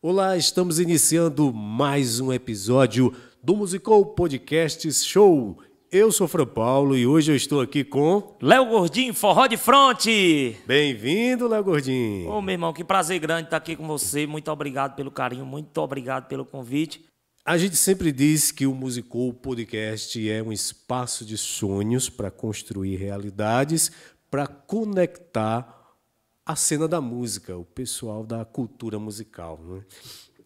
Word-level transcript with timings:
Olá, 0.00 0.36
estamos 0.36 0.78
iniciando 0.78 1.52
mais 1.52 2.20
um 2.20 2.32
episódio 2.32 3.12
do 3.42 3.56
Musical 3.56 4.06
Podcasts 4.06 5.04
Show. 5.04 5.58
Eu 5.90 6.12
sou 6.12 6.28
Fran 6.28 6.46
Paulo 6.46 6.96
e 6.96 7.04
hoje 7.04 7.32
eu 7.32 7.34
estou 7.34 7.60
aqui 7.60 7.82
com. 7.82 8.36
Léo 8.40 8.66
Gordinho, 8.66 9.12
forró 9.12 9.48
de 9.48 9.56
fronte! 9.56 10.56
Bem-vindo, 10.64 11.48
Léo 11.48 11.64
Gordinho. 11.64 12.30
Ô, 12.30 12.40
meu 12.40 12.52
irmão, 12.52 12.72
que 12.72 12.84
prazer 12.84 13.18
grande 13.18 13.48
estar 13.48 13.56
aqui 13.56 13.74
com 13.74 13.88
você. 13.88 14.24
Muito 14.24 14.52
obrigado 14.52 14.94
pelo 14.94 15.10
carinho, 15.10 15.44
muito 15.44 15.76
obrigado 15.78 16.28
pelo 16.28 16.44
convite. 16.44 17.04
A 17.44 17.58
gente 17.58 17.74
sempre 17.74 18.12
diz 18.12 18.52
que 18.52 18.68
o 18.68 18.74
Musical 18.76 19.32
Podcast 19.32 20.30
é 20.30 20.40
um 20.40 20.52
espaço 20.52 21.24
de 21.24 21.36
sonhos 21.36 22.08
para 22.08 22.30
construir 22.30 22.94
realidades, 22.94 23.90
para 24.30 24.46
conectar 24.46 25.77
a 26.48 26.56
cena 26.56 26.88
da 26.88 27.00
música, 27.00 27.56
o 27.56 27.64
pessoal 27.64 28.24
da 28.24 28.44
cultura 28.44 28.98
musical. 28.98 29.60
Né? 29.62 29.82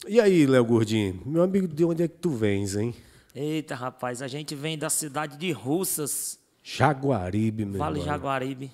E 0.08 0.20
aí, 0.20 0.44
Léo 0.46 0.64
Gordinho, 0.64 1.22
meu 1.24 1.42
amigo, 1.42 1.68
de 1.68 1.84
onde 1.84 2.02
é 2.02 2.08
que 2.08 2.16
tu 2.18 2.30
vens, 2.30 2.74
hein? 2.76 2.92
Eita, 3.34 3.74
rapaz, 3.76 4.20
a 4.20 4.26
gente 4.28 4.54
vem 4.54 4.76
da 4.76 4.90
cidade 4.90 5.36
de 5.36 5.52
Russas. 5.52 6.38
Jaguaribe, 6.62 7.64
meu 7.64 7.78
Vale 7.78 8.00
irmão. 8.00 8.12
Jaguaribe. 8.12 8.70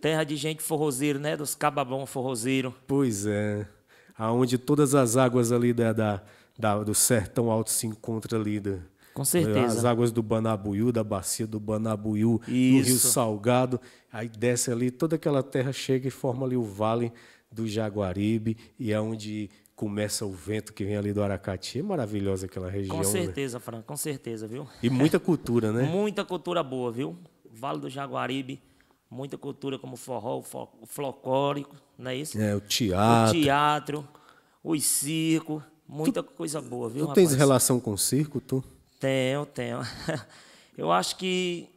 Terra 0.00 0.24
de 0.24 0.36
gente 0.36 0.62
forrozeiro, 0.62 1.18
né? 1.18 1.36
Dos 1.36 1.54
cababão 1.54 2.04
forrozeiro. 2.06 2.74
Pois 2.86 3.24
é. 3.26 3.66
Aonde 4.16 4.56
todas 4.58 4.94
as 4.94 5.16
águas 5.16 5.52
ali 5.52 5.72
da, 5.72 5.92
da, 5.92 6.22
da- 6.58 6.82
do 6.82 6.94
sertão 6.94 7.50
alto 7.50 7.70
se 7.70 7.86
encontram 7.86 8.40
ali. 8.40 8.58
Da, 8.60 8.78
Com 9.14 9.24
certeza. 9.24 9.78
As 9.78 9.84
águas 9.84 10.10
do 10.10 10.22
Banabuiú, 10.22 10.90
da 10.90 11.04
bacia 11.04 11.46
do 11.46 11.60
Banabuiú, 11.60 12.40
do 12.46 12.52
Isso. 12.52 12.88
Rio 12.90 12.98
Salgado. 12.98 13.80
Aí 14.12 14.28
desce 14.28 14.70
ali, 14.72 14.90
toda 14.90 15.16
aquela 15.16 15.42
terra 15.42 15.72
chega 15.72 16.08
e 16.08 16.10
forma 16.10 16.44
ali 16.44 16.56
o 16.56 16.62
vale 16.64 17.12
do 17.50 17.66
Jaguaribe. 17.66 18.56
E 18.78 18.92
é 18.92 19.00
onde 19.00 19.48
começa 19.76 20.24
o 20.26 20.32
vento 20.32 20.72
que 20.72 20.84
vem 20.84 20.96
ali 20.96 21.12
do 21.12 21.22
Aracati. 21.22 21.78
É 21.78 21.82
maravilhosa 21.82 22.46
aquela 22.46 22.68
região. 22.70 22.96
Com 22.96 23.02
né? 23.02 23.08
certeza, 23.08 23.60
Fran, 23.60 23.82
com 23.82 23.96
certeza, 23.96 24.46
viu? 24.48 24.66
E 24.82 24.90
muita 24.90 25.18
cultura, 25.20 25.72
né? 25.72 25.82
Muita 25.84 26.24
cultura 26.24 26.62
boa, 26.62 26.90
viu? 26.90 27.16
Vale 27.52 27.78
do 27.80 27.88
Jaguaribe, 27.88 28.60
muita 29.08 29.38
cultura 29.38 29.78
como 29.78 29.96
forró, 29.96 30.38
o 30.38 30.42
fo- 30.42 30.68
o 30.80 30.86
folclórico, 30.86 31.76
não 31.96 32.10
é 32.10 32.16
isso? 32.16 32.36
É, 32.40 32.52
o 32.54 32.58
O 32.58 32.60
teatro. 32.60 33.40
teatro, 33.40 34.08
os 34.62 34.84
circos, 34.84 35.62
muita 35.88 36.20
coisa 36.22 36.60
boa, 36.60 36.88
viu, 36.88 37.06
Tu 37.06 37.12
tens 37.14 37.24
rapaz? 37.30 37.38
relação 37.38 37.78
com 37.78 37.92
o 37.92 37.98
circo, 37.98 38.40
tu? 38.40 38.62
Tenho, 38.98 39.46
tenho. 39.46 39.80
Eu 40.76 40.90
acho 40.90 41.16
que 41.16 41.68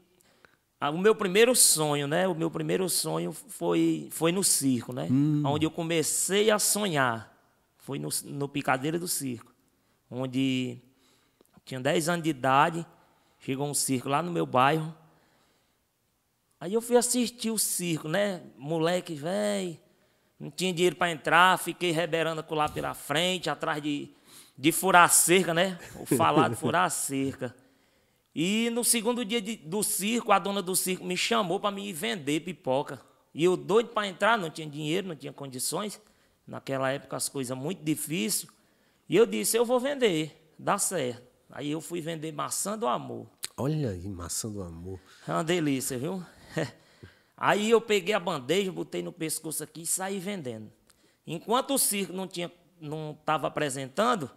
o 0.82 0.98
meu 0.98 1.16
primeiro 1.16 1.56
sonho, 1.56 2.08
né? 2.08 2.28
O 2.28 2.36
meu 2.36 2.52
primeiro 2.52 2.88
sonho 2.90 3.32
foi, 3.32 4.08
foi 4.12 4.32
no 4.32 4.44
circo, 4.44 4.94
né? 4.94 5.08
Onde 5.46 5.66
eu 5.66 5.72
comecei 5.72 6.52
a 6.52 6.60
sonhar. 6.60 7.36
Foi 7.78 7.98
no, 7.98 8.10
no 8.26 8.48
Picadeira 8.48 9.00
do 9.00 9.08
Circo. 9.08 9.54
Onde 10.10 10.80
tinha 11.66 11.80
10 11.80 12.10
anos 12.10 12.24
de 12.24 12.30
idade, 12.30 12.86
chegou 13.40 13.68
um 13.68 13.74
circo 13.74 14.08
lá 14.08 14.22
no 14.22 14.32
meu 14.32 14.46
bairro. 14.46 14.96
Aí 16.60 16.74
eu 16.74 16.82
fui 16.82 16.96
assistir 16.96 17.52
o 17.52 17.58
circo, 17.58 18.08
né? 18.08 18.42
Moleque, 18.58 19.14
velho. 19.14 19.78
Não 20.40 20.52
tinha 20.52 20.72
dinheiro 20.72 20.96
para 20.96 21.12
entrar, 21.12 21.58
fiquei 21.58 21.92
reberando 21.92 22.46
lá 22.52 22.70
pela 22.70 22.94
frente, 22.94 23.50
atrás 23.50 23.82
de, 23.82 24.10
de 24.58 24.72
furar 24.72 25.04
a 25.06 25.10
cerca, 25.10 25.54
né? 25.54 25.78
O 26.00 26.06
falado 26.06 26.56
furar 26.56 26.86
a 26.86 26.90
cerca. 26.90 27.56
E 28.36 28.70
no 28.72 28.84
segundo 28.84 29.24
dia 29.26 29.42
de- 29.42 29.56
do 29.58 29.82
circo, 29.84 30.32
a 30.32 30.40
dona 30.40 30.62
do 30.62 30.76
circo 30.76 31.04
me 31.06 31.18
chamou 31.18 31.60
para 31.60 31.72
me 31.72 31.92
vender 31.94 32.42
pipoca. 32.42 33.02
E 33.34 33.44
eu 33.44 33.56
doido 33.58 33.90
para 33.90 34.08
entrar, 34.08 34.38
não 34.38 34.50
tinha 34.50 34.68
dinheiro, 34.68 35.08
não 35.08 35.16
tinha 35.16 35.34
condições. 35.34 36.00
Naquela 36.46 36.92
época 36.92 37.16
as 37.18 37.28
coisas 37.30 37.58
muito 37.58 37.84
difíceis. 37.84 38.50
E 39.10 39.16
eu 39.16 39.26
disse, 39.26 39.58
eu 39.58 39.66
vou 39.66 39.80
vender, 39.80 40.52
dá 40.58 40.78
certo. 40.78 41.24
Aí 41.50 41.72
eu 41.72 41.80
fui 41.82 42.02
vender 42.02 42.32
maçã 42.32 42.78
do 42.78 42.88
amor. 42.88 43.28
Olha 43.56 43.90
aí, 43.92 44.08
maçã 44.08 44.50
do 44.50 44.62
amor. 44.62 45.00
É 45.28 45.32
uma 45.32 45.44
delícia, 45.44 45.98
viu? 45.98 46.24
Aí 47.36 47.70
eu 47.70 47.80
peguei 47.80 48.14
a 48.16 48.20
bandeja, 48.20 48.72
botei 48.72 49.02
no 49.04 49.12
pescoço 49.12 49.64
aqui 49.64 49.82
e 49.82 49.86
saí 49.86 50.18
vendendo. 50.20 50.72
Enquanto 51.26 51.74
o 51.76 51.78
circo 51.78 52.12
não 52.14 52.28
tinha, 52.28 52.52
não 52.82 53.12
estava 53.20 53.48
apresentando, 53.48 54.30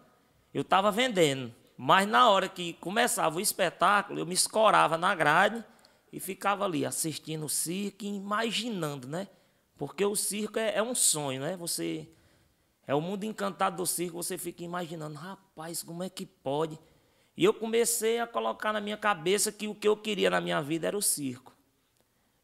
eu 0.53 0.63
estava 0.63 0.91
vendendo. 0.91 1.55
Mas 1.77 2.07
na 2.07 2.29
hora 2.29 2.49
que 2.49 2.75
começava 2.75 3.39
o 3.39 3.41
espetáculo, 3.41 4.19
eu 4.19 4.27
me 4.27 4.35
escorava 4.35 4.99
na 4.99 5.15
grade 5.15 5.65
e 6.13 6.21
ficava 6.21 6.65
ali 6.65 6.85
assistindo 6.85 7.47
o 7.47 7.49
circo 7.49 8.05
e 8.05 8.09
imaginando, 8.09 9.09
né? 9.09 9.29
Porque 9.79 10.05
o 10.05 10.15
circo 10.15 10.59
é, 10.59 10.77
é 10.77 10.83
um 10.83 10.95
sonho, 10.95 11.41
né? 11.41 11.57
Você 11.57 12.07
é 12.87 12.95
o 12.95 13.01
mundo 13.01 13.25
encantado 13.25 13.77
do 13.77 13.87
circo, 13.87 14.23
você 14.23 14.37
fica 14.37 14.63
imaginando, 14.63 15.15
rapaz, 15.15 15.83
como 15.83 16.03
é 16.03 16.11
que 16.11 16.27
pode? 16.27 16.79
E 17.37 17.45
eu 17.45 17.55
comecei 17.55 18.19
a 18.19 18.27
colocar 18.27 18.73
na 18.73 18.81
minha 18.81 18.97
cabeça 18.97 19.51
que 19.51 19.67
o 19.67 19.75
que 19.75 19.89
eu 19.89 19.97
queria 19.97 20.29
na 20.29 20.41
minha 20.41 20.61
vida 20.61 20.87
era 20.87 20.99
o 20.99 21.01
circo. 21.01 21.57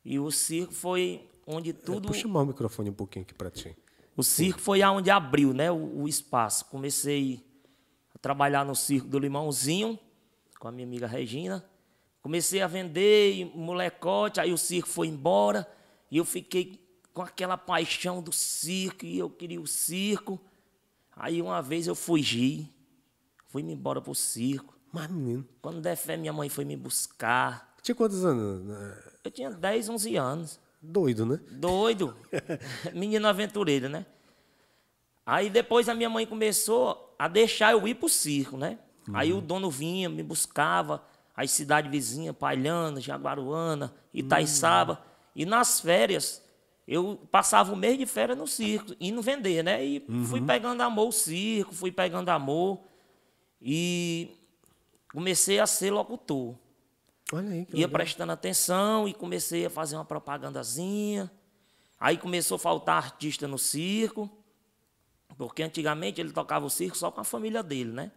E 0.02 0.18
o 0.18 0.30
circo 0.30 0.72
foi 0.72 1.28
onde 1.46 1.72
tudo. 1.72 2.08
Puxa 2.08 2.26
mais 2.26 2.44
o 2.44 2.48
microfone 2.48 2.88
um 2.88 2.94
pouquinho 2.94 3.24
aqui 3.24 3.34
pra 3.34 3.50
ti. 3.50 3.76
O 4.16 4.22
circo 4.22 4.60
foi 4.60 4.80
aonde 4.80 5.10
abriu 5.10 5.52
né, 5.52 5.70
o, 5.70 6.02
o 6.02 6.08
espaço. 6.08 6.64
Comecei 6.66 7.45
trabalhar 8.26 8.64
no 8.64 8.74
circo 8.74 9.06
do 9.06 9.20
Limãozinho, 9.20 9.96
com 10.58 10.66
a 10.66 10.72
minha 10.72 10.84
amiga 10.84 11.06
Regina. 11.06 11.64
Comecei 12.20 12.60
a 12.60 12.66
vender 12.66 13.52
molecote, 13.54 14.40
aí 14.40 14.52
o 14.52 14.58
circo 14.58 14.88
foi 14.88 15.06
embora. 15.06 15.64
E 16.10 16.16
eu 16.16 16.24
fiquei 16.24 16.84
com 17.14 17.22
aquela 17.22 17.56
paixão 17.56 18.20
do 18.20 18.32
circo, 18.32 19.04
e 19.06 19.16
eu 19.16 19.30
queria 19.30 19.60
o 19.60 19.66
circo. 19.68 20.40
Aí 21.14 21.40
uma 21.40 21.62
vez 21.62 21.86
eu 21.86 21.94
fugi, 21.94 22.68
fui-me 23.46 23.72
embora 23.72 24.02
pro 24.02 24.12
circo. 24.12 24.76
Mas, 24.92 25.08
menino, 25.08 25.46
Quando 25.62 25.80
der 25.80 25.94
fé, 25.96 26.16
minha 26.16 26.32
mãe 26.32 26.48
foi 26.48 26.64
me 26.64 26.76
buscar. 26.76 27.76
tinha 27.80 27.94
quantos 27.94 28.24
anos? 28.24 28.64
né? 28.64 29.02
Eu 29.22 29.30
tinha 29.30 29.50
10, 29.52 29.88
11 29.88 30.16
anos. 30.16 30.60
Doido, 30.82 31.24
né? 31.24 31.38
Doido. 31.52 32.16
Menino 32.92 33.28
aventureiro, 33.28 33.88
né? 33.88 34.04
Aí 35.26 35.50
depois 35.50 35.88
a 35.88 35.94
minha 35.94 36.08
mãe 36.08 36.24
começou 36.24 37.14
a 37.18 37.26
deixar 37.26 37.72
eu 37.72 37.86
ir 37.88 37.96
pro 37.96 38.08
circo, 38.08 38.56
né? 38.56 38.78
Aí 39.12 39.32
o 39.32 39.40
dono 39.40 39.70
vinha, 39.70 40.08
me 40.08 40.22
buscava, 40.22 41.02
as 41.36 41.50
cidades 41.50 41.90
vizinhas, 41.90 42.34
Palhana, 42.36 43.00
Jaguaruana, 43.00 43.92
Itaiçaba. 44.14 45.04
E 45.34 45.44
nas 45.44 45.80
férias, 45.80 46.42
eu 46.88 47.20
passava 47.30 47.72
o 47.72 47.76
mês 47.76 47.98
de 47.98 48.06
férias 48.06 48.38
no 48.38 48.46
circo, 48.46 48.94
indo 49.00 49.20
vender, 49.20 49.62
né? 49.62 49.84
E 49.84 50.06
fui 50.24 50.40
pegando 50.40 50.80
amor 50.80 51.06
ao 51.06 51.12
circo, 51.12 51.74
fui 51.74 51.90
pegando 51.92 52.28
amor. 52.30 52.80
E 53.60 54.30
comecei 55.12 55.58
a 55.58 55.66
ser 55.66 55.90
locutor. 55.90 56.54
Olha 57.32 57.50
aí. 57.50 57.64
Que 57.66 57.72
Ia 57.72 57.86
legal. 57.86 57.90
prestando 57.90 58.32
atenção 58.32 59.08
e 59.08 59.12
comecei 59.12 59.66
a 59.66 59.70
fazer 59.70 59.96
uma 59.96 60.04
propagandazinha. 60.04 61.30
Aí 61.98 62.16
começou 62.16 62.56
a 62.56 62.58
faltar 62.58 62.96
artista 62.96 63.48
no 63.48 63.58
circo, 63.58 64.30
porque 65.36 65.62
antigamente 65.62 66.20
ele 66.20 66.32
tocava 66.32 66.64
o 66.64 66.70
circo 66.70 66.96
só 66.96 67.10
com 67.10 67.20
a 67.20 67.24
família 67.24 67.62
dele, 67.62 67.92
né? 67.92 68.10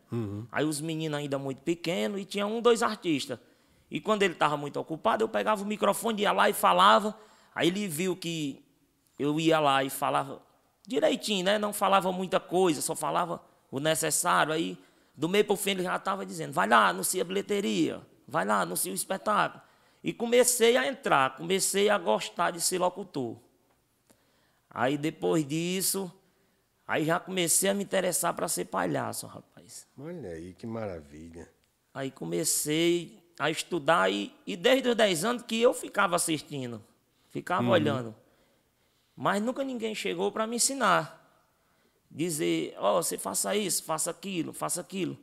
Aí 0.51 0.65
os 0.65 0.79
meninos 0.79 1.19
ainda 1.19 1.37
muito 1.37 1.61
pequenos 1.61 2.21
e 2.21 2.25
tinha 2.25 2.47
um, 2.47 2.61
dois 2.61 2.81
artistas. 2.81 3.37
E 3.91 3.99
quando 3.99 4.23
ele 4.23 4.33
estava 4.33 4.55
muito 4.55 4.79
ocupado, 4.79 5.23
eu 5.23 5.27
pegava 5.29 5.63
o 5.63 5.65
microfone, 5.65 6.21
ia 6.21 6.31
lá 6.31 6.49
e 6.49 6.53
falava. 6.53 7.17
Aí 7.53 7.67
ele 7.67 7.87
viu 7.87 8.15
que 8.15 8.63
eu 9.17 9.39
ia 9.39 9.59
lá 9.59 9.83
e 9.83 9.89
falava 9.89 10.41
direitinho, 10.87 11.43
né? 11.43 11.57
Não 11.57 11.73
falava 11.73 12.11
muita 12.11 12.39
coisa, 12.39 12.81
só 12.81 12.95
falava 12.95 13.41
o 13.69 13.79
necessário. 13.79 14.53
Aí, 14.53 14.77
do 15.15 15.27
meio 15.27 15.43
para 15.43 15.53
o 15.53 15.57
fim, 15.57 15.71
ele 15.71 15.83
já 15.83 15.95
estava 15.95 16.25
dizendo: 16.25 16.53
vai 16.53 16.67
lá, 16.67 16.87
anuncia 16.87 17.21
a 17.21 17.25
bilheteria, 17.25 18.01
vai 18.27 18.45
lá, 18.45 18.61
anuncia 18.61 18.91
o 18.91 18.95
espetáculo. 18.95 19.61
E 20.01 20.13
comecei 20.13 20.77
a 20.77 20.87
entrar, 20.87 21.35
comecei 21.35 21.89
a 21.89 21.97
gostar 21.97 22.51
de 22.51 22.61
ser 22.61 22.77
locutor. 22.77 23.35
Aí, 24.69 24.97
depois 24.97 25.45
disso, 25.45 26.11
aí 26.89 27.05
já 27.05 27.19
comecei 27.19 27.69
a 27.69 27.73
me 27.75 27.83
interessar 27.83 28.33
para 28.33 28.47
ser 28.47 28.65
palhaço, 28.65 29.27
rapaz. 29.27 29.85
Olha 29.95 30.31
aí, 30.31 30.53
que 30.53 30.65
maravilha. 30.65 31.47
Aí 31.93 32.09
comecei 32.09 33.23
a 33.37 33.51
estudar 33.51 34.11
e, 34.11 34.33
e 34.45 34.57
desde 34.57 34.89
os 34.89 34.95
10 34.95 35.23
anos 35.23 35.43
que 35.43 35.61
eu 35.61 35.71
ficava 35.71 36.15
assistindo, 36.15 36.83
ficava 37.29 37.69
olhando. 37.69 38.15
Mas 39.15 39.39
nunca 39.39 39.63
ninguém 39.63 39.93
chegou 39.93 40.31
para 40.31 40.47
me 40.47 40.55
ensinar. 40.55 41.15
Dizer, 42.09 42.73
ó, 42.79 43.01
você 43.01 43.19
faça 43.19 43.55
isso, 43.55 43.83
faça 43.83 44.09
aquilo, 44.09 44.51
faça 44.51 44.81
aquilo. 44.81 45.15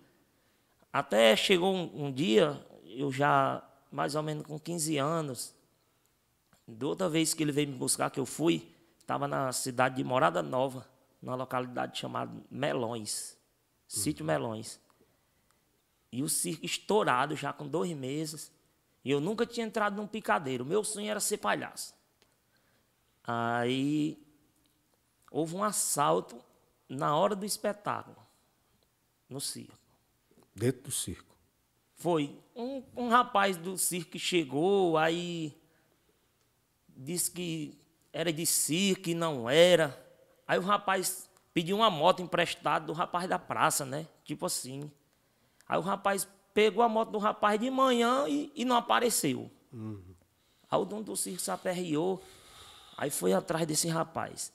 Até 0.92 1.34
chegou 1.34 1.74
um, 1.74 2.06
um 2.06 2.12
dia, 2.12 2.64
eu 2.84 3.10
já 3.10 3.60
mais 3.90 4.14
ou 4.14 4.22
menos 4.22 4.46
com 4.46 4.56
15 4.56 4.98
anos, 4.98 5.52
da 6.68 6.86
outra 6.86 7.08
vez 7.08 7.34
que 7.34 7.42
ele 7.42 7.50
veio 7.50 7.68
me 7.68 7.74
buscar, 7.74 8.08
que 8.08 8.20
eu 8.20 8.26
fui, 8.26 8.68
estava 9.00 9.26
na 9.26 9.50
cidade 9.52 9.96
de 9.96 10.04
Morada 10.04 10.42
Nova, 10.42 10.86
numa 11.20 11.34
localidade 11.34 11.98
chamada 11.98 12.32
Melões, 12.50 13.36
Sítio 13.86 14.24
Melões. 14.24 14.80
E 16.10 16.22
o 16.22 16.28
circo 16.28 16.64
estourado 16.64 17.36
já 17.36 17.52
com 17.52 17.66
dois 17.66 17.92
meses. 17.92 18.52
E 19.04 19.10
eu 19.10 19.20
nunca 19.20 19.46
tinha 19.46 19.66
entrado 19.66 19.96
num 19.96 20.06
picadeiro. 20.06 20.64
Meu 20.64 20.82
sonho 20.82 21.10
era 21.10 21.20
ser 21.20 21.38
palhaço. 21.38 21.94
Aí 23.22 24.18
houve 25.30 25.56
um 25.56 25.64
assalto 25.64 26.42
na 26.88 27.16
hora 27.16 27.34
do 27.34 27.44
espetáculo, 27.44 28.16
no 29.28 29.40
circo. 29.40 29.76
Dentro 30.54 30.82
do 30.82 30.90
circo. 30.90 31.36
Foi. 31.96 32.38
Um, 32.54 32.82
um 32.96 33.08
rapaz 33.08 33.56
do 33.56 33.76
circo 33.76 34.12
que 34.12 34.18
chegou, 34.18 34.96
aí 34.96 35.54
disse 36.96 37.30
que 37.30 37.78
era 38.12 38.32
de 38.32 38.46
circo 38.46 39.10
e 39.10 39.14
não 39.14 39.50
era. 39.50 40.05
Aí 40.46 40.58
o 40.58 40.62
rapaz 40.62 41.28
pediu 41.52 41.76
uma 41.76 41.90
moto 41.90 42.22
emprestada 42.22 42.86
do 42.86 42.92
rapaz 42.92 43.28
da 43.28 43.38
praça, 43.38 43.84
né? 43.84 44.06
Tipo 44.24 44.46
assim. 44.46 44.90
Aí 45.68 45.78
o 45.78 45.82
rapaz 45.82 46.28
pegou 46.52 46.82
a 46.82 46.88
moto 46.88 47.10
do 47.10 47.18
rapaz 47.18 47.58
de 47.60 47.70
manhã 47.70 48.26
e, 48.28 48.52
e 48.54 48.64
não 48.64 48.76
apareceu. 48.76 49.50
Uhum. 49.72 50.14
Aí 50.70 50.78
o 50.78 50.84
dono 50.84 51.02
do 51.02 51.16
circo 51.16 51.40
se 51.40 51.50
aperreou, 51.50 52.22
aí 52.96 53.10
foi 53.10 53.32
atrás 53.32 53.66
desse 53.66 53.88
rapaz. 53.88 54.52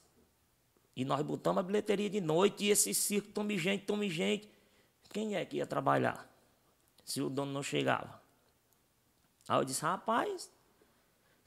E 0.96 1.06
nós 1.06 1.22
botamos 1.22 1.60
a 1.60 1.64
bilheteria 1.64 2.10
de 2.10 2.20
noite 2.20 2.66
e 2.66 2.70
esse 2.70 2.94
circo, 2.94 3.30
tome 3.30 3.58
gente, 3.58 3.86
tome 3.86 4.10
gente. 4.10 4.50
Quem 5.10 5.36
é 5.36 5.46
que 5.46 5.58
ia 5.58 5.66
trabalhar? 5.66 6.30
Se 7.06 7.22
o 7.22 7.30
dono 7.30 7.52
não 7.52 7.64
chegava. 7.64 8.22
Aí 9.48 9.60
eu 9.60 9.66
disse, 9.66 9.82
rapaz, 9.82 10.50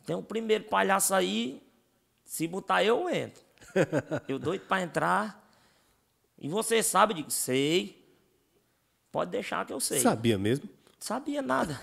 tem 0.05 0.17
o 0.17 0.21
um 0.21 0.23
primeiro 0.23 0.65
palhaço 0.65 1.15
aí, 1.15 1.63
se 2.25 2.47
botar 2.47 2.83
eu, 2.83 3.09
eu 3.09 3.11
entro. 3.11 3.44
eu 4.29 4.39
doido 4.39 4.67
para 4.67 4.83
entrar. 4.83 5.49
E 6.39 6.49
você 6.49 6.83
sabe? 6.83 7.13
Eu 7.13 7.17
digo, 7.17 7.31
sei. 7.31 8.05
Pode 9.11 9.31
deixar 9.31 9.65
que 9.65 9.73
eu 9.73 9.81
sei. 9.81 10.01
Sabia 10.01 10.37
mesmo? 10.39 10.69
Sabia 10.99 11.43
nada. 11.43 11.81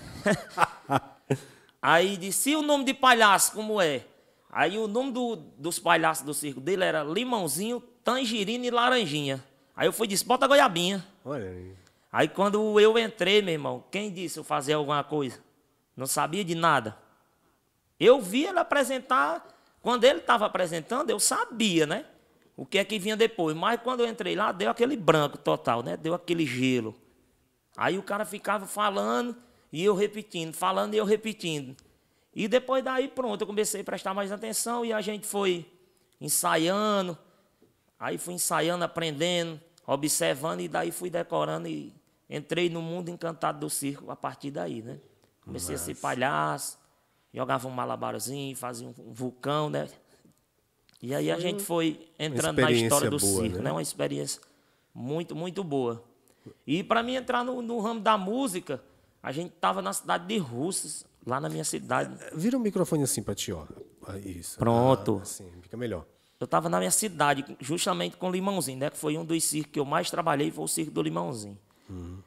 Aí 1.80 2.16
disse, 2.16 2.50
e 2.50 2.56
o 2.56 2.62
nome 2.62 2.84
de 2.84 2.94
palhaço, 2.94 3.52
como 3.52 3.80
é? 3.80 4.04
Aí 4.50 4.78
o 4.78 4.86
nome 4.86 5.12
do, 5.12 5.36
dos 5.36 5.78
palhaços 5.78 6.24
do 6.24 6.34
circo 6.34 6.60
dele 6.60 6.84
era 6.84 7.02
Limãozinho, 7.02 7.80
Tangerina 8.04 8.66
e 8.66 8.70
Laranjinha. 8.70 9.42
Aí 9.74 9.88
eu 9.88 9.92
fui 9.92 10.06
e 10.06 10.08
disse, 10.08 10.24
bota 10.24 10.46
goiabinha. 10.46 11.04
Olha 11.24 11.48
aí. 11.48 11.74
Aí 12.12 12.28
quando 12.28 12.78
eu 12.78 12.98
entrei, 12.98 13.40
meu 13.40 13.54
irmão, 13.54 13.82
quem 13.90 14.12
disse 14.12 14.38
eu 14.38 14.44
fazer 14.44 14.74
alguma 14.74 15.02
coisa? 15.02 15.40
Não 15.96 16.06
sabia 16.06 16.44
de 16.44 16.54
nada. 16.54 16.96
Eu 17.98 18.20
vi 18.20 18.44
ele 18.44 18.58
apresentar, 18.58 19.46
quando 19.82 20.04
ele 20.04 20.20
estava 20.20 20.46
apresentando, 20.46 21.10
eu 21.10 21.18
sabia, 21.18 21.84
né? 21.86 22.06
O 22.56 22.64
que 22.64 22.78
é 22.78 22.84
que 22.84 22.98
vinha 22.98 23.16
depois. 23.16 23.56
Mas 23.56 23.80
quando 23.82 24.00
eu 24.00 24.06
entrei 24.06 24.36
lá, 24.36 24.52
deu 24.52 24.70
aquele 24.70 24.96
branco 24.96 25.36
total, 25.36 25.82
né? 25.82 25.96
Deu 25.96 26.14
aquele 26.14 26.46
gelo. 26.46 26.94
Aí 27.76 27.98
o 27.98 28.02
cara 28.02 28.24
ficava 28.24 28.66
falando 28.66 29.36
e 29.72 29.82
eu 29.82 29.94
repetindo, 29.94 30.54
falando 30.54 30.94
e 30.94 30.98
eu 30.98 31.04
repetindo. 31.04 31.76
E 32.34 32.46
depois 32.46 32.84
daí, 32.84 33.08
pronto, 33.08 33.40
eu 33.40 33.46
comecei 33.46 33.80
a 33.80 33.84
prestar 33.84 34.14
mais 34.14 34.30
atenção 34.30 34.84
e 34.84 34.92
a 34.92 35.00
gente 35.00 35.26
foi 35.26 35.66
ensaiando. 36.20 37.18
Aí 37.98 38.18
fui 38.18 38.34
ensaiando, 38.34 38.84
aprendendo, 38.84 39.60
observando 39.86 40.60
e 40.60 40.68
daí 40.68 40.92
fui 40.92 41.10
decorando 41.10 41.66
e 41.66 41.92
entrei 42.30 42.70
no 42.70 42.80
mundo 42.80 43.10
encantado 43.10 43.58
do 43.60 43.68
circo 43.68 44.10
a 44.10 44.16
partir 44.16 44.50
daí, 44.50 44.80
né? 44.80 45.00
Comecei 45.44 45.74
Nossa. 45.74 45.90
a 45.90 45.94
ser 45.94 46.00
palhaço, 46.00 46.78
jogava 47.32 47.66
um 47.66 47.70
malabarzinho, 47.70 48.56
fazia 48.56 48.86
um 48.86 48.92
vulcão, 49.12 49.70
né? 49.70 49.88
E 51.00 51.14
aí 51.14 51.30
a 51.32 51.38
gente 51.38 51.62
foi 51.62 52.08
entrando 52.18 52.60
na 52.60 52.70
história 52.70 53.10
do 53.10 53.18
boa, 53.18 53.42
circo, 53.42 53.56
né? 53.56 53.64
né? 53.64 53.72
Uma 53.72 53.82
experiência 53.82 54.40
muito, 54.94 55.34
muito 55.34 55.64
boa. 55.64 56.02
E 56.66 56.82
para 56.84 57.02
mim 57.02 57.14
entrar 57.14 57.44
no, 57.44 57.60
no, 57.60 57.80
ramo 57.80 58.00
da 58.00 58.16
música, 58.16 58.82
a 59.22 59.32
gente 59.32 59.52
estava 59.52 59.82
na 59.82 59.92
cidade 59.92 60.26
de 60.26 60.38
Russas, 60.38 61.04
lá 61.26 61.40
na 61.40 61.48
minha 61.48 61.64
cidade. 61.64 62.16
Vira 62.34 62.56
o 62.56 62.60
microfone 62.60 63.02
assim 63.02 63.22
para 63.22 63.34
ti, 63.34 63.52
ó. 63.52 63.66
Ah, 64.06 64.18
isso. 64.18 64.58
Pronto. 64.58 65.18
Ah, 65.18 65.22
assim, 65.22 65.48
fica 65.60 65.76
melhor. 65.76 66.04
Eu 66.38 66.44
estava 66.44 66.68
na 66.68 66.78
minha 66.78 66.90
cidade, 66.90 67.44
justamente 67.60 68.16
com 68.16 68.28
o 68.28 68.32
Limãozinho, 68.32 68.78
né? 68.78 68.90
Que 68.90 68.96
foi 68.96 69.16
um 69.16 69.24
dos 69.24 69.42
circos 69.44 69.72
que 69.72 69.78
eu 69.78 69.84
mais 69.84 70.10
trabalhei, 70.10 70.50
foi 70.50 70.64
o 70.64 70.68
circo 70.68 70.90
do 70.90 71.02
Limãozinho. 71.02 71.58
Uhum. 71.88 72.18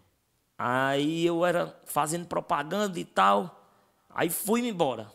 Aí 0.57 1.25
eu 1.25 1.45
era 1.45 1.77
fazendo 1.85 2.25
propaganda 2.25 2.97
e 2.97 3.03
tal. 3.03 3.64
Aí 4.15 4.29
fui-me 4.29 4.69
embora. 4.69 5.11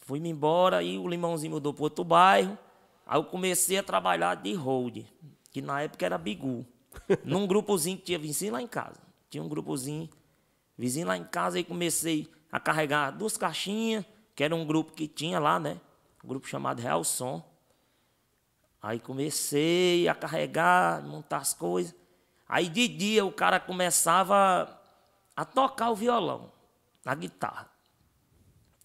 Fui-me 0.00 0.28
embora 0.28 0.82
e 0.82 0.98
o 0.98 1.08
Limãozinho 1.08 1.52
mudou 1.52 1.72
para 1.72 1.84
outro 1.84 2.04
bairro. 2.04 2.58
Aí 3.06 3.18
eu 3.18 3.24
comecei 3.24 3.78
a 3.78 3.82
trabalhar 3.82 4.34
de 4.34 4.52
hold, 4.52 5.06
que 5.50 5.62
na 5.62 5.80
época 5.80 6.04
era 6.04 6.18
Bigu. 6.18 6.66
num 7.24 7.46
grupozinho 7.46 7.96
que 7.96 8.04
tinha 8.04 8.18
vizinho 8.18 8.52
lá 8.52 8.62
em 8.62 8.66
casa. 8.66 9.00
Tinha 9.30 9.42
um 9.42 9.48
grupozinho, 9.48 10.08
vizinho 10.76 11.06
lá 11.06 11.16
em 11.16 11.24
casa, 11.24 11.58
e 11.58 11.64
comecei 11.64 12.30
a 12.50 12.58
carregar 12.58 13.10
duas 13.10 13.36
caixinhas, 13.36 14.04
que 14.34 14.42
era 14.42 14.54
um 14.54 14.66
grupo 14.66 14.92
que 14.92 15.06
tinha 15.06 15.38
lá, 15.38 15.58
né? 15.58 15.80
Um 16.24 16.28
grupo 16.28 16.48
chamado 16.48 16.80
Real 16.80 17.04
Som. 17.04 17.42
Aí 18.80 18.98
comecei 18.98 20.08
a 20.08 20.14
carregar, 20.14 21.02
montar 21.02 21.38
as 21.38 21.52
coisas. 21.52 21.94
Aí 22.48 22.68
de 22.68 22.88
dia 22.88 23.24
o 23.24 23.32
cara 23.32 23.60
começava 23.60 24.80
a 25.36 25.44
tocar 25.44 25.90
o 25.90 25.94
violão, 25.94 26.50
a 27.12 27.14
guitarra. 27.14 27.70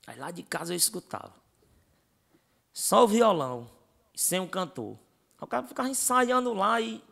Aí 0.07 0.17
lá 0.17 0.31
de 0.31 0.43
casa 0.43 0.73
eu 0.73 0.77
escutava. 0.77 1.33
Só 2.71 3.03
o 3.03 3.07
violão, 3.07 3.69
sem 4.15 4.39
o 4.39 4.47
cantor. 4.47 4.97
Aí 5.37 5.43
o 5.43 5.47
cara 5.47 5.67
ficava 5.67 5.89
ensaiando 5.89 6.53
lá 6.53 6.79
e 6.79 7.03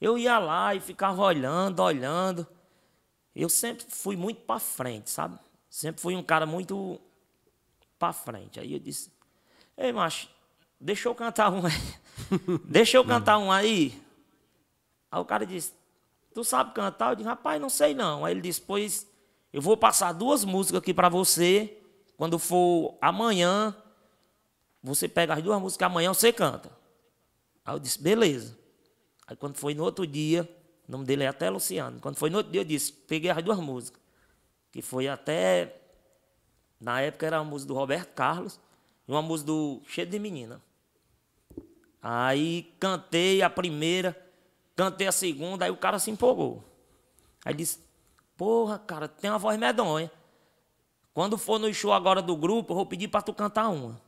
eu 0.00 0.18
ia 0.18 0.38
lá 0.38 0.74
e 0.74 0.80
ficava 0.80 1.22
olhando, 1.22 1.80
olhando. 1.80 2.46
Eu 3.34 3.48
sempre 3.48 3.86
fui 3.88 4.16
muito 4.16 4.40
para 4.42 4.58
frente, 4.58 5.10
sabe? 5.10 5.38
Sempre 5.68 6.02
fui 6.02 6.16
um 6.16 6.22
cara 6.22 6.46
muito 6.46 7.00
para 7.98 8.12
frente. 8.12 8.58
Aí 8.58 8.72
eu 8.72 8.78
disse: 8.78 9.12
Ei, 9.76 9.92
macho, 9.92 10.28
deixa 10.80 11.08
eu 11.08 11.14
cantar 11.14 11.52
um 11.52 11.64
aí. 11.64 11.72
deixa 12.66 12.96
eu 12.96 13.04
cantar 13.04 13.38
um 13.38 13.52
aí. 13.52 14.02
Aí 15.10 15.20
o 15.20 15.24
cara 15.24 15.46
disse: 15.46 15.72
Tu 16.34 16.42
sabe 16.42 16.74
cantar? 16.74 17.10
Eu 17.10 17.16
disse: 17.16 17.28
Rapaz, 17.28 17.60
não 17.60 17.70
sei 17.70 17.94
não. 17.94 18.24
Aí 18.24 18.32
ele 18.32 18.40
disse: 18.40 18.60
Pois 18.60 19.09
eu 19.52 19.60
vou 19.60 19.76
passar 19.76 20.12
duas 20.12 20.44
músicas 20.44 20.80
aqui 20.80 20.94
para 20.94 21.08
você. 21.08 21.76
Quando 22.16 22.38
for 22.38 22.96
amanhã, 23.00 23.74
você 24.82 25.08
pega 25.08 25.34
as 25.34 25.42
duas 25.42 25.60
músicas, 25.60 25.86
amanhã 25.86 26.12
você 26.12 26.32
canta. 26.32 26.70
Aí 27.64 27.74
eu 27.74 27.78
disse: 27.78 28.00
Beleza. 28.00 28.58
Aí 29.26 29.36
quando 29.36 29.56
foi 29.56 29.74
no 29.74 29.84
outro 29.84 30.06
dia, 30.06 30.48
o 30.88 30.92
nome 30.92 31.04
dele 31.04 31.22
é 31.22 31.28
até 31.28 31.48
Luciano. 31.48 32.00
Quando 32.00 32.16
foi 32.16 32.30
no 32.30 32.38
outro 32.38 32.50
dia, 32.50 32.62
eu 32.62 32.64
disse, 32.64 32.92
peguei 32.92 33.30
as 33.30 33.40
duas 33.44 33.60
músicas. 33.60 34.02
Que 34.72 34.82
foi 34.82 35.06
até. 35.06 35.76
Na 36.80 37.00
época 37.00 37.26
era 37.26 37.40
uma 37.40 37.48
música 37.48 37.68
do 37.68 37.74
Roberto 37.74 38.12
Carlos 38.12 38.58
e 39.06 39.12
uma 39.12 39.22
música 39.22 39.46
do 39.46 39.82
Cheio 39.86 40.08
de 40.08 40.18
Menina. 40.18 40.60
Aí 42.02 42.74
cantei 42.80 43.40
a 43.40 43.48
primeira, 43.48 44.20
cantei 44.74 45.06
a 45.06 45.12
segunda, 45.12 45.64
aí 45.64 45.70
o 45.70 45.76
cara 45.76 46.00
se 46.00 46.10
empolgou. 46.10 46.64
Aí 47.44 47.54
disse, 47.54 47.78
porra, 48.40 48.78
cara, 48.78 49.06
tem 49.06 49.28
uma 49.28 49.38
voz 49.38 49.58
medonha. 49.58 50.10
Quando 51.12 51.36
for 51.36 51.58
no 51.60 51.74
show 51.74 51.92
agora 51.92 52.22
do 52.22 52.34
grupo, 52.34 52.72
eu 52.72 52.76
vou 52.76 52.86
pedir 52.86 53.06
para 53.06 53.20
tu 53.20 53.34
cantar 53.34 53.68
uma. 53.68 54.00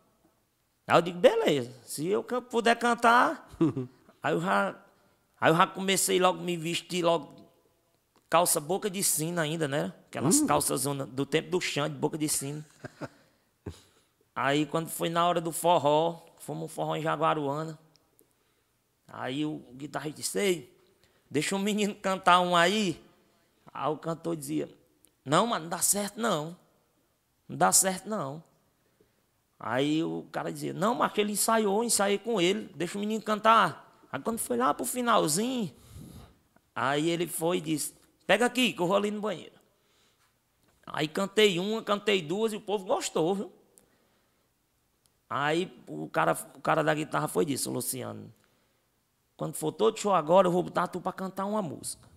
Aí 0.86 0.96
eu 0.96 1.02
digo, 1.02 1.18
beleza, 1.18 1.70
se 1.84 2.06
eu 2.06 2.24
puder 2.24 2.74
cantar, 2.76 3.46
aí 4.22 4.32
eu 4.32 4.40
já 4.40 4.74
Aí 5.38 5.50
eu 5.50 5.56
já 5.56 5.66
comecei 5.66 6.18
logo 6.18 6.38
a 6.38 6.42
me 6.42 6.56
vestir 6.56 7.04
logo 7.04 7.34
calça 8.30 8.58
boca 8.58 8.88
de 8.88 9.02
sino 9.02 9.38
ainda, 9.38 9.68
né? 9.68 9.92
Aquelas 10.06 10.40
uh. 10.40 10.46
calças 10.46 10.84
do 10.84 11.26
tempo 11.26 11.50
do 11.50 11.60
chão, 11.60 11.86
de 11.86 11.96
boca 11.96 12.16
de 12.16 12.26
sino. 12.26 12.64
Aí 14.34 14.64
quando 14.64 14.88
foi 14.88 15.10
na 15.10 15.26
hora 15.26 15.42
do 15.42 15.52
forró, 15.52 16.24
fomos 16.38 16.64
um 16.64 16.68
forró 16.68 16.96
em 16.96 17.02
Jaguaruana. 17.02 17.78
Aí 19.06 19.44
o 19.44 19.58
guitarrista 19.74 20.20
disse, 20.22 20.38
Ei, 20.38 20.78
deixa 21.30 21.54
o 21.54 21.58
menino 21.58 21.94
cantar 21.94 22.40
um 22.40 22.56
aí. 22.56 22.98
Aí 23.72 23.90
o 23.90 23.96
cantor 23.96 24.36
dizia, 24.36 24.68
não, 25.24 25.46
mano, 25.46 25.64
não 25.64 25.70
dá 25.70 25.78
certo 25.78 26.20
não. 26.20 26.56
Não 27.48 27.56
dá 27.56 27.72
certo 27.72 28.08
não. 28.08 28.42
Aí 29.58 30.02
o 30.02 30.26
cara 30.32 30.52
dizia, 30.52 30.72
não, 30.72 30.94
mas 30.94 31.16
ele 31.16 31.32
ensaiou, 31.32 31.84
ensaiei 31.84 32.18
com 32.18 32.40
ele, 32.40 32.72
deixa 32.74 32.98
o 32.98 33.00
menino 33.00 33.22
cantar. 33.22 34.06
Aí 34.10 34.20
quando 34.20 34.38
foi 34.38 34.56
lá 34.56 34.74
pro 34.74 34.84
finalzinho, 34.84 35.72
aí 36.74 37.08
ele 37.08 37.26
foi 37.28 37.58
e 37.58 37.60
disse, 37.60 37.94
pega 38.26 38.46
aqui, 38.46 38.72
que 38.72 38.82
eu 38.82 38.86
vou 38.86 38.96
ali 38.96 39.10
no 39.10 39.20
banheiro. 39.20 39.54
Aí 40.84 41.06
cantei 41.06 41.58
uma, 41.58 41.82
cantei 41.82 42.20
duas 42.20 42.52
e 42.52 42.56
o 42.56 42.60
povo 42.60 42.84
gostou, 42.84 43.34
viu? 43.34 43.52
Aí 45.30 45.72
o 45.86 46.08
cara, 46.08 46.32
o 46.54 46.60
cara 46.60 46.82
da 46.82 46.92
guitarra 46.92 47.28
foi 47.28 47.44
disso, 47.44 47.70
Luciano. 47.70 48.34
Quando 49.36 49.54
for 49.54 49.72
todo 49.72 49.98
show 49.98 50.12
agora, 50.12 50.48
eu 50.48 50.52
vou 50.52 50.62
botar 50.62 50.88
tu 50.88 51.00
para 51.00 51.12
cantar 51.12 51.46
uma 51.46 51.62
música. 51.62 52.11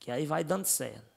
Que 0.00 0.10
aí 0.10 0.26
vai 0.26 0.42
dando 0.42 0.64
certo. 0.64 1.08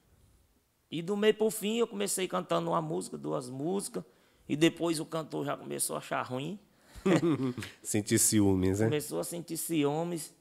E 0.92 1.02
do 1.02 1.18
meio 1.18 1.34
pro 1.34 1.50
fim 1.50 1.78
eu 1.78 1.88
comecei 1.88 2.28
cantando 2.28 2.70
uma 2.70 2.82
música, 2.82 3.18
duas 3.18 3.50
músicas. 3.50 4.04
E 4.48 4.56
depois 4.56 5.00
o 5.00 5.06
cantor 5.06 5.46
já 5.46 5.58
começou 5.58 5.96
a 5.96 6.00
achar 6.00 6.22
ruim. 6.22 6.60
sentir 7.82 8.20
ciúmes, 8.20 8.80
né? 8.80 8.86
Começou 8.86 9.20
a 9.20 9.24
sentir 9.24 9.58
ciúmes. 9.58 10.32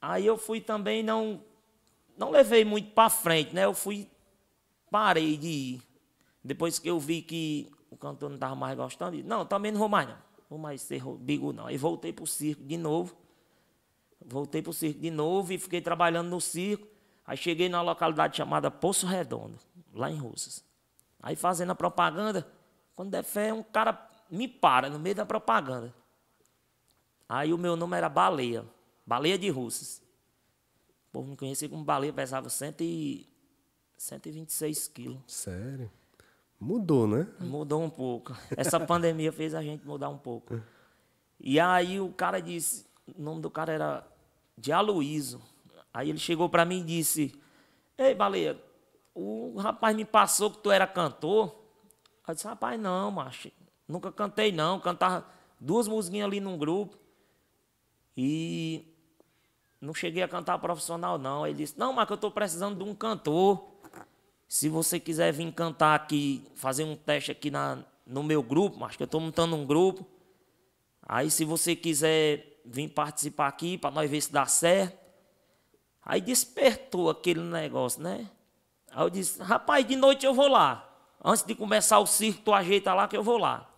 Aí 0.00 0.24
eu 0.24 0.36
fui 0.36 0.60
também, 0.60 1.02
não, 1.02 1.42
não 2.16 2.30
levei 2.30 2.64
muito 2.64 2.92
para 2.92 3.10
frente, 3.10 3.54
né? 3.54 3.64
Eu 3.64 3.74
fui, 3.74 4.08
parei 4.90 5.36
de 5.36 5.48
ir. 5.48 5.82
Depois 6.44 6.78
que 6.78 6.88
eu 6.88 7.00
vi 7.00 7.22
que 7.22 7.70
o 7.90 7.96
cantor 7.96 8.28
não 8.28 8.36
estava 8.36 8.54
mais 8.54 8.76
gostando, 8.76 9.16
disse, 9.16 9.28
não, 9.28 9.46
também 9.46 9.72
não 9.72 9.78
vou 9.78 9.88
mais 9.88 10.08
não. 10.08 10.18
Vou 10.48 10.58
mais 10.58 10.82
ser 10.82 11.02
bigo 11.18 11.52
não. 11.52 11.66
Aí 11.66 11.76
voltei 11.76 12.12
para 12.12 12.24
o 12.24 12.26
circo 12.26 12.62
de 12.62 12.76
novo. 12.76 13.16
Voltei 14.26 14.62
pro 14.62 14.72
circo 14.72 15.00
de 15.00 15.10
novo 15.10 15.52
e 15.52 15.58
fiquei 15.58 15.80
trabalhando 15.80 16.28
no 16.28 16.40
circo. 16.40 16.86
Aí 17.26 17.36
cheguei 17.36 17.68
numa 17.68 17.82
localidade 17.82 18.36
chamada 18.36 18.70
Poço 18.70 19.06
Redondo, 19.06 19.58
lá 19.92 20.10
em 20.10 20.16
Russas. 20.16 20.64
Aí 21.22 21.36
fazendo 21.36 21.70
a 21.70 21.74
propaganda, 21.74 22.46
quando 22.96 23.10
der 23.10 23.22
fé, 23.22 23.52
um 23.52 23.62
cara 23.62 24.10
me 24.30 24.48
para 24.48 24.90
no 24.90 24.98
meio 24.98 25.14
da 25.14 25.24
propaganda. 25.24 25.94
Aí 27.28 27.52
o 27.52 27.58
meu 27.58 27.76
nome 27.76 27.96
era 27.96 28.08
Baleia, 28.08 28.64
Baleia 29.06 29.38
de 29.38 29.48
Russas. 29.48 30.02
O 31.08 31.12
povo 31.12 31.28
me 31.30 31.36
conhecia 31.36 31.68
como 31.68 31.84
Baleia, 31.84 32.12
pesava 32.12 32.48
cento 32.48 32.82
e, 32.82 33.32
126 34.02 34.88
quilos. 34.88 35.20
Sério? 35.28 35.90
Mudou, 36.58 37.06
né? 37.06 37.28
Mudou 37.38 37.82
um 37.82 37.90
pouco. 37.90 38.36
Essa 38.56 38.78
pandemia 38.84 39.32
fez 39.32 39.54
a 39.54 39.62
gente 39.62 39.86
mudar 39.86 40.08
um 40.08 40.18
pouco. 40.18 40.60
E 41.38 41.60
aí 41.60 42.00
o 42.00 42.12
cara 42.12 42.40
disse, 42.40 42.84
o 43.16 43.22
nome 43.22 43.40
do 43.40 43.50
cara 43.50 43.72
era 43.72 44.11
de 44.56 44.72
Aloísio. 44.72 45.40
Aí 45.92 46.08
ele 46.08 46.18
chegou 46.18 46.48
para 46.48 46.64
mim 46.64 46.80
e 46.80 46.84
disse: 46.84 47.34
Ei, 47.98 48.14
Baleia, 48.14 48.58
o 49.14 49.56
rapaz 49.58 49.94
me 49.94 50.04
passou 50.04 50.50
que 50.50 50.58
tu 50.58 50.70
era 50.70 50.86
cantor. 50.86 51.54
Eu 52.26 52.34
disse: 52.34 52.46
Rapaz, 52.46 52.80
não, 52.80 53.10
macho. 53.10 53.50
Nunca 53.86 54.10
cantei, 54.10 54.52
não. 54.52 54.80
Cantava 54.80 55.26
duas 55.60 55.86
musiquinhas 55.86 56.26
ali 56.26 56.40
num 56.40 56.56
grupo. 56.56 56.96
E 58.16 58.86
não 59.80 59.92
cheguei 59.92 60.22
a 60.22 60.28
cantar 60.28 60.58
profissional, 60.58 61.18
não. 61.18 61.46
Ele 61.46 61.56
disse: 61.56 61.78
Não, 61.78 61.92
mas 61.92 62.08
eu 62.08 62.14
estou 62.14 62.30
precisando 62.30 62.82
de 62.82 62.88
um 62.88 62.94
cantor. 62.94 63.70
Se 64.48 64.68
você 64.68 65.00
quiser 65.00 65.32
vir 65.32 65.50
cantar 65.52 65.94
aqui, 65.94 66.44
fazer 66.54 66.84
um 66.84 66.94
teste 66.94 67.32
aqui 67.32 67.50
na, 67.50 67.82
no 68.06 68.22
meu 68.22 68.42
grupo, 68.42 68.84
acho 68.84 68.98
que 68.98 69.02
eu 69.02 69.06
estou 69.06 69.20
montando 69.20 69.56
um 69.56 69.64
grupo. 69.64 70.06
Aí, 71.02 71.30
se 71.30 71.44
você 71.44 71.74
quiser 71.74 72.51
vir 72.64 72.88
participar 72.88 73.48
aqui 73.48 73.76
para 73.76 73.90
nós 73.90 74.10
ver 74.10 74.20
se 74.20 74.32
dá 74.32 74.46
certo. 74.46 74.98
Aí 76.04 76.20
despertou 76.20 77.10
aquele 77.10 77.40
negócio, 77.40 78.02
né? 78.02 78.28
Aí 78.90 79.04
eu 79.04 79.10
disse, 79.10 79.42
rapaz, 79.42 79.86
de 79.86 79.96
noite 79.96 80.26
eu 80.26 80.34
vou 80.34 80.48
lá. 80.48 80.88
Antes 81.24 81.44
de 81.44 81.54
começar 81.54 81.98
o 81.98 82.06
circo, 82.06 82.42
tu 82.44 82.52
ajeita 82.52 82.92
lá 82.92 83.06
que 83.06 83.16
eu 83.16 83.22
vou 83.22 83.38
lá. 83.38 83.68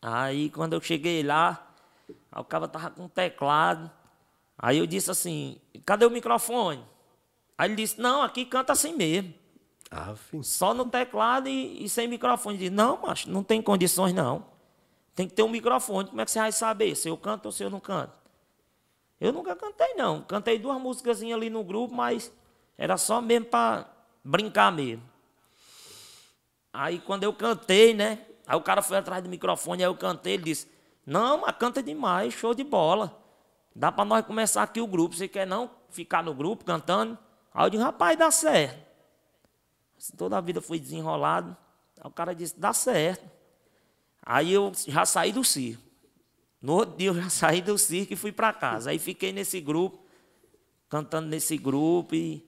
Aí 0.00 0.50
quando 0.50 0.72
eu 0.72 0.80
cheguei 0.80 1.22
lá, 1.22 1.70
o 2.34 2.44
cara 2.44 2.66
tava 2.66 2.90
com 2.90 3.04
um 3.04 3.08
teclado. 3.08 3.90
Aí 4.58 4.78
eu 4.78 4.86
disse 4.86 5.10
assim, 5.10 5.60
cadê 5.84 6.06
o 6.06 6.10
microfone? 6.10 6.84
Aí 7.56 7.68
ele 7.68 7.76
disse, 7.76 8.00
não, 8.00 8.22
aqui 8.22 8.44
canta 8.44 8.72
assim 8.72 8.94
mesmo. 8.94 9.34
Ah, 9.90 10.14
Só 10.42 10.74
no 10.74 10.86
teclado 10.86 11.48
e, 11.48 11.84
e 11.84 11.88
sem 11.88 12.08
microfone. 12.08 12.56
Eu 12.56 12.58
disse, 12.58 12.70
não, 12.70 13.02
macho, 13.02 13.30
não 13.30 13.44
tem 13.44 13.60
condições 13.62 14.12
não. 14.12 14.53
Tem 15.14 15.28
que 15.28 15.34
ter 15.34 15.42
um 15.42 15.48
microfone. 15.48 16.08
Como 16.08 16.20
é 16.20 16.24
que 16.24 16.30
você 16.30 16.38
vai 16.38 16.52
saber 16.52 16.94
se 16.94 17.08
eu 17.08 17.16
canto 17.16 17.46
ou 17.46 17.52
se 17.52 17.62
eu 17.62 17.70
não 17.70 17.80
canto? 17.80 18.12
Eu 19.20 19.32
nunca 19.32 19.54
cantei, 19.54 19.94
não. 19.94 20.22
Cantei 20.22 20.58
duas 20.58 20.80
músicas 20.80 21.22
ali 21.22 21.48
no 21.48 21.62
grupo, 21.62 21.94
mas 21.94 22.32
era 22.76 22.96
só 22.96 23.20
mesmo 23.20 23.46
para 23.46 23.86
brincar 24.24 24.72
mesmo. 24.72 25.02
Aí 26.72 26.98
quando 26.98 27.22
eu 27.22 27.32
cantei, 27.32 27.94
né? 27.94 28.26
Aí 28.46 28.56
o 28.56 28.60
cara 28.60 28.82
foi 28.82 28.96
atrás 28.96 29.22
do 29.22 29.28
microfone, 29.28 29.82
aí 29.82 29.88
eu 29.88 29.96
cantei, 29.96 30.34
ele 30.34 30.42
disse, 30.42 30.68
não, 31.06 31.38
mas 31.38 31.56
canta 31.56 31.82
demais, 31.82 32.34
show 32.34 32.52
de 32.52 32.64
bola. 32.64 33.22
Dá 33.74 33.90
para 33.90 34.04
nós 34.04 34.26
começar 34.26 34.62
aqui 34.62 34.80
o 34.80 34.86
grupo. 34.86 35.14
Você 35.14 35.28
quer 35.28 35.46
não 35.46 35.70
ficar 35.90 36.22
no 36.22 36.34
grupo 36.34 36.64
cantando? 36.64 37.18
Aí 37.52 37.66
eu 37.66 37.70
disse, 37.70 37.82
rapaz, 37.82 38.18
dá 38.18 38.30
certo. 38.30 38.84
Assim, 39.96 40.16
toda 40.16 40.36
a 40.36 40.40
vida 40.40 40.60
fui 40.60 40.78
desenrolado. 40.78 41.56
Aí 42.00 42.08
o 42.08 42.10
cara 42.10 42.34
disse, 42.34 42.58
dá 42.58 42.72
certo. 42.72 43.24
Aí 44.24 44.52
eu 44.52 44.72
já 44.86 45.04
saí 45.04 45.32
do 45.32 45.44
circo. 45.44 45.82
No 46.60 46.74
outro 46.74 46.96
dia 46.96 47.08
eu 47.08 47.14
já 47.14 47.28
saí 47.30 47.60
do 47.60 47.76
circo 47.76 48.12
e 48.12 48.16
fui 48.16 48.32
para 48.32 48.52
casa. 48.52 48.90
Aí 48.90 48.98
fiquei 48.98 49.32
nesse 49.32 49.60
grupo, 49.60 49.98
cantando 50.88 51.28
nesse 51.28 51.58
grupo. 51.58 52.14
E, 52.14 52.46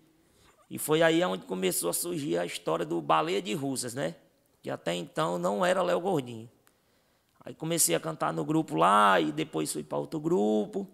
e 0.70 0.78
foi 0.78 1.02
aí 1.02 1.22
onde 1.24 1.44
começou 1.44 1.90
a 1.90 1.92
surgir 1.92 2.38
a 2.38 2.46
história 2.46 2.84
do 2.86 3.00
Baleia 3.02 3.42
de 3.42 3.52
Russas, 3.54 3.94
né? 3.94 4.14
Que 4.62 4.70
até 4.70 4.94
então 4.94 5.38
não 5.38 5.64
era 5.64 5.82
Léo 5.82 6.00
Gordinho. 6.00 6.50
Aí 7.44 7.54
comecei 7.54 7.94
a 7.94 8.00
cantar 8.00 8.32
no 8.32 8.44
grupo 8.44 8.74
lá 8.74 9.20
e 9.20 9.30
depois 9.30 9.72
fui 9.72 9.84
para 9.84 9.98
outro 9.98 10.18
grupo. 10.18 10.88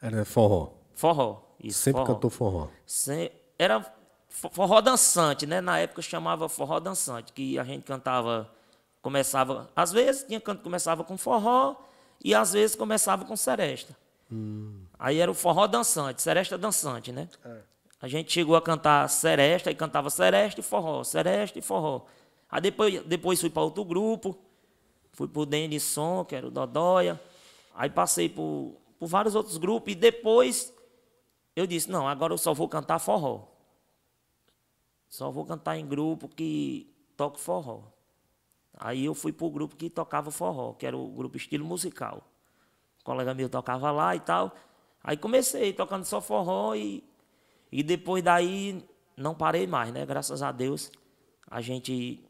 Era 0.00 0.24
forró? 0.24 0.72
Forró. 0.94 1.42
Isso, 1.62 1.80
Sempre 1.80 2.00
forró. 2.00 2.14
cantou 2.14 2.30
forró? 2.30 2.68
Era 3.58 3.94
forró 4.28 4.80
dançante, 4.80 5.46
né? 5.46 5.60
Na 5.60 5.78
época 5.78 6.00
chamava 6.00 6.48
forró 6.48 6.80
dançante, 6.80 7.32
que 7.32 7.58
a 7.58 7.64
gente 7.64 7.82
cantava 7.82 8.50
Começava, 9.04 9.70
às 9.76 9.92
vezes 9.92 10.22
tinha 10.22 10.40
canto 10.40 10.62
começava 10.62 11.04
com 11.04 11.18
forró 11.18 11.76
e 12.24 12.34
às 12.34 12.54
vezes 12.54 12.74
começava 12.74 13.26
com 13.26 13.36
seresta. 13.36 13.94
Hum. 14.32 14.80
Aí 14.98 15.18
era 15.18 15.30
o 15.30 15.34
forró 15.34 15.66
dançante, 15.66 16.22
seresta 16.22 16.56
dançante, 16.56 17.12
né? 17.12 17.28
É. 17.44 17.58
A 18.00 18.08
gente 18.08 18.32
chegou 18.32 18.56
a 18.56 18.62
cantar 18.62 19.06
seresta 19.10 19.70
e 19.70 19.74
cantava 19.74 20.08
seresta 20.08 20.60
e 20.60 20.62
forró, 20.62 21.04
seresta 21.04 21.58
e 21.58 21.60
forró. 21.60 22.06
Aí 22.50 22.62
depois, 22.62 23.02
depois 23.02 23.38
fui 23.38 23.50
para 23.50 23.62
outro 23.62 23.84
grupo, 23.84 24.38
fui 25.12 25.28
para 25.28 25.42
o 25.42 25.44
Denison, 25.44 26.24
que 26.24 26.34
era 26.34 26.46
o 26.46 26.50
Dodóia. 26.50 27.20
Aí 27.74 27.90
passei 27.90 28.30
por, 28.30 28.74
por 28.98 29.06
vários 29.06 29.34
outros 29.34 29.58
grupos 29.58 29.92
e 29.92 29.94
depois 29.94 30.72
eu 31.54 31.66
disse, 31.66 31.90
não, 31.90 32.08
agora 32.08 32.32
eu 32.32 32.38
só 32.38 32.54
vou 32.54 32.70
cantar 32.70 32.98
forró. 32.98 33.42
Só 35.10 35.30
vou 35.30 35.44
cantar 35.44 35.76
em 35.76 35.86
grupo 35.86 36.26
que 36.26 36.90
toque 37.18 37.38
forró. 37.38 37.92
Aí 38.78 39.04
eu 39.04 39.14
fui 39.14 39.32
para 39.32 39.46
o 39.46 39.50
grupo 39.50 39.76
que 39.76 39.88
tocava 39.88 40.30
forró, 40.30 40.72
que 40.72 40.86
era 40.86 40.96
o 40.96 41.08
grupo 41.08 41.36
estilo 41.36 41.64
musical. 41.64 42.26
O 43.00 43.04
colega 43.04 43.34
meu 43.34 43.48
tocava 43.48 43.90
lá 43.90 44.14
e 44.16 44.20
tal. 44.20 44.54
Aí 45.02 45.16
comecei 45.16 45.72
tocando 45.72 46.04
só 46.04 46.20
forró 46.20 46.74
e, 46.74 47.04
e 47.70 47.82
depois 47.82 48.22
daí 48.22 48.84
não 49.16 49.34
parei 49.34 49.66
mais, 49.66 49.92
né? 49.92 50.04
Graças 50.04 50.42
a 50.42 50.50
Deus. 50.50 50.90
A 51.50 51.60
gente 51.60 52.24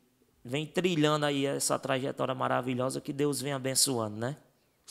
vem 0.44 0.66
trilhando 0.66 1.24
aí 1.24 1.46
essa 1.46 1.78
trajetória 1.78 2.34
maravilhosa 2.34 3.00
que 3.00 3.12
Deus 3.12 3.40
vem 3.40 3.52
abençoando, 3.52 4.16
né? 4.16 4.36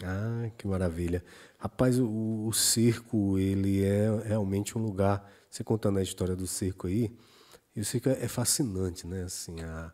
Ah, 0.02 0.50
que 0.58 0.66
maravilha. 0.66 1.24
Rapaz, 1.60 2.00
o, 2.00 2.48
o 2.48 2.54
circo, 2.54 3.38
ele 3.38 3.84
é 3.84 4.10
realmente 4.26 4.78
um 4.78 4.82
lugar. 4.82 5.30
Você 5.50 5.64
contando 5.64 6.00
a 6.00 6.02
história 6.02 6.36
do 6.36 6.48
circo 6.48 6.88
aí, 6.88 7.16
e 7.76 7.82
o 7.82 7.86
circo 7.86 8.10
é, 8.10 8.24
é 8.24 8.28
fascinante, 8.28 9.06
né? 9.06 9.24
Assim, 9.24 9.62
a, 9.62 9.92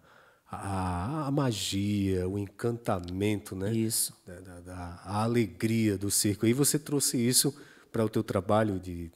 a, 0.51 1.27
a, 1.27 1.31
magia, 1.31 2.27
o 2.27 2.37
encantamento, 2.37 3.55
né? 3.55 3.71
Isso. 3.73 4.15
Da, 4.25 4.39
da, 4.39 4.59
da, 4.61 5.01
a 5.05 5.23
alegria 5.23 5.97
do 5.97 6.09
circo. 6.09 6.47
E 6.47 6.53
você 6.53 6.79
trouxe 6.79 7.17
isso 7.17 7.55
para 7.91 8.03
o 8.03 8.09
teu 8.09 8.23
trabalho 8.23 8.79
de 8.79 9.11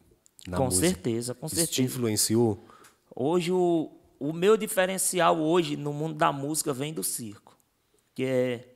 na 0.47 0.57
com 0.57 0.65
música. 0.65 0.87
certeza, 0.87 1.33
com 1.33 1.45
isso 1.45 1.55
certeza. 1.55 1.75
te 1.75 1.83
influenciou? 1.83 2.67
Hoje 3.15 3.51
o, 3.51 3.91
o 4.19 4.33
meu 4.33 4.57
diferencial 4.57 5.39
hoje 5.39 5.75
no 5.75 5.93
mundo 5.93 6.15
da 6.15 6.31
música 6.31 6.73
vem 6.73 6.93
do 6.93 7.03
circo, 7.03 7.57
que 8.13 8.23
é 8.23 8.69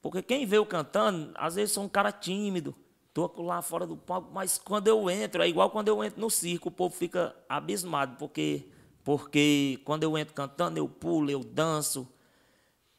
porque 0.00 0.20
quem 0.20 0.44
vê 0.44 0.58
eu 0.58 0.66
cantando, 0.66 1.30
às 1.36 1.54
vezes 1.54 1.72
sou 1.72 1.84
um 1.84 1.88
cara 1.88 2.10
tímido, 2.10 2.74
tô 3.14 3.30
lá 3.40 3.62
fora 3.62 3.86
do 3.86 3.96
palco, 3.96 4.32
mas 4.32 4.58
quando 4.58 4.88
eu 4.88 5.08
entro, 5.08 5.42
é 5.42 5.48
igual 5.48 5.70
quando 5.70 5.88
eu 5.88 6.02
entro 6.02 6.20
no 6.20 6.28
circo, 6.28 6.68
o 6.68 6.72
povo 6.72 6.94
fica 6.94 7.34
abismado, 7.48 8.16
porque 8.16 8.68
porque 9.04 9.80
quando 9.84 10.04
eu 10.04 10.16
entro 10.16 10.34
cantando, 10.34 10.78
eu 10.78 10.88
pulo, 10.88 11.30
eu 11.30 11.40
danço, 11.40 12.08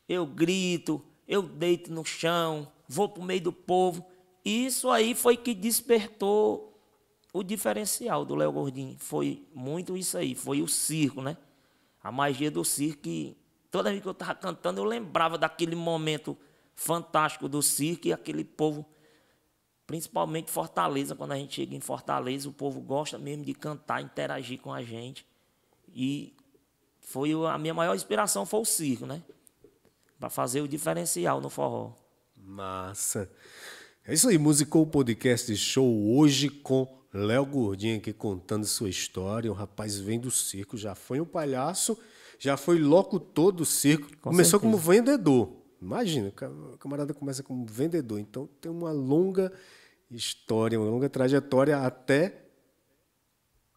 eu 0.08 0.26
grito, 0.26 1.04
eu 1.28 1.42
deito 1.42 1.92
no 1.92 2.04
chão, 2.04 2.68
vou 2.88 3.08
para 3.10 3.22
o 3.22 3.26
meio 3.26 3.42
do 3.42 3.54
povo. 3.54 4.06
Isso 4.44 4.90
aí 4.90 5.16
foi 5.16 5.38
que 5.38 5.54
despertou 5.54 6.78
o 7.32 7.42
diferencial 7.42 8.26
do 8.26 8.36
Léo 8.36 8.52
Gordinho. 8.52 8.98
Foi 9.00 9.48
muito 9.54 9.96
isso 9.96 10.18
aí, 10.18 10.36
foi 10.36 10.62
o 10.62 10.68
circo, 10.68 11.22
né? 11.22 11.38
A 12.04 12.12
magia 12.12 12.52
do 12.52 12.64
circo. 12.66 13.08
E 13.08 13.36
toda 13.72 13.90
vez 13.90 14.02
que 14.02 14.08
eu 14.08 14.12
estava 14.12 14.36
cantando, 14.36 14.82
eu 14.82 14.86
lembrava 14.86 15.38
daquele 15.38 15.76
momento 15.76 16.38
fantástico 16.76 17.48
do 17.48 17.62
circo 17.62 18.08
e 18.08 18.14
aquele 18.14 18.44
povo, 18.44 18.86
principalmente 19.88 20.52
Fortaleza. 20.52 21.16
Quando 21.16 21.32
a 21.32 21.38
gente 21.38 21.56
chega 21.56 21.76
em 21.76 21.80
Fortaleza, 21.80 22.50
o 22.50 22.54
povo 22.54 22.82
gosta 22.82 23.18
mesmo 23.18 23.46
de 23.46 23.54
cantar, 23.54 24.02
interagir 24.02 24.60
com 24.60 24.74
a 24.74 24.84
gente. 24.84 25.26
E 25.94 26.36
foi 27.00 27.32
a 27.32 27.58
minha 27.58 27.74
maior 27.74 27.96
inspiração 27.96 28.46
foi 28.46 28.62
o 28.62 28.66
circo, 28.66 29.06
né? 29.06 29.22
Para 30.20 30.30
fazer 30.30 30.62
o 30.62 30.68
diferencial 30.68 31.40
no 31.40 31.50
forró. 31.50 31.94
Massa. 32.36 33.30
É 34.06 34.14
isso 34.14 34.28
aí, 34.28 34.38
musicou 34.38 34.84
o 34.84 34.88
podcast 34.88 35.56
show 35.56 36.18
hoje 36.18 36.50
com 36.50 36.88
Léo 37.14 37.46
Gordinho 37.46 37.98
aqui 37.98 38.12
contando 38.12 38.66
sua 38.66 38.90
história. 38.90 39.52
O 39.52 39.54
rapaz 39.54 39.98
vem 40.00 40.20
do 40.20 40.32
circo, 40.32 40.76
já 40.76 40.96
foi 40.96 41.22
um 41.22 41.26
palhaço, 41.26 41.98
já 42.40 42.58
foi 42.58 42.80
locutor 42.80 43.52
do 43.52 43.66
circo. 43.66 44.10
Com 44.18 44.32
Começou 44.32 44.60
certeza. 44.60 44.60
como 44.60 44.78
vendedor. 44.78 45.64
Imagina, 45.82 46.30
o 46.30 46.78
camarada 46.78 47.14
começa 47.14 47.44
como 47.44 47.66
vendedor. 47.66 48.20
Então 48.20 48.48
tem 48.60 48.72
uma 48.72 48.92
longa 48.92 49.52
história, 50.10 50.80
uma 50.80 50.90
longa 50.90 51.10
trajetória 51.10 51.78
até 51.78 52.46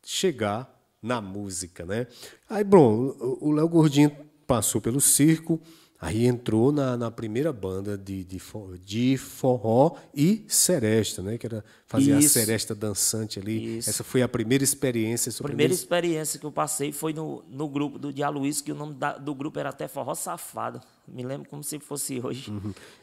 chegar 0.04 0.75
na 1.06 1.20
música, 1.20 1.86
né? 1.86 2.06
Aí, 2.50 2.64
bom, 2.64 3.14
o 3.40 3.52
Léo 3.52 3.68
Gordinho 3.68 4.10
passou 4.46 4.80
pelo 4.80 5.00
circo, 5.00 5.60
Aí 5.98 6.26
entrou 6.26 6.70
na, 6.72 6.94
na 6.94 7.10
primeira 7.10 7.50
banda 7.54 7.96
de, 7.96 8.22
de, 8.22 8.38
de 8.84 9.16
forró 9.16 9.96
e 10.14 10.44
seresta, 10.46 11.22
né? 11.22 11.38
Que 11.38 11.46
era 11.46 11.64
fazer 11.86 12.12
a 12.12 12.18
Isso. 12.18 12.34
seresta 12.34 12.74
dançante 12.74 13.38
ali. 13.40 13.78
Isso. 13.78 13.88
Essa 13.88 14.04
foi 14.04 14.20
a 14.20 14.28
primeira 14.28 14.62
experiência. 14.62 15.32
A 15.40 15.42
primeira 15.42 15.72
experiência 15.72 16.38
que 16.38 16.44
eu 16.44 16.52
passei 16.52 16.92
foi 16.92 17.14
no, 17.14 17.42
no 17.48 17.66
grupo 17.66 17.98
do 17.98 18.12
Dia 18.12 18.28
Luiz, 18.28 18.60
que 18.60 18.70
o 18.70 18.74
nome 18.74 18.92
da- 18.92 19.16
do 19.16 19.34
grupo 19.34 19.58
era 19.58 19.70
até 19.70 19.88
Forró 19.88 20.14
Safado. 20.14 20.82
Me 21.08 21.22
lembro 21.24 21.48
como 21.48 21.64
se 21.64 21.78
fosse 21.78 22.20
hoje. 22.22 22.52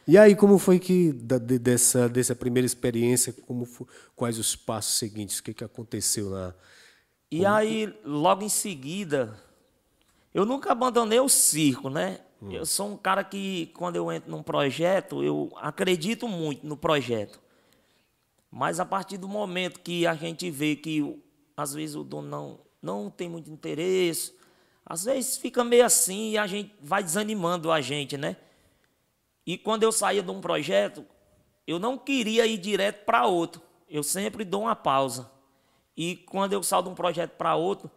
E 0.08 0.16
aí, 0.16 0.36
como 0.36 0.60
foi 0.60 0.78
que, 0.78 1.12
da- 1.14 1.40
de- 1.40 1.58
dessa, 1.58 2.08
dessa 2.08 2.36
primeira 2.36 2.66
experiência, 2.68 3.34
como 3.48 3.66
fo- 3.66 3.88
quais 4.16 4.38
os 4.38 4.56
passos 4.56 5.00
seguintes? 5.00 5.40
O 5.40 5.44
que, 5.44 5.52
que 5.56 5.64
aconteceu 5.64 6.30
lá? 6.30 6.54
E 7.36 7.48
aí, 7.48 7.92
logo 8.06 8.44
em 8.44 8.50
seguida, 8.50 9.36
eu 10.32 10.46
nunca 10.46 10.72
abandonei 10.72 11.20
o 11.20 11.28
circo, 11.28 11.90
né? 11.90 12.20
Eu 12.48 12.64
sou 12.64 12.90
um 12.90 12.96
cara 12.96 13.24
que, 13.24 13.72
quando 13.74 13.96
eu 13.96 14.12
entro 14.12 14.30
num 14.30 14.44
projeto, 14.44 15.24
eu 15.24 15.52
acredito 15.56 16.28
muito 16.28 16.64
no 16.64 16.78
projeto. 16.78 17.42
Mas 18.52 18.80
a 18.80 18.86
partir 18.86 19.18
do 19.18 19.28
momento 19.28 19.80
que 19.80 20.06
a 20.06 20.14
gente 20.14 20.52
vê 20.52 20.76
que, 20.76 21.20
às 21.58 21.74
vezes, 21.74 21.96
o 21.96 22.04
dono 22.04 22.30
não, 22.30 22.60
não 22.80 23.10
tem 23.10 23.28
muito 23.28 23.50
interesse, 23.50 24.36
às 24.86 25.06
vezes 25.06 25.36
fica 25.36 25.64
meio 25.64 25.86
assim 25.86 26.34
e 26.34 26.38
a 26.38 26.46
gente 26.46 26.72
vai 26.80 27.02
desanimando 27.04 27.72
a 27.72 27.82
gente, 27.82 28.16
né? 28.16 28.38
E 29.44 29.58
quando 29.58 29.82
eu 29.82 29.92
saía 29.92 30.22
de 30.22 30.30
um 30.30 30.40
projeto, 30.40 31.04
eu 31.66 31.80
não 31.80 31.98
queria 31.98 32.46
ir 32.46 32.60
direto 32.60 33.06
para 33.06 33.26
outro. 33.26 33.60
Eu 33.90 34.04
sempre 34.04 34.46
dou 34.46 34.62
uma 34.62 34.76
pausa. 34.76 35.33
E 35.96 36.16
quando 36.16 36.54
eu 36.54 36.64
saio 36.64 36.84
de 36.84 36.90
um 36.90 36.96
projeto 36.96 37.32
para 37.32 37.56
outro, 37.56 37.90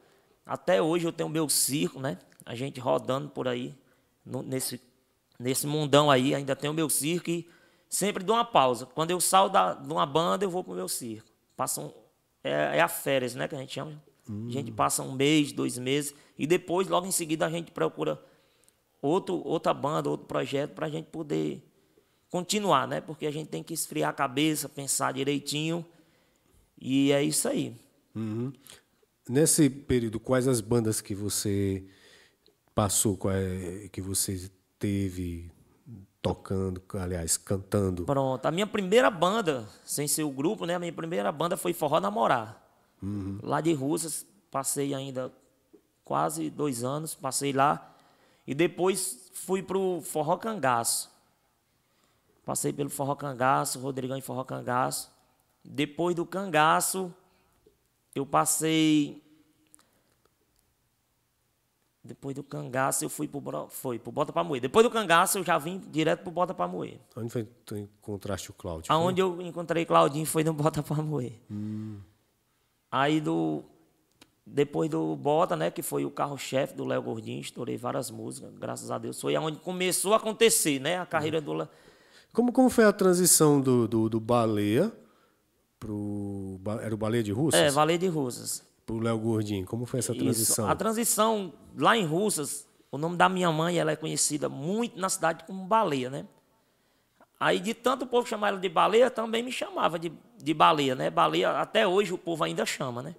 até 0.45 0.81
hoje 0.83 1.07
eu 1.07 1.13
tenho 1.13 1.29
meu 1.29 1.49
circo, 1.49 1.99
né? 2.01 2.19
A 2.45 2.55
gente 2.55 2.79
rodando 2.79 3.29
por 3.29 3.49
aí, 3.49 3.75
no- 4.25 4.43
nesse, 4.43 4.81
nesse 5.39 5.67
mundão 5.67 6.11
aí, 6.11 6.35
ainda 6.35 6.55
tenho 6.55 6.73
meu 6.75 6.89
circo 6.91 7.31
e 7.31 7.49
sempre 7.89 8.23
dou 8.23 8.37
uma 8.37 8.45
pausa. 8.45 8.87
Quando 8.87 9.11
eu 9.11 9.21
saio 9.21 9.49
da, 9.49 9.75
de 9.75 9.91
uma 9.93 10.07
banda, 10.07 10.45
eu 10.45 10.51
vou 10.51 10.63
pro 10.63 10.75
meu 10.75 10.89
circo. 10.89 11.29
Passa 11.57 11.81
um, 11.81 11.91
é, 12.45 12.79
é 12.79 12.81
a 12.81 12.89
férias, 12.89 13.35
né? 13.35 13.49
Que 13.49 13.55
a 13.55 13.59
gente 13.59 13.73
chama. 13.75 14.01
A 14.29 14.53
gente 14.53 14.71
passa 14.73 15.03
um 15.03 15.13
mês, 15.13 15.53
dois 15.53 15.79
meses, 15.79 16.13
e 16.39 16.47
depois, 16.49 16.89
logo 16.89 17.07
em 17.07 17.13
seguida, 17.13 17.47
a 17.47 17.51
gente 17.51 17.71
procura 17.71 18.21
outro, 19.01 19.41
outra 19.47 19.73
banda, 19.73 20.11
outro 20.11 20.27
projeto, 20.27 20.73
para 20.75 20.87
a 20.87 20.91
gente 20.91 21.07
poder 21.07 21.63
continuar, 22.29 22.87
né? 22.89 23.01
Porque 23.01 23.25
a 23.27 23.31
gente 23.31 23.49
tem 23.49 23.63
que 23.63 23.73
esfriar 23.73 24.11
a 24.11 24.13
cabeça, 24.13 24.69
pensar 24.69 25.13
direitinho. 25.13 25.87
E 26.79 27.11
é 27.13 27.23
isso 27.23 27.49
aí. 27.49 27.75
Nesse 29.29 29.69
período, 29.69 30.21
quais 30.21 30.47
as 30.47 30.61
bandas 30.61 31.01
que 31.01 31.15
você 31.15 31.85
passou, 32.75 33.19
é- 33.31 33.89
que 33.89 34.01
você 34.01 34.51
teve 34.79 35.51
tocando, 36.23 36.83
aliás, 36.95 37.37
cantando? 37.37 38.05
Pronto. 38.05 38.45
A 38.47 38.51
minha 38.51 38.67
primeira 38.67 39.11
banda, 39.11 39.69
sem 39.85 40.09
ser 40.09 40.25
o 40.25 40.31
grupo, 40.31 40.67
né? 40.67 40.75
A 40.75 40.79
minha 40.79 40.93
primeira 40.93 41.31
banda 41.31 41.57
foi 41.57 41.73
Forró 41.73 42.01
Namorar. 42.01 42.63
Lá 43.43 43.61
de 43.61 43.73
Russas, 43.73 44.27
passei 44.51 44.95
ainda 44.95 45.33
quase 46.05 46.51
dois 46.51 46.83
anos, 46.83 47.15
passei 47.15 47.53
lá. 47.53 47.95
E 48.47 48.55
depois 48.55 49.31
fui 49.33 49.63
pro 49.63 50.01
Forró 50.03 50.37
Cangaço. 50.37 51.11
Passei 52.45 52.73
pelo 52.73 52.91
Forró 52.91 53.15
Cangaço, 53.15 53.79
Rodrigão 53.81 54.17
em 54.17 54.21
Forró 54.21 54.45
Cangaço. 54.45 55.11
Depois 55.65 56.15
do 56.15 56.25
Cangaço, 56.25 57.13
eu 58.19 58.27
passei. 58.27 59.23
Depois 62.03 62.37
do 62.37 62.43
Cangaço, 62.43 63.05
eu 63.05 63.09
fui 63.09 63.27
pro, 63.27 63.69
foi, 63.69 63.99
pro 63.99 64.13
Bota 64.13 64.33
pra 64.33 64.45
Moer. 64.45 64.61
Depois 64.61 64.87
do 64.87 64.91
Cangaço, 64.91 65.39
eu 65.39 65.45
já 65.45 65.59
vim 65.59 65.83
direto 65.89 66.23
pro 66.23 66.31
Bota 66.31 66.55
pra 66.55 66.69
Moer. 66.69 67.01
Onde 67.17 67.31
foi 67.31 67.45
que 67.45 67.51
tu 67.65 67.77
encontraste 67.77 68.51
o 68.51 68.55
Cláudio? 68.55 68.93
Aonde 68.93 69.21
eu 69.21 69.43
encontrei 69.43 69.85
Claudinho 69.85 70.25
foi 70.25 70.45
no 70.45 70.53
Bota 70.53 70.83
pra 70.83 71.03
Moer. 71.03 71.33
Aí 72.91 73.21
do. 73.21 73.65
Depois 74.47 74.89
do 74.89 75.17
Bota, 75.17 75.57
né? 75.57 75.73
Que 75.73 75.83
foi 75.83 76.05
o 76.05 76.11
carro-chefe 76.11 76.75
do 76.75 76.85
Léo 76.85 77.03
Gordinho, 77.03 77.41
estourei 77.41 77.77
várias 77.77 78.11
músicas, 78.13 78.57
graças 78.57 78.93
a 78.93 78.99
Deus. 78.99 79.21
Foi 79.21 79.35
aonde 79.35 79.59
começou 79.59 80.15
a 80.15 80.19
acontecer, 80.19 80.79
né? 80.79 81.01
A 81.01 81.07
carreira 81.07 81.41
do 81.41 81.53
Léo. 81.53 81.69
Como, 82.33 82.53
como 82.53 82.71
foi 82.71 82.85
a 82.85 82.93
transição 82.93 83.61
do, 83.61 83.89
do, 83.89 84.09
do 84.09 84.21
Baleia 84.21 84.93
pro... 85.87 86.61
Era 86.83 86.95
o 86.95 86.99
Baleia 86.99 87.23
de 87.23 87.33
Russas? 87.33 87.61
É, 87.61 87.71
Valer 87.71 87.99
de 87.99 88.09
Russas. 88.09 88.65
Pro 88.85 88.99
Léo 88.99 89.19
Gordinho. 89.19 89.65
Como 89.67 89.87
foi 89.87 90.01
essa 90.01 90.13
Isso. 90.13 90.23
transição? 90.23 90.69
A 90.69 90.75
transição 90.75 91.53
lá 91.77 91.97
em 91.97 92.05
Russas, 92.05 92.67
o 92.91 92.99
nome 92.99 93.17
da 93.17 93.29
minha 93.29 93.51
mãe, 93.51 93.79
ela 93.79 93.93
é 93.93 93.97
conhecida 93.97 94.49
muito 94.49 94.99
na 94.99 95.09
cidade 95.09 95.45
como 95.45 95.65
Baleia, 95.65 96.11
né? 96.11 96.27
Aí 97.39 97.61
de 97.61 97.75
tanto 97.75 98.05
o 98.05 98.09
povo 98.09 98.27
chamar 98.27 98.49
ela 98.49 98.59
de 98.59 98.69
baleia, 98.69 99.11
também 99.11 99.43
me 99.43 99.53
chamava 99.53 99.99
de, 99.99 100.11
de 100.39 100.55
baleia, 100.55 100.95
né? 100.95 101.11
Baleia, 101.11 101.51
até 101.51 101.87
hoje 101.87 102.15
o 102.15 102.19
povo 102.19 102.43
ainda 102.43 102.65
chama, 102.65 103.03
né? 103.03 103.15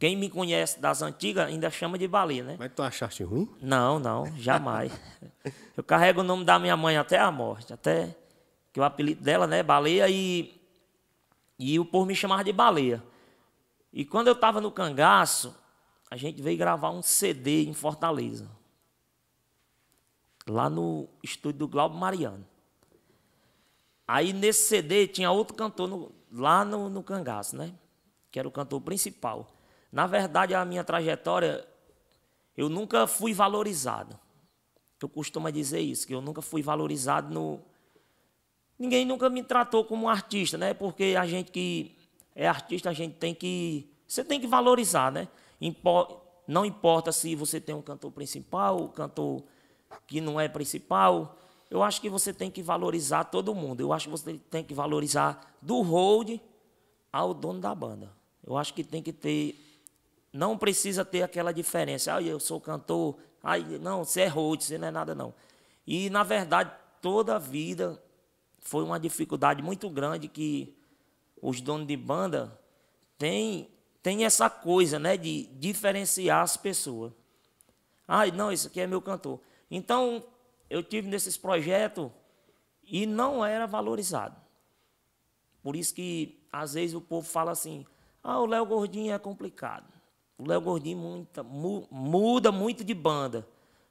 Quem 0.00 0.16
me 0.16 0.28
conhece 0.28 0.80
das 0.80 1.00
antigas 1.00 1.46
ainda 1.46 1.70
chama 1.70 1.96
de 1.96 2.08
baleia, 2.08 2.42
né? 2.42 2.56
Mas 2.58 2.72
tu 2.74 2.82
achaste 2.82 3.22
ruim? 3.22 3.48
Não, 3.60 4.00
não, 4.00 4.26
jamais. 4.36 4.90
Eu 5.76 5.84
carrego 5.84 6.22
o 6.22 6.24
nome 6.24 6.44
da 6.44 6.58
minha 6.58 6.76
mãe 6.76 6.96
até 6.96 7.20
a 7.20 7.30
morte, 7.30 7.72
até 7.72 8.16
que 8.72 8.80
o 8.80 8.82
apelido 8.82 9.22
dela, 9.22 9.46
né, 9.46 9.62
baleia, 9.62 10.08
e, 10.08 10.60
e 11.62 11.78
o 11.78 11.84
povo 11.84 12.06
me 12.06 12.14
chamava 12.14 12.42
de 12.42 12.52
baleia. 12.52 13.02
E 13.92 14.04
quando 14.04 14.26
eu 14.26 14.32
estava 14.32 14.60
no 14.60 14.70
cangaço, 14.72 15.54
a 16.10 16.16
gente 16.16 16.42
veio 16.42 16.58
gravar 16.58 16.90
um 16.90 17.02
CD 17.02 17.64
em 17.64 17.72
Fortaleza. 17.72 18.50
Lá 20.46 20.68
no 20.68 21.08
estúdio 21.22 21.60
do 21.60 21.68
Glauber 21.68 21.96
Mariano. 21.96 22.44
Aí 24.08 24.32
nesse 24.32 24.66
CD 24.68 25.06
tinha 25.06 25.30
outro 25.30 25.54
cantor 25.54 25.88
no- 25.88 26.12
lá 26.32 26.64
no, 26.64 26.88
no 26.88 27.02
cangaço, 27.02 27.56
né? 27.56 27.72
Que 28.30 28.38
era 28.38 28.48
o 28.48 28.50
cantor 28.50 28.80
principal. 28.80 29.46
Na 29.92 30.06
verdade, 30.06 30.54
a 30.54 30.64
minha 30.64 30.82
trajetória, 30.82 31.66
eu 32.56 32.68
nunca 32.68 33.06
fui 33.06 33.32
valorizado. 33.32 34.18
Eu 35.00 35.08
costumo 35.08 35.50
dizer 35.50 35.80
isso, 35.80 36.06
que 36.06 36.14
eu 36.14 36.20
nunca 36.20 36.40
fui 36.42 36.62
valorizado 36.62 37.32
no. 37.32 37.60
Ninguém 38.82 39.04
nunca 39.04 39.30
me 39.30 39.44
tratou 39.44 39.84
como 39.84 40.06
um 40.06 40.08
artista, 40.08 40.58
né? 40.58 40.74
Porque 40.74 41.14
a 41.16 41.24
gente 41.24 41.52
que 41.52 41.94
é 42.34 42.48
artista, 42.48 42.90
a 42.90 42.92
gente 42.92 43.14
tem 43.14 43.32
que. 43.32 43.88
Você 44.08 44.24
tem 44.24 44.40
que 44.40 44.46
valorizar, 44.48 45.12
né? 45.12 45.28
Não 46.48 46.66
importa 46.66 47.12
se 47.12 47.36
você 47.36 47.60
tem 47.60 47.76
um 47.76 47.80
cantor 47.80 48.10
principal, 48.10 48.82
um 48.82 48.88
cantor 48.88 49.44
que 50.04 50.20
não 50.20 50.40
é 50.40 50.48
principal. 50.48 51.38
Eu 51.70 51.80
acho 51.80 52.00
que 52.00 52.10
você 52.10 52.34
tem 52.34 52.50
que 52.50 52.60
valorizar 52.60 53.22
todo 53.22 53.54
mundo. 53.54 53.80
Eu 53.80 53.92
acho 53.92 54.06
que 54.06 54.10
você 54.10 54.32
tem 54.50 54.64
que 54.64 54.74
valorizar 54.74 55.56
do 55.62 55.80
hold 55.82 56.40
ao 57.12 57.32
dono 57.32 57.60
da 57.60 57.72
banda. 57.76 58.10
Eu 58.44 58.56
acho 58.56 58.74
que 58.74 58.82
tem 58.82 59.00
que 59.00 59.12
ter. 59.12 59.54
Não 60.32 60.58
precisa 60.58 61.04
ter 61.04 61.22
aquela 61.22 61.52
diferença. 61.52 62.16
Ah, 62.16 62.20
eu 62.20 62.40
sou 62.40 62.60
cantor. 62.60 63.16
Ai, 63.44 63.62
não, 63.80 64.04
você 64.04 64.22
é 64.22 64.26
hold, 64.26 64.60
você 64.60 64.76
não 64.76 64.88
é 64.88 64.90
nada, 64.90 65.14
não. 65.14 65.32
E, 65.86 66.10
na 66.10 66.24
verdade, 66.24 66.72
toda 67.00 67.36
a 67.36 67.38
vida 67.38 68.02
foi 68.62 68.82
uma 68.84 68.98
dificuldade 68.98 69.62
muito 69.62 69.90
grande 69.90 70.28
que 70.28 70.74
os 71.42 71.60
donos 71.60 71.86
de 71.86 71.96
banda 71.96 72.58
têm, 73.18 73.68
têm 74.02 74.24
essa 74.24 74.48
coisa, 74.48 74.98
né, 74.98 75.16
de 75.16 75.46
diferenciar 75.58 76.42
as 76.42 76.56
pessoas. 76.56 77.12
Ah, 78.06 78.26
não, 78.28 78.50
esse 78.50 78.68
aqui 78.68 78.80
é 78.80 78.86
meu 78.86 79.02
cantor. 79.02 79.40
Então, 79.70 80.24
eu 80.70 80.82
tive 80.82 81.08
nesses 81.08 81.36
projetos 81.36 82.10
e 82.84 83.04
não 83.04 83.44
era 83.44 83.66
valorizado. 83.66 84.36
Por 85.62 85.76
isso 85.76 85.94
que, 85.94 86.40
às 86.52 86.74
vezes, 86.74 86.94
o 86.94 87.00
povo 87.00 87.28
fala 87.28 87.50
assim, 87.50 87.84
ah, 88.22 88.40
o 88.40 88.46
Léo 88.46 88.64
Gordinho 88.64 89.12
é 89.12 89.18
complicado. 89.18 89.92
O 90.38 90.46
Léo 90.46 90.60
Gordinho 90.60 91.26
muda 91.90 92.52
muito 92.52 92.84
de 92.84 92.94
banda. 92.94 93.46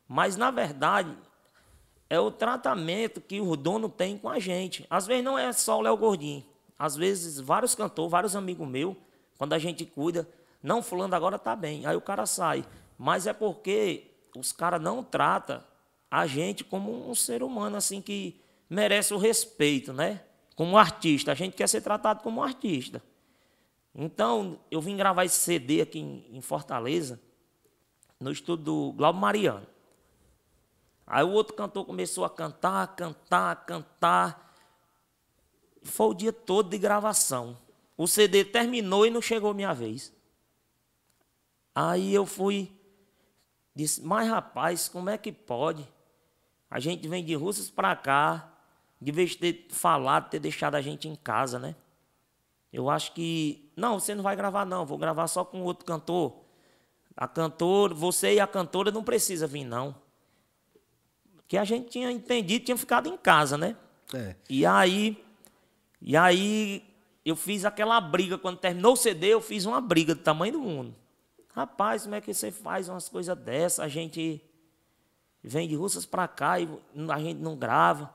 Mas, 0.08 0.36
na 0.36 0.52
verdade, 0.52 1.18
é 2.12 2.20
o 2.20 2.30
tratamento 2.30 3.22
que 3.22 3.40
o 3.40 3.56
dono 3.56 3.88
tem 3.88 4.18
com 4.18 4.28
a 4.28 4.38
gente. 4.38 4.86
Às 4.90 5.08
vezes 5.08 5.24
não 5.24 5.40
é 5.40 5.54
só 5.54 5.78
o 5.78 5.82
Léo 5.82 5.96
Gordinho. 5.96 6.44
Às 6.78 6.98
vezes, 6.98 7.40
vários 7.40 7.74
cantores, 7.74 8.12
vários 8.12 8.36
amigos 8.36 8.68
meus, 8.68 8.98
quando 9.38 9.54
a 9.54 9.58
gente 9.58 9.86
cuida, 9.86 10.28
não, 10.62 10.84
fulano 10.84 11.16
agora 11.16 11.40
tá 11.40 11.56
bem. 11.56 11.86
Aí 11.86 11.96
o 11.96 12.02
cara 12.02 12.26
sai. 12.26 12.66
Mas 12.98 13.28
é 13.28 13.32
porque 13.34 14.12
os 14.36 14.52
caras 14.52 14.82
não 14.82 15.02
tratam 15.02 15.64
a 16.12 16.28
gente 16.28 16.66
como 16.66 17.10
um 17.10 17.16
ser 17.16 17.44
humano, 17.44 17.78
assim, 17.78 18.02
que 18.02 18.42
merece 18.70 19.14
o 19.14 19.18
respeito, 19.18 19.94
né? 19.94 20.20
Como 20.54 20.78
artista. 20.78 21.32
A 21.32 21.36
gente 21.36 21.56
quer 21.56 21.70
ser 21.70 21.80
tratado 21.80 22.22
como 22.24 22.44
artista. 22.44 23.02
Então, 23.96 24.60
eu 24.70 24.82
vim 24.82 24.98
gravar 24.98 25.24
esse 25.24 25.38
CD 25.38 25.80
aqui 25.80 26.26
em, 26.30 26.42
Fortaleza, 26.42 27.22
no 28.20 28.34
estúdio 28.34 28.66
do 28.66 28.92
Glauber 28.98 29.18
Mariano. 29.18 29.68
Aí 31.12 31.26
o 31.26 31.32
outro 31.32 31.54
cantor 31.54 31.84
começou 31.84 32.24
a 32.24 32.30
cantar, 32.30 32.96
cantar, 32.96 33.66
cantar. 33.66 34.56
Foi 35.84 36.08
o 36.08 36.14
dia 36.14 36.32
todo 36.32 36.70
de 36.70 36.78
gravação. 36.78 37.58
O 37.98 38.08
CD 38.08 38.46
terminou 38.46 39.06
e 39.06 39.10
não 39.10 39.22
chegou 39.22 39.54
minha 39.54 39.74
vez. 39.74 40.14
Aí 41.76 42.14
eu 42.14 42.26
fui, 42.26 42.72
disse, 43.76 44.02
mas 44.02 44.30
rapaz, 44.30 44.88
como 44.88 45.10
é 45.10 45.18
que 45.18 45.34
pode? 45.34 45.86
A 46.70 46.80
gente 46.80 47.06
vem 47.10 47.26
de 47.26 47.36
Russas 47.36 47.70
para 47.70 47.94
cá, 47.94 48.50
de 49.02 49.12
vez 49.12 49.32
de 49.32 49.38
ter 49.40 49.68
falado, 49.70 50.30
ter 50.30 50.40
deixado 50.40 50.76
a 50.76 50.82
gente 50.82 51.10
em 51.10 51.16
casa, 51.18 51.60
né? 51.60 51.76
Eu 52.72 52.90
acho 52.90 53.12
que. 53.12 53.70
Não, 53.76 54.00
você 54.00 54.16
não 54.16 54.24
vai 54.24 54.38
gravar, 54.38 54.64
não. 54.64 54.86
Vou 54.86 54.98
gravar 54.98 55.28
só 55.28 55.44
com 55.44 55.62
outro 55.64 55.84
cantor. 55.84 56.34
A 57.18 57.28
cantora, 57.28 57.94
você 57.94 58.36
e 58.36 58.40
a 58.40 58.48
cantora 58.48 58.92
não 58.92 59.04
precisa 59.04 59.46
vir, 59.46 59.66
não. 59.66 59.94
Que 61.52 61.58
a 61.58 61.66
gente 61.66 61.90
tinha 61.90 62.10
entendido, 62.10 62.64
tinha 62.64 62.78
ficado 62.78 63.10
em 63.10 63.18
casa, 63.18 63.58
né? 63.58 63.76
É. 64.14 64.36
E 64.50 64.66
aí. 64.66 65.22
E 66.02 66.16
aí 66.16 66.82
eu 67.26 67.36
fiz 67.36 67.66
aquela 67.66 68.00
briga. 68.00 68.38
Quando 68.38 68.58
terminou 68.58 68.94
o 68.94 68.96
CD, 68.96 69.34
eu 69.34 69.42
fiz 69.42 69.66
uma 69.66 69.82
briga 69.82 70.16
do 70.16 70.22
tamanho 70.22 70.54
do 70.54 70.62
mundo. 70.62 70.96
Rapaz, 71.54 72.04
como 72.04 72.16
é 72.16 72.22
que 72.22 72.34
você 72.34 72.54
faz 72.54 72.88
umas 72.88 73.10
coisas 73.10 73.38
dessas? 73.38 73.82
A 73.82 73.90
gente 73.90 74.42
vem 75.44 75.68
de 75.68 75.76
Russas 75.76 76.06
para 76.06 76.26
cá 76.26 76.58
e 76.58 76.70
a 77.10 77.20
gente 77.20 77.42
não 77.42 77.58
grava. 77.58 78.14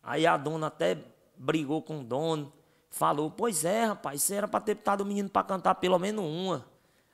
Aí 0.00 0.24
a 0.24 0.36
dona 0.36 0.68
até 0.68 0.96
brigou 1.36 1.82
com 1.82 2.02
o 2.02 2.04
dono. 2.04 2.52
Falou, 2.88 3.32
pois 3.32 3.64
é, 3.64 3.86
rapaz, 3.86 4.22
você 4.22 4.36
era 4.36 4.46
para 4.46 4.60
ter 4.60 4.76
botado 4.76 5.02
o 5.02 5.06
menino 5.06 5.28
para 5.28 5.42
cantar 5.42 5.74
pelo 5.74 5.98
menos 5.98 6.24
uma. 6.24 6.64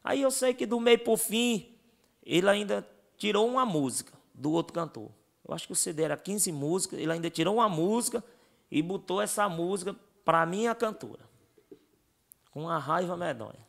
Aí 0.05 0.21
eu 0.21 0.31
sei 0.31 0.53
que 0.53 0.67
do 0.67 0.79
meio 0.79 0.99
pro 0.99 1.17
fim, 1.17 1.75
ele 2.23 2.47
ainda 2.47 2.87
tirou 3.17 3.49
uma 3.49 3.65
música 3.65 4.23
do 4.35 4.51
outro 4.53 4.73
cantor. 4.73 5.11
Eu 5.47 5.55
acho 5.55 5.67
que 5.67 5.73
o 5.73 5.77
CD 5.77 6.03
era 6.03 6.17
15 6.17 6.51
músicas, 6.53 6.99
ele 6.99 7.13
ainda 7.13 7.31
tirou 7.31 7.57
uma 7.57 7.69
música 7.69 8.25
e 8.71 8.83
botou 8.83 9.21
essa 9.23 9.49
música 9.49 9.95
para 10.25 10.45
minha 10.45 10.75
cantora. 10.75 11.29
Com 12.51 12.63
uma 12.63 12.79
raiva 12.79 13.17
medonha. 13.17 13.65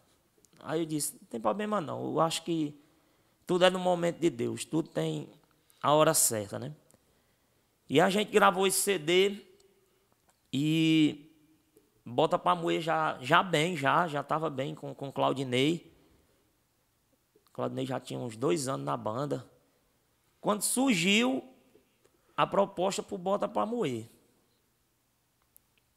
Aí 0.61 0.81
eu 0.81 0.85
disse, 0.85 1.13
não 1.13 1.27
tem 1.29 1.39
problema 1.39 1.79
não, 1.79 2.03
eu 2.05 2.19
acho 2.19 2.43
que 2.43 2.75
tudo 3.45 3.65
é 3.65 3.69
no 3.69 3.77
momento 3.77 4.19
de 4.19 4.29
Deus, 4.29 4.65
tudo 4.65 4.89
tem 4.89 5.29
a 5.81 5.93
hora 5.93 6.13
certa, 6.13 6.57
né? 6.57 6.73
E 7.87 8.01
a 8.01 8.09
gente 8.09 8.31
gravou 8.31 8.65
esse 8.65 8.79
CD 8.79 9.45
e 10.51 11.25
Bota 12.05 12.37
para 12.37 12.55
moer 12.55 12.81
já, 12.81 13.17
já 13.19 13.41
bem, 13.41 13.75
já, 13.75 14.07
já 14.07 14.21
estava 14.21 14.47
bem 14.47 14.75
com, 14.75 14.93
com 14.93 15.11
Claudinei. 15.11 15.91
Claudinei 17.51 17.83
já 17.83 17.99
tinha 17.99 18.19
uns 18.19 18.37
dois 18.37 18.67
anos 18.67 18.85
na 18.85 18.95
banda. 18.95 19.49
Quando 20.45 20.61
surgiu 20.61 21.43
a 22.37 22.45
proposta 22.45 23.01
para 23.01 23.15
o 23.15 23.17
Bota 23.17 23.47
para 23.47 23.65
moer. 23.65 24.07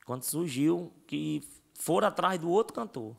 Quando 0.06 0.22
surgiu 0.22 0.90
que 1.06 1.46
foram 1.74 2.08
atrás 2.08 2.40
do 2.40 2.48
outro 2.48 2.72
cantor. 2.72 3.14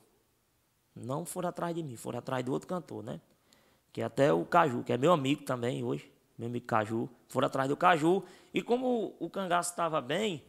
Não 0.95 1.25
foram 1.25 1.49
atrás 1.49 1.75
de 1.75 1.83
mim, 1.83 1.95
foram 1.95 2.17
atrás 2.17 2.43
do 2.43 2.51
outro 2.51 2.67
cantor, 2.67 3.03
né? 3.03 3.21
Que 3.93 4.01
é 4.01 4.05
até 4.05 4.33
o 4.33 4.43
Caju, 4.43 4.83
que 4.83 4.91
é 4.91 4.97
meu 4.97 5.13
amigo 5.13 5.43
também 5.43 5.83
hoje, 5.83 6.11
meu 6.35 6.47
amigo 6.47 6.65
Caju. 6.65 7.07
Foram 7.27 7.45
atrás 7.45 7.69
do 7.69 7.77
Caju. 7.77 8.23
E 8.51 8.63
como 8.63 9.15
o 9.19 9.29
cangaço 9.29 9.69
estava 9.69 10.01
bem, 10.01 10.43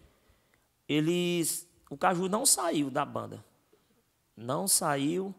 eles 0.89 1.69
o 1.91 1.99
Caju 1.99 2.27
não 2.27 2.47
saiu 2.47 2.91
da 2.91 3.05
banda. 3.05 3.45
Não 4.35 4.67
saiu. 4.67 5.35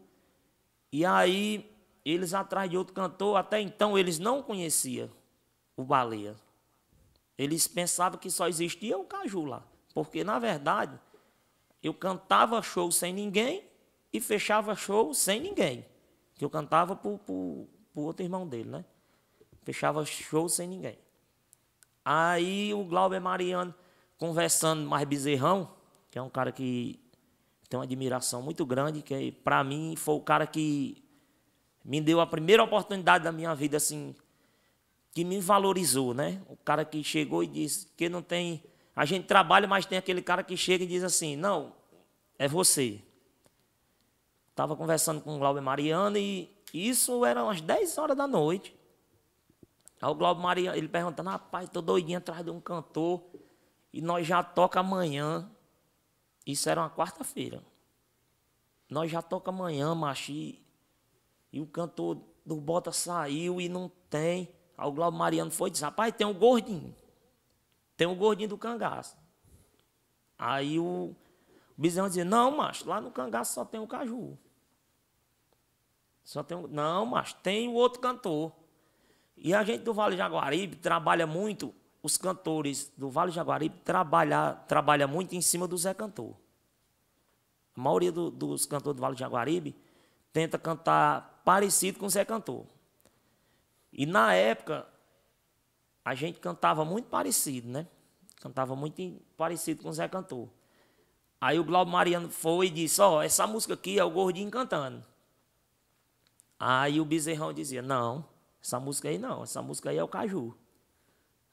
E 0.92 1.04
aí, 1.04 1.68
eles 2.04 2.32
atrás 2.32 2.70
de 2.70 2.76
outro 2.76 2.94
cantor, 2.94 3.36
até 3.36 3.60
então 3.60 3.98
eles 3.98 4.20
não 4.20 4.40
conheciam 4.40 5.10
o 5.82 5.84
Baleia. 5.84 6.34
Eles 7.36 7.66
pensavam 7.66 8.18
que 8.18 8.30
só 8.30 8.48
existia 8.48 8.96
o 8.96 9.04
Caju 9.04 9.44
lá. 9.44 9.62
Porque, 9.94 10.24
na 10.24 10.38
verdade, 10.38 10.98
eu 11.82 11.92
cantava 11.92 12.62
show 12.62 12.90
sem 12.90 13.12
ninguém 13.12 13.64
e 14.12 14.20
fechava 14.20 14.74
show 14.74 15.12
sem 15.12 15.40
ninguém. 15.40 15.84
Que 16.34 16.44
eu 16.44 16.50
cantava 16.50 16.94
pro, 16.96 17.18
pro 17.18 17.68
outro 17.94 18.24
irmão 18.24 18.46
dele, 18.46 18.70
né? 18.70 18.84
Fechava 19.64 20.04
show 20.04 20.48
sem 20.48 20.68
ninguém. 20.68 20.98
Aí 22.04 22.72
o 22.74 22.84
Glauber 22.84 23.20
Mariano, 23.20 23.74
conversando 24.18 24.88
mais 24.88 25.06
bezerrão, 25.06 25.70
que 26.10 26.18
é 26.18 26.22
um 26.22 26.30
cara 26.30 26.50
que 26.50 26.98
tem 27.68 27.78
uma 27.78 27.84
admiração 27.84 28.42
muito 28.42 28.66
grande, 28.66 29.02
que 29.02 29.32
para 29.32 29.62
mim 29.62 29.94
foi 29.96 30.14
o 30.14 30.20
cara 30.20 30.46
que 30.46 31.02
me 31.84 32.00
deu 32.00 32.20
a 32.20 32.26
primeira 32.26 32.62
oportunidade 32.62 33.24
da 33.24 33.32
minha 33.32 33.54
vida 33.54 33.76
assim, 33.76 34.14
que 35.12 35.24
me 35.24 35.40
valorizou, 35.40 36.14
né? 36.14 36.42
O 36.48 36.56
cara 36.56 36.84
que 36.84 37.04
chegou 37.04 37.44
e 37.44 37.46
disse 37.46 37.86
que 37.96 38.08
não 38.08 38.22
tem, 38.22 38.62
a 38.96 39.04
gente 39.04 39.26
trabalha, 39.26 39.68
mas 39.68 39.86
tem 39.86 39.98
aquele 39.98 40.22
cara 40.22 40.42
que 40.42 40.56
chega 40.56 40.84
e 40.84 40.86
diz 40.86 41.04
assim: 41.04 41.36
"Não, 41.36 41.74
é 42.38 42.48
você". 42.48 43.00
Tava 44.54 44.76
conversando 44.76 45.20
com 45.20 45.36
o 45.36 45.38
Glauber 45.38 45.62
Mariano 45.62 46.18
e 46.18 46.50
isso 46.72 47.24
era 47.24 47.42
umas 47.44 47.60
10 47.60 47.96
horas 47.98 48.16
da 48.16 48.26
noite. 48.26 48.74
Aí 50.00 50.10
o 50.10 50.14
Glauber 50.14 50.42
Mariano, 50.42 50.76
ele 50.76 50.88
perguntando: 50.88 51.30
"Rapaz, 51.30 51.68
tô 51.68 51.80
doidinho 51.80 52.18
atrás 52.18 52.44
de 52.44 52.50
um 52.50 52.60
cantor 52.60 53.22
e 53.92 54.00
nós 54.00 54.26
já 54.26 54.42
toca 54.42 54.80
amanhã". 54.80 55.50
Isso 56.46 56.68
era 56.68 56.80
uma 56.80 56.90
quarta-feira. 56.90 57.62
Nós 58.90 59.10
já 59.10 59.22
toca 59.22 59.50
amanhã, 59.50 59.94
macho, 59.94 60.32
e, 60.32 60.62
e, 61.52 61.60
o 61.60 61.66
cantor 61.66 62.20
do 62.44 62.56
Bota 62.56 62.92
saiu 62.92 63.60
e 63.60 63.68
não 63.68 63.90
tem. 64.10 64.48
Aí 64.82 64.88
o 64.88 64.92
Glauber 64.92 65.16
Mariano 65.16 65.52
foi 65.52 65.68
e 65.68 65.70
disse, 65.70 65.84
rapaz, 65.84 66.12
tem 66.12 66.26
um 66.26 66.34
gordinho. 66.34 66.92
Tem 67.96 68.04
um 68.04 68.16
gordinho 68.16 68.48
do 68.48 68.58
cangaço. 68.58 69.16
Aí 70.36 70.76
o, 70.76 71.14
Bizão 71.78 72.08
dizia, 72.08 72.24
não, 72.24 72.56
macho, 72.56 72.88
lá 72.88 73.00
no 73.00 73.12
cangaço 73.12 73.54
só 73.54 73.64
tem 73.64 73.80
o 73.80 73.86
caju. 73.86 74.36
Só 76.24 76.42
tem 76.42 76.58
um, 76.58 76.66
não, 76.66 77.06
macho, 77.06 77.36
tem 77.44 77.68
o 77.68 77.74
outro 77.74 78.00
cantor. 78.00 78.52
E 79.36 79.54
a 79.54 79.62
gente 79.62 79.84
do 79.84 79.94
Vale 79.94 80.16
Jaguaribe 80.16 80.74
trabalha 80.74 81.28
muito 81.28 81.72
os 82.02 82.16
cantores 82.16 82.92
do 82.96 83.08
Vale 83.08 83.30
Jaguaribe 83.30 83.78
trabalham 83.84 84.58
trabalha 84.66 85.06
muito 85.06 85.36
em 85.36 85.40
cima 85.40 85.68
do 85.68 85.78
Zé 85.78 85.94
Cantor. 85.94 86.34
A 87.76 87.80
maioria 87.80 88.10
do, 88.10 88.32
dos 88.32 88.66
cantores 88.66 88.96
do 88.96 89.00
Vale 89.00 89.16
Jaguaribe 89.16 89.76
tenta 90.32 90.58
cantar 90.58 91.40
parecido 91.44 92.00
com 92.00 92.06
o 92.06 92.10
Zé 92.10 92.24
Cantor. 92.24 92.66
E 93.92 94.06
na 94.06 94.34
época, 94.34 94.86
a 96.04 96.14
gente 96.14 96.40
cantava 96.40 96.84
muito 96.84 97.08
parecido, 97.08 97.68
né? 97.68 97.86
Cantava 98.40 98.74
muito 98.74 99.20
parecido 99.36 99.82
com 99.82 99.88
o 99.88 99.92
Zé 99.92 100.08
Cantor. 100.08 100.48
Aí 101.40 101.58
o 101.58 101.64
Glauber 101.64 101.90
Mariano 101.90 102.30
foi 102.30 102.66
e 102.66 102.70
disse: 102.70 103.00
Ó, 103.00 103.18
oh, 103.18 103.22
essa 103.22 103.46
música 103.46 103.74
aqui 103.74 103.98
é 103.98 104.04
o 104.04 104.10
Gordinho 104.10 104.50
cantando. 104.50 105.04
Aí 106.58 107.00
o 107.00 107.04
Bezerrão 107.04 107.52
dizia: 107.52 107.82
Não, 107.82 108.24
essa 108.62 108.78
música 108.78 109.08
aí 109.08 109.18
não, 109.18 109.42
essa 109.42 109.60
música 109.60 109.90
aí 109.90 109.98
é 109.98 110.04
o 110.04 110.08
Caju. 110.08 110.56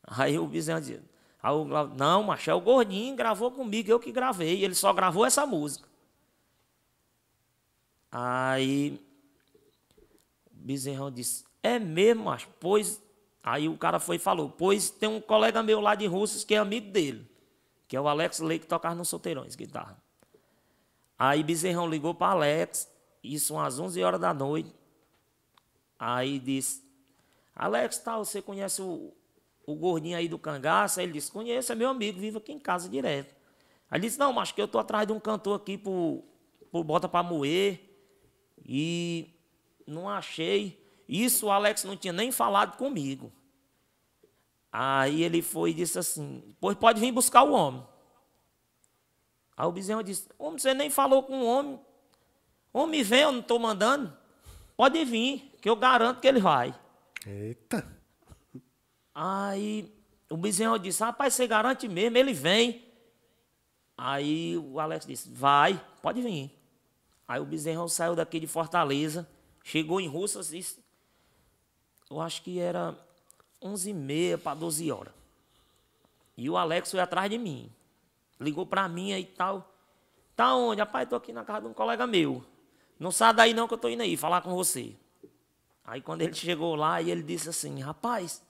Aí 0.03 0.39
o 0.39 0.47
Bezerra 0.47 0.79
dizia, 0.79 1.03
aí 1.41 1.53
o 1.53 1.65
Glaucio, 1.65 1.95
não, 1.95 2.23
macho, 2.23 2.49
é 2.49 2.53
o 2.53 2.61
gordinho, 2.61 3.15
gravou 3.15 3.51
comigo, 3.51 3.89
eu 3.89 3.99
que 3.99 4.11
gravei, 4.11 4.63
ele 4.63 4.73
só 4.73 4.91
gravou 4.91 5.25
essa 5.25 5.45
música. 5.45 5.87
Aí 8.11 8.99
o 10.51 10.55
Bezerrão 10.55 11.11
disse, 11.11 11.43
é 11.61 11.79
mesmo, 11.79 12.25
macho, 12.25 12.47
pois. 12.59 13.01
Aí 13.43 13.69
o 13.69 13.77
cara 13.77 13.99
foi 13.99 14.17
e 14.17 14.19
falou, 14.19 14.49
pois 14.49 14.89
tem 14.89 15.09
um 15.09 15.21
colega 15.21 15.63
meu 15.63 15.79
lá 15.79 15.95
de 15.95 16.05
Russas 16.05 16.43
que 16.43 16.53
é 16.53 16.57
amigo 16.57 16.91
dele, 16.91 17.29
que 17.87 17.95
é 17.95 18.01
o 18.01 18.07
Alex 18.07 18.39
Leite, 18.39 18.63
que 18.63 18.67
tocava 18.67 18.95
nos 18.95 19.09
solteirões, 19.09 19.55
guitarra. 19.55 20.01
Aí 21.17 21.43
Bezerrão 21.43 21.89
ligou 21.89 22.13
para 22.13 22.33
Alex, 22.33 22.89
isso 23.23 23.53
umas 23.53 23.79
11 23.79 24.03
horas 24.03 24.19
da 24.19 24.33
noite. 24.33 24.73
Aí 25.97 26.39
disse, 26.39 26.83
Alex, 27.55 27.97
tal, 27.99 28.23
você 28.23 28.41
conhece 28.41 28.81
o, 28.81 29.13
o 29.65 29.75
gordinho 29.75 30.17
aí 30.17 30.27
do 30.27 30.39
cangaço, 30.39 30.99
aí 30.99 31.05
ele 31.05 31.13
disse, 31.13 31.31
conheço, 31.31 31.71
é 31.71 31.75
meu 31.75 31.89
amigo, 31.89 32.19
vive 32.19 32.37
aqui 32.37 32.53
em 32.53 32.59
casa 32.59 32.87
direto. 32.87 33.35
Aí 33.89 33.97
ele 33.97 34.07
disse, 34.07 34.19
não, 34.19 34.31
mas 34.31 34.51
que 34.51 34.61
eu 34.61 34.67
tô 34.67 34.79
atrás 34.79 35.05
de 35.07 35.13
um 35.13 35.19
cantor 35.19 35.57
aqui 35.57 35.77
por, 35.77 36.23
por 36.71 36.83
Bota 36.83 37.09
para 37.09 37.23
Moer 37.23 37.81
e 38.65 39.33
não 39.85 40.07
achei. 40.07 40.78
Isso 41.09 41.47
o 41.47 41.51
Alex 41.51 41.83
não 41.83 41.97
tinha 41.97 42.13
nem 42.13 42.31
falado 42.31 42.77
comigo. 42.77 43.33
Aí 44.71 45.23
ele 45.23 45.41
foi 45.41 45.71
e 45.71 45.73
disse 45.73 45.97
assim, 45.97 46.55
pois 46.61 46.77
pode 46.77 46.99
vir 46.99 47.11
buscar 47.11 47.41
o 47.41 47.51
homem. 47.51 47.83
Aí 49.57 49.65
o 49.65 49.71
bezerro 49.71 50.03
disse, 50.03 50.29
homem, 50.37 50.59
você 50.59 50.71
nem 50.75 50.91
falou 50.91 51.23
com 51.23 51.41
o 51.41 51.45
homem. 51.45 51.79
Homem, 52.71 53.01
vem, 53.01 53.21
eu 53.21 53.31
não 53.31 53.39
estou 53.39 53.57
mandando. 53.57 54.15
Pode 54.77 55.03
vir, 55.03 55.51
que 55.59 55.67
eu 55.67 55.75
garanto 55.75 56.21
que 56.21 56.27
ele 56.27 56.39
vai. 56.39 56.79
Eita. 57.25 57.85
Aí 59.13 59.91
o 60.29 60.37
bezerro 60.37 60.77
disse, 60.77 61.03
rapaz, 61.03 61.33
você 61.33 61.47
garante 61.47 61.87
mesmo, 61.87 62.17
ele 62.19 62.33
vem. 62.33 62.85
Aí 63.97 64.55
o 64.57 64.79
Alex 64.79 65.07
disse, 65.07 65.27
vai, 65.27 65.83
pode 66.03 66.21
vir. 66.21 66.51
Aí 67.27 67.41
o 67.41 67.45
bezerro 67.45 67.89
saiu 67.89 68.15
daqui 68.15 68.39
de 68.39 68.47
Fortaleza, 68.47 69.27
chegou 69.63 69.99
em 69.99 70.07
Russas, 70.07 70.49
disse, 70.49 70.79
eu 72.09 72.19
acho 72.21 72.41
que 72.41 72.59
era 72.59 72.95
11h30 73.61 74.37
para 74.39 74.57
12 74.57 74.91
horas. 74.91 75.13
E 76.35 76.49
o 76.49 76.57
Alex 76.57 76.91
foi 76.91 76.99
atrás 76.99 77.29
de 77.29 77.37
mim. 77.37 77.71
Ligou 78.39 78.65
para 78.65 78.87
mim 78.87 79.11
e 79.11 79.25
tal. 79.25 79.69
Tá 80.35 80.55
onde? 80.55 80.79
Rapaz, 80.79 81.07
tô 81.07 81.15
aqui 81.15 81.33
na 81.33 81.43
casa 81.43 81.61
de 81.61 81.67
um 81.67 81.73
colega 81.73 82.07
meu. 82.07 82.43
Não 82.97 83.11
sai 83.11 83.33
daí 83.33 83.53
não 83.53 83.67
que 83.67 83.73
eu 83.73 83.77
tô 83.77 83.89
indo 83.89 84.01
aí 84.01 84.15
falar 84.15 84.41
com 84.41 84.55
você. 84.55 84.95
Aí 85.85 86.01
quando 86.01 86.21
ele 86.21 86.33
chegou 86.33 86.75
lá, 86.75 87.01
ele 87.01 87.23
disse 87.23 87.49
assim, 87.49 87.81
rapaz, 87.81 88.43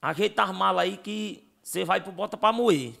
ajeita 0.00 0.44
as 0.44 0.54
malas 0.54 0.84
aí 0.84 0.96
que 0.96 1.48
você 1.62 1.84
vai 1.84 2.00
pro 2.00 2.12
Bota 2.12 2.36
pra 2.36 2.52
moer. 2.52 2.94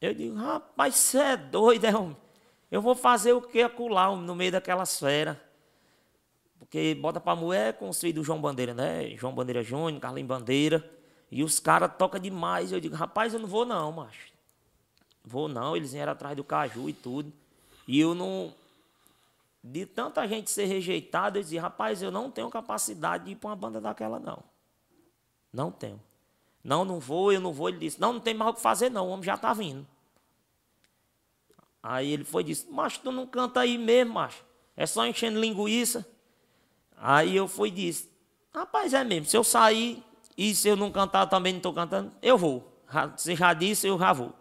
Eu 0.00 0.14
digo, 0.14 0.36
rapaz, 0.36 0.94
você 0.94 1.18
é 1.18 1.36
doido, 1.36 1.84
é 1.86 1.96
homem? 1.96 2.16
Eu 2.70 2.82
vou 2.82 2.94
fazer 2.94 3.32
o 3.32 3.40
que 3.40 3.62
acular 3.62 4.14
no 4.16 4.34
meio 4.34 4.52
daquela 4.52 4.82
esfera? 4.82 5.42
Porque 6.58 6.94
Bota 6.94 7.20
pra 7.20 7.36
moer 7.36 7.68
é 7.68 7.72
construído 7.72 8.18
o 8.18 8.24
João 8.24 8.40
Bandeira, 8.40 8.74
né? 8.74 9.10
João 9.16 9.34
Bandeira 9.34 9.62
Júnior, 9.62 10.00
Carlinhos 10.00 10.28
Bandeira. 10.28 10.90
E 11.30 11.42
os 11.42 11.58
caras 11.58 11.90
tocam 11.96 12.20
demais. 12.20 12.72
Eu 12.72 12.80
digo, 12.80 12.94
rapaz, 12.94 13.34
eu 13.34 13.40
não 13.40 13.48
vou 13.48 13.64
não, 13.64 13.92
macho. 13.92 14.32
Vou 15.24 15.48
não, 15.48 15.76
eles 15.76 15.92
vieram 15.92 16.12
atrás 16.12 16.36
do 16.36 16.44
caju 16.44 16.88
e 16.88 16.92
tudo. 16.92 17.32
E 17.86 17.98
eu 17.98 18.14
não. 18.14 18.54
De 19.62 19.84
tanta 19.84 20.26
gente 20.28 20.50
ser 20.50 20.66
rejeitada, 20.66 21.38
eu 21.38 21.42
dizia, 21.42 21.60
rapaz, 21.60 22.00
eu 22.00 22.12
não 22.12 22.30
tenho 22.30 22.48
capacidade 22.48 23.24
de 23.24 23.32
ir 23.32 23.36
para 23.36 23.50
uma 23.50 23.56
banda 23.56 23.80
daquela, 23.80 24.20
não. 24.20 24.38
Não 25.52 25.72
tenho. 25.72 26.00
Não, 26.62 26.84
não 26.84 27.00
vou, 27.00 27.32
eu 27.32 27.40
não 27.40 27.52
vou. 27.52 27.68
Ele 27.68 27.78
disse, 27.78 28.00
não, 28.00 28.12
não 28.12 28.20
tem 28.20 28.34
mais 28.34 28.52
o 28.52 28.54
que 28.54 28.60
fazer, 28.60 28.90
não, 28.90 29.08
o 29.08 29.10
homem 29.10 29.24
já 29.24 29.34
está 29.34 29.52
vindo. 29.52 29.86
Aí 31.82 32.12
ele 32.12 32.24
foi 32.24 32.42
e 32.42 32.46
disse, 32.46 32.70
macho, 32.70 33.00
tu 33.00 33.10
não 33.10 33.26
canta 33.26 33.60
aí 33.60 33.78
mesmo, 33.78 34.14
macho. 34.14 34.44
É 34.76 34.86
só 34.86 35.06
enchendo 35.06 35.40
linguiça. 35.40 36.06
Aí 36.96 37.36
eu 37.36 37.46
fui 37.46 37.68
e 37.68 37.72
disse, 37.72 38.10
rapaz, 38.54 38.94
é 38.94 39.04
mesmo, 39.04 39.26
se 39.26 39.36
eu 39.36 39.44
sair 39.44 40.02
e 40.36 40.54
se 40.54 40.68
eu 40.68 40.76
não 40.76 40.90
cantar 40.90 41.26
também 41.26 41.52
não 41.52 41.58
estou 41.58 41.72
cantando, 41.72 42.12
eu 42.22 42.38
vou. 42.38 42.72
Você 43.16 43.34
já 43.34 43.52
disse, 43.52 43.86
eu 43.86 43.98
já 43.98 44.12
vou. 44.12 44.32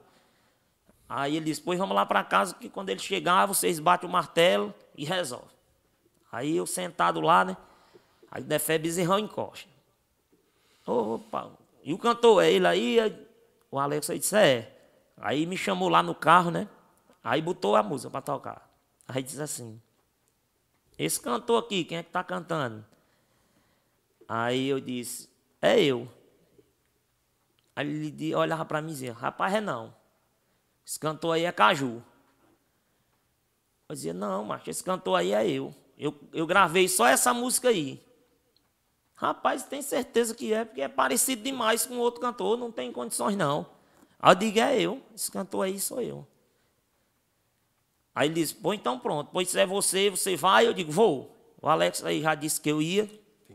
Aí 1.08 1.36
ele 1.36 1.46
disse, 1.46 1.62
pois 1.62 1.78
vamos 1.78 1.96
lá 1.96 2.06
para 2.06 2.24
casa, 2.24 2.56
que 2.56 2.70
quando 2.70 2.90
ele 2.90 3.00
chegar, 3.00 3.46
vocês 3.46 3.80
batem 3.80 4.10
o 4.10 4.12
martelo 4.12 4.74
e 4.98 5.06
resolve. 5.06 5.54
Aí 6.32 6.56
eu 6.56 6.66
sentado 6.66 7.22
lá, 7.22 7.46
né? 7.46 7.58
Aí 8.32 8.44
Defé 8.44 8.78
Bezerrão 8.78 9.20
encosta. 9.20 9.70
Opa, 10.86 11.52
e 11.84 11.94
o 11.94 11.98
cantor 11.98 12.44
é 12.44 12.52
ele 12.52 12.68
aí? 12.68 13.28
O 13.72 13.80
Alex 13.80 14.10
aí 14.10 14.20
disse, 14.20 14.36
é. 14.36 14.72
Aí 15.18 15.46
me 15.46 15.58
chamou 15.58 15.90
lá 15.90 16.04
no 16.04 16.14
carro, 16.14 16.52
né? 16.52 16.68
Aí 17.24 17.42
botou 17.42 17.76
a 17.76 17.84
música 17.84 18.10
para 18.10 18.22
tocar. 18.22 18.70
Aí 19.08 19.24
disse 19.24 19.42
assim, 19.42 19.82
esse 20.98 21.20
cantor 21.20 21.64
aqui, 21.64 21.84
quem 21.84 21.98
é 21.98 22.04
que 22.04 22.10
está 22.10 22.24
cantando? 22.24 22.86
Aí 24.28 24.68
eu 24.68 24.80
disse, 24.80 25.30
é 25.62 25.80
eu. 25.80 26.10
Aí 27.76 27.88
ele 27.88 28.36
olhava 28.36 28.64
para 28.66 28.82
mim 28.82 28.90
e 28.90 28.94
dizia, 28.94 29.14
rapaz, 29.14 29.54
é 29.54 29.62
não. 29.62 29.94
Esse 30.86 31.00
cantor 31.00 31.36
aí 31.36 31.46
é 31.46 31.52
Caju. 31.52 32.02
Eu 33.88 33.96
dizia, 33.96 34.14
não, 34.14 34.44
macho, 34.46 34.70
esse 34.70 34.84
cantor 34.84 35.20
aí 35.20 35.34
é 35.34 35.48
eu. 35.48 35.74
eu. 35.98 36.18
Eu 36.32 36.48
gravei 36.48 36.88
só 36.88 37.06
essa 37.06 37.34
música 37.34 37.70
aí. 37.70 38.04
Rapaz, 39.16 39.64
tem 39.64 39.82
certeza 39.82 40.34
que 40.34 40.54
é, 40.54 40.66
porque 40.66 40.82
é 40.82 40.88
parecido 40.88 41.42
demais 41.44 41.86
com 41.86 41.98
outro 41.98 42.20
cantor, 42.20 42.58
não 42.58 42.72
tem 42.72 42.92
condições 42.92 43.36
não. 43.36 43.66
Aí 44.20 44.32
eu 44.32 44.36
digo, 44.36 44.60
é 44.60 44.82
eu, 44.82 45.02
esse 45.14 45.32
cantor 45.32 45.66
aí 45.66 45.80
sou 45.80 46.02
eu. 46.02 46.28
Aí 48.16 48.28
ele 48.30 48.36
disse, 48.36 48.56
pô, 48.56 48.74
então 48.74 48.98
pronto, 48.98 49.30
pois 49.34 49.50
se 49.50 49.60
é 49.60 49.66
você, 49.66 50.10
você 50.10 50.36
vai, 50.38 50.66
eu 50.66 50.74
digo, 50.74 50.90
vou. 50.92 51.36
O 51.62 51.68
Alex 51.68 52.02
aí 52.04 52.22
já 52.22 52.34
disse 52.34 52.62
que 52.62 52.72
eu 52.72 52.82
ia. 52.82 53.08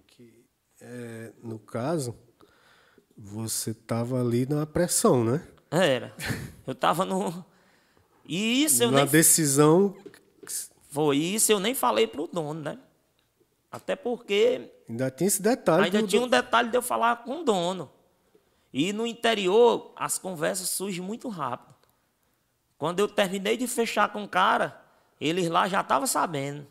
Que, 0.06 0.44
é, 0.80 1.32
no 1.42 1.58
caso, 1.58 2.14
você 3.16 3.70
estava 3.70 4.20
ali 4.20 4.46
na 4.46 4.66
pressão, 4.66 5.24
né? 5.24 5.46
Era. 5.70 6.14
Eu 6.66 6.72
estava 6.72 7.04
no. 7.04 7.44
E 8.26 8.64
isso 8.64 8.82
eu 8.82 8.90
Na 8.90 8.98
nem. 8.98 9.06
decisão. 9.06 9.96
Foi 10.90 11.16
isso, 11.16 11.50
eu 11.52 11.60
nem 11.60 11.74
falei 11.74 12.06
pro 12.06 12.26
dono, 12.26 12.60
né? 12.60 12.78
Até 13.70 13.94
porque. 13.96 14.70
Ainda 14.88 15.10
tinha 15.10 15.28
esse 15.28 15.40
detalhe. 15.40 15.84
Ainda 15.84 16.02
do- 16.02 16.08
tinha 16.08 16.20
um 16.22 16.28
detalhe 16.28 16.68
de 16.70 16.76
eu 16.76 16.82
falar 16.82 17.22
com 17.24 17.40
o 17.40 17.44
dono. 17.44 17.90
E 18.72 18.92
no 18.92 19.06
interior, 19.06 19.92
as 19.96 20.18
conversas 20.18 20.68
surgem 20.68 21.02
muito 21.02 21.28
rápido. 21.28 21.70
Quando 22.80 22.98
eu 22.98 23.06
terminei 23.06 23.58
de 23.58 23.66
fechar 23.66 24.10
com 24.10 24.24
o 24.24 24.28
cara, 24.28 24.82
eles 25.20 25.50
lá 25.50 25.68
já 25.68 25.82
estavam 25.82 26.06
sabendo. 26.06 26.66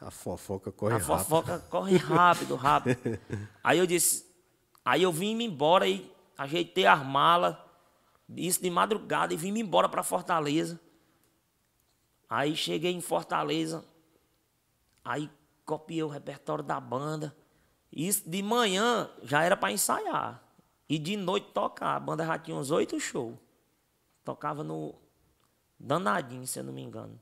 A 0.00 0.10
fofoca 0.10 0.72
corre 0.72 0.94
A 0.94 0.98
rápido. 0.98 1.18
fofoca 1.18 1.58
corre 1.70 1.96
rápido, 1.98 2.56
rápido. 2.56 2.98
Aí 3.62 3.78
eu 3.78 3.86
disse, 3.86 4.26
aí 4.84 5.04
eu 5.04 5.12
vim 5.12 5.36
me 5.36 5.44
embora 5.44 5.86
e 5.86 6.12
ajeitei 6.36 6.84
as 6.84 7.00
malas, 7.06 7.56
isso 8.28 8.60
de 8.60 8.68
madrugada, 8.70 9.32
e 9.32 9.36
vim 9.36 9.52
me 9.52 9.60
embora 9.60 9.88
para 9.88 10.02
Fortaleza. 10.02 10.80
Aí 12.28 12.56
cheguei 12.56 12.90
em 12.90 13.00
Fortaleza, 13.00 13.84
aí 15.04 15.30
copiei 15.64 16.02
o 16.02 16.08
repertório 16.08 16.64
da 16.64 16.80
banda. 16.80 17.36
Isso 17.92 18.28
de 18.28 18.42
manhã 18.42 19.08
já 19.22 19.44
era 19.44 19.56
para 19.56 19.70
ensaiar. 19.70 20.42
E 20.88 20.98
de 20.98 21.16
noite 21.16 21.52
tocar. 21.54 21.94
A 21.94 22.00
banda 22.00 22.26
já 22.26 22.36
tinha 22.36 22.56
uns 22.56 22.72
oito 22.72 22.98
shows. 22.98 23.36
Tocava 24.24 24.62
no 24.62 24.94
Danadinho, 25.78 26.46
se 26.46 26.58
eu 26.58 26.64
não 26.64 26.72
me 26.72 26.82
engano. 26.82 27.20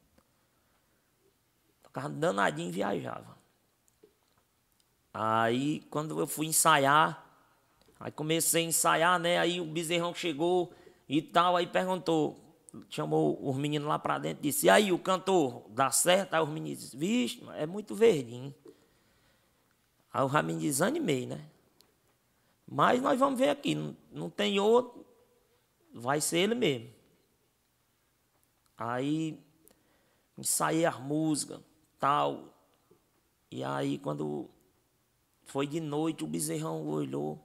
Tocava 1.83 2.09
no 2.09 2.21
danadinho 2.21 2.69
e 2.69 2.73
viajava. 2.73 3.37
Aí, 5.13 5.81
quando 5.91 6.21
eu 6.21 6.27
fui 6.27 6.47
ensaiar, 6.47 7.27
aí 7.99 8.13
comecei 8.13 8.65
a 8.65 8.69
ensaiar, 8.69 9.19
né? 9.19 9.39
Aí 9.39 9.61
o 9.61 9.65
bezerrão 9.65 10.15
chegou 10.15 10.73
e 11.09 11.21
tal, 11.21 11.57
aí 11.57 11.67
perguntou, 11.67 12.39
chamou 12.89 13.37
os 13.43 13.57
meninos 13.57 13.89
lá 13.89 13.99
pra 13.99 14.19
dentro, 14.19 14.43
disse, 14.43 14.67
e 14.67 14.71
aí, 14.71 14.93
o 14.93 14.99
cantor, 14.99 15.65
dá 15.71 15.91
certo? 15.91 16.35
Aí 16.35 16.41
os 16.41 16.49
meninos 16.49 16.81
disseram, 16.81 17.01
vixe, 17.01 17.43
é 17.57 17.67
muito 17.67 17.95
verdinho. 17.95 18.55
Aí 20.13 20.23
eu 20.23 20.29
já 20.29 20.43
me 20.43 20.55
desanimei, 20.55 21.27
né? 21.27 21.45
Mas 22.69 23.03
nós 23.03 23.19
vamos 23.19 23.39
ver 23.39 23.49
aqui, 23.49 23.75
não, 23.75 23.97
não 24.13 24.31
tem 24.31 24.61
outro, 24.61 25.00
vai 25.93 26.21
ser 26.21 26.39
ele 26.39 26.55
mesmo. 26.55 26.91
Aí 28.77 29.39
ensaiei 30.37 30.87
as 30.87 30.99
músicas, 30.99 31.61
tal. 31.99 32.55
E 33.51 33.63
aí 33.63 33.99
quando 33.99 34.49
foi 35.45 35.67
de 35.67 35.81
noite, 35.81 36.25
o 36.25 36.29
bezerrão 36.29 36.87
olhou. 36.87 37.39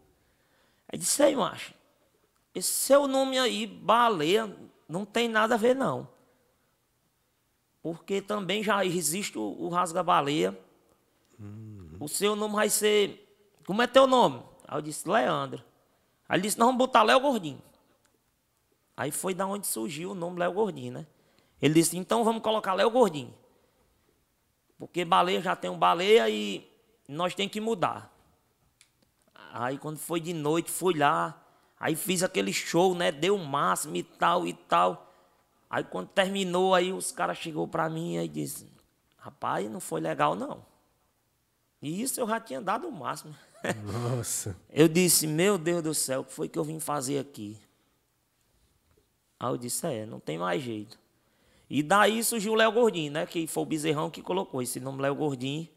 Aí 0.87 0.97
disse, 0.97 1.23
ei, 1.23 1.35
macho, 1.35 1.73
esse 2.53 2.71
seu 2.71 3.07
nome 3.07 3.37
aí, 3.37 3.65
baleia, 3.67 4.55
não 4.87 5.03
tem 5.03 5.27
nada 5.27 5.55
a 5.55 5.57
ver 5.57 5.75
não. 5.75 6.07
Porque 7.81 8.21
também 8.21 8.63
já 8.63 8.85
existe 8.85 9.37
o, 9.37 9.41
o 9.41 9.69
rasga-baleia. 9.69 10.57
O 11.99 12.07
seu 12.07 12.35
nome 12.35 12.55
vai 12.55 12.69
ser. 12.69 13.21
Como 13.65 13.81
é 13.81 13.87
teu 13.87 14.07
nome? 14.07 14.43
Aí 14.67 14.77
eu 14.77 14.81
disse, 14.81 15.07
Leandro. 15.07 15.63
Aí 16.27 16.37
ele 16.37 16.43
disse, 16.43 16.57
nós 16.57 16.67
vamos 16.67 16.79
botar 16.79 17.03
Léo 17.03 17.19
Gordinho. 17.19 17.61
Aí 18.97 19.11
foi 19.11 19.33
da 19.33 19.45
onde 19.45 19.67
surgiu 19.67 20.11
o 20.11 20.15
nome 20.15 20.39
Léo 20.39 20.53
Gordinho, 20.53 20.93
né? 20.93 21.07
Ele 21.61 21.73
disse, 21.73 21.97
então 21.97 22.23
vamos 22.23 22.41
colocar 22.41 22.73
Léo 22.73 22.89
Gordinho. 22.89 23.33
Porque 24.77 25.03
baleia 25.03 25.41
já 25.41 25.55
tem 25.55 25.69
um 25.69 25.77
baleia 25.77 26.29
e 26.29 26.69
nós 27.07 27.33
tem 27.33 27.47
que 27.47 27.59
mudar. 27.59 28.13
Aí 29.53 29.77
quando 29.77 29.97
foi 29.97 30.19
de 30.19 30.33
noite, 30.33 30.69
fui 30.69 30.97
lá, 30.97 31.41
aí 31.79 31.95
fiz 31.95 32.23
aquele 32.23 32.51
show, 32.51 32.93
né? 32.93 33.11
Deu 33.11 33.35
o 33.35 33.45
máximo 33.45 33.95
e 33.95 34.03
tal 34.03 34.45
e 34.45 34.53
tal. 34.53 35.13
Aí 35.69 35.83
quando 35.83 36.09
terminou, 36.09 36.73
aí 36.73 36.93
os 36.93 37.11
caras 37.11 37.37
chegou 37.37 37.67
para 37.67 37.89
mim 37.89 38.17
e 38.17 38.27
disse, 38.27 38.69
rapaz, 39.17 39.69
não 39.69 39.79
foi 39.79 39.99
legal 39.99 40.35
não. 40.35 40.65
E 41.81 42.01
isso 42.01 42.19
eu 42.19 42.27
já 42.27 42.39
tinha 42.39 42.61
dado 42.61 42.87
o 42.87 42.91
máximo. 42.91 43.35
Nossa. 43.83 44.55
Eu 44.69 44.87
disse, 44.87 45.27
meu 45.27 45.57
Deus 45.57 45.83
do 45.83 45.93
céu, 45.93 46.21
o 46.21 46.23
que 46.23 46.33
foi 46.33 46.47
que 46.47 46.57
eu 46.57 46.63
vim 46.63 46.79
fazer 46.79 47.19
aqui? 47.19 47.59
Aí 49.39 49.49
eu 49.51 49.57
disse, 49.57 49.85
é, 49.87 50.05
não 50.05 50.19
tem 50.19 50.37
mais 50.37 50.61
jeito. 50.61 50.97
E 51.69 51.81
daí 51.83 52.23
surgiu 52.23 52.53
o 52.53 52.55
Léo 52.55 52.71
Gordinho, 52.71 53.11
né? 53.11 53.25
Que 53.25 53.47
foi 53.47 53.63
o 53.63 53.65
bezerrão 53.65 54.09
que 54.09 54.21
colocou 54.21 54.61
esse 54.61 54.79
nome 54.79 55.01
Léo 55.01 55.15
Gordinho. 55.15 55.67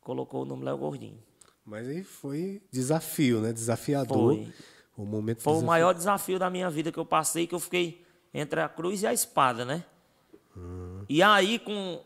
Colocou 0.00 0.42
o 0.42 0.44
nome 0.44 0.64
Léo 0.64 0.78
Gordinho. 0.78 1.18
Mas 1.64 1.88
aí 1.88 2.04
foi 2.04 2.62
desafio, 2.70 3.40
né? 3.40 3.52
Desafiador. 3.52 4.34
Foi. 4.36 4.52
O 4.96 5.04
momento 5.04 5.42
Foi 5.42 5.52
o 5.52 5.56
desafio- 5.56 5.66
maior 5.66 5.92
desafio 5.92 6.38
da 6.38 6.48
minha 6.48 6.70
vida 6.70 6.90
que 6.92 6.98
eu 6.98 7.04
passei, 7.04 7.46
que 7.46 7.54
eu 7.54 7.58
fiquei 7.60 8.04
entre 8.32 8.60
a 8.60 8.68
cruz 8.68 9.02
e 9.02 9.06
a 9.06 9.12
espada, 9.12 9.64
né? 9.64 9.84
E 11.08 11.22
aí, 11.22 11.58
com 11.58 12.00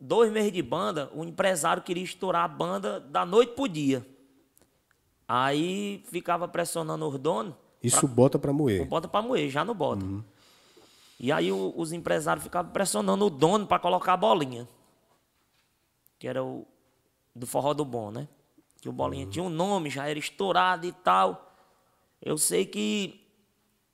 dois 0.00 0.32
meses 0.32 0.50
de 0.50 0.60
banda, 0.62 1.08
o 1.14 1.22
empresário 1.24 1.82
queria 1.82 2.02
estourar 2.02 2.44
a 2.44 2.48
banda 2.48 2.98
da 2.98 3.24
noite 3.24 3.52
pro 3.54 3.68
dia. 3.68 4.04
Aí 5.28 6.02
ficava 6.10 6.48
pressionando 6.48 7.06
os 7.08 7.18
donos. 7.18 7.54
Isso 7.82 8.06
bota 8.08 8.38
pra 8.38 8.50
O 8.50 8.54
moer. 8.54 8.86
bota 8.86 9.06
para 9.08 9.22
moer, 9.22 9.48
já 9.50 9.64
não 9.64 9.74
bota. 9.74 10.04
E 11.22 11.30
aí 11.30 11.52
o- 11.52 11.72
os 11.76 11.92
empresários 11.92 12.42
ficavam 12.42 12.72
pressionando 12.72 13.24
o 13.24 13.30
dono 13.30 13.64
para 13.64 13.78
colocar 13.78 14.14
a 14.14 14.16
bolinha. 14.16 14.68
Que 16.18 16.26
era 16.26 16.42
o 16.42 16.66
do 17.34 17.46
forró 17.46 17.72
do 17.72 17.84
bom, 17.84 18.10
né? 18.10 18.26
Que 18.80 18.88
o 18.88 18.92
bolinha 18.92 19.24
tinha 19.26 19.44
um 19.44 19.48
nome, 19.48 19.88
já 19.88 20.08
era 20.08 20.18
estourado 20.18 20.84
e 20.84 20.90
tal. 20.92 21.54
Eu 22.20 22.36
sei 22.36 22.66
que 22.66 23.24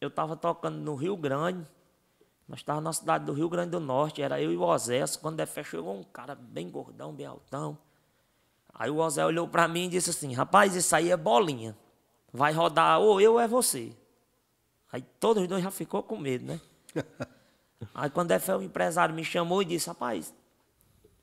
eu 0.01 0.09
estava 0.09 0.37
tocando 0.37 0.79
no 0.79 0.95
Rio 0.95 1.19
Grande. 1.19 1.71
Nós 2.49 2.61
estávamos 2.61 2.85
na 2.85 2.93
cidade 2.95 3.27
do 3.27 3.35
Rio 3.35 3.51
Grande 3.51 3.73
do 3.73 3.81
Norte, 3.81 4.23
era 4.23 4.41
eu 4.41 4.51
e 4.51 4.57
o 4.57 4.63
Osés. 4.63 5.15
Quando 5.17 5.39
é 5.41 5.45
fé 5.45 5.63
chegou 5.63 5.95
um 5.95 6.03
cara 6.03 6.35
bem 6.35 6.71
gordão, 6.71 7.13
bem 7.13 7.27
altão. 7.27 7.77
Aí 8.73 8.91
o 8.91 9.11
Zé 9.11 9.27
olhou 9.27 9.47
para 9.47 9.69
mim 9.69 9.85
e 9.85 9.89
disse 9.89 10.09
assim: 10.09 10.33
Rapaz, 10.33 10.75
isso 10.75 10.97
aí 10.97 11.11
é 11.11 11.17
bolinha. 11.17 11.77
Vai 12.33 12.55
rodar 12.55 13.01
ou 13.01 13.21
eu 13.21 13.35
ou 13.35 13.41
é 13.41 13.47
você. 13.47 13.95
Aí 14.91 15.03
todos 15.21 15.43
os 15.43 15.49
dois 15.49 15.63
já 15.63 15.71
ficou 15.71 16.03
com 16.03 16.17
medo, 16.17 16.47
né? 16.47 16.61
aí 17.95 18.11
quando 18.11 18.33
é 18.33 18.39
o 18.57 18.63
empresário 18.63 19.15
me 19.15 19.25
chamou 19.25 19.63
e 19.63 19.65
disse: 19.65 19.89
Rapaz, 19.89 20.35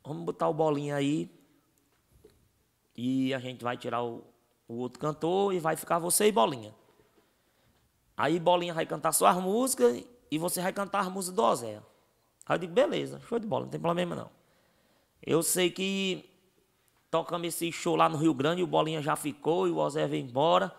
vamos 0.04 0.24
botar 0.24 0.48
o 0.48 0.54
bolinha 0.54 0.96
aí. 0.96 1.30
E 2.96 3.34
a 3.34 3.40
gente 3.40 3.64
vai 3.64 3.76
tirar 3.76 4.04
o, 4.04 4.24
o 4.68 4.76
outro 4.76 5.00
cantor 5.00 5.54
e 5.54 5.60
vai 5.60 5.76
ficar 5.76 6.00
você 6.00 6.28
e 6.28 6.32
bolinha. 6.32 6.74
Aí 8.16 8.40
bolinha 8.40 8.74
vai 8.74 8.86
cantar 8.86 9.12
suas 9.12 9.36
músicas 9.38 10.04
e 10.32 10.38
você 10.38 10.62
vai 10.62 10.72
cantar 10.72 11.02
as 11.02 11.10
músicas 11.10 11.36
do 11.36 11.44
Ozé. 11.44 11.82
Aí 12.46 12.56
eu 12.56 12.58
digo, 12.60 12.74
beleza, 12.74 13.20
show 13.28 13.40
de 13.40 13.48
bola, 13.48 13.66
não 13.66 13.72
tem 13.72 13.80
problema 13.80 14.16
não. 14.16 14.30
Eu 15.22 15.42
sei 15.42 15.70
que 15.70 16.30
tocamos 17.10 17.48
esse 17.48 17.72
show 17.72 17.96
lá 17.96 18.08
no 18.08 18.18
Rio 18.18 18.34
Grande, 18.34 18.62
o 18.62 18.68
Bolinha 18.68 19.02
já 19.02 19.16
ficou 19.16 19.68
e 19.68 19.72
o 19.72 19.78
Ozé 19.78 20.08
veio 20.08 20.24
embora. 20.24 20.74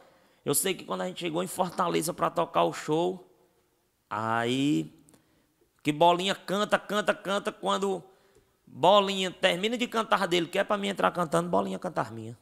Eu 0.45 0.55
sei 0.55 0.75
que 0.75 0.85
quando 0.85 1.01
a 1.01 1.09
gente 1.09 1.19
chegou 1.19 1.43
em 1.43 1.47
Fortaleza 1.47 2.15
para 2.15 2.31
tocar 2.31 2.63
o 2.63 2.73
show, 2.73 3.26
aí 4.09 4.93
que 5.83 5.93
Bolinha 5.93 6.35
canta, 6.35 6.79
canta, 6.79 7.15
canta, 7.15 7.53
quando 7.53 8.03
Bolinha 8.67 9.31
termina 9.31 9.79
de 9.79 9.87
cantar 9.87 10.27
dele, 10.27 10.49
quer 10.49 10.65
para 10.65 10.77
mim 10.77 10.89
entrar 10.89 11.11
cantando, 11.13 11.49
Bolinha 11.49 11.79
cantar 11.79 12.13
minha. 12.13 12.37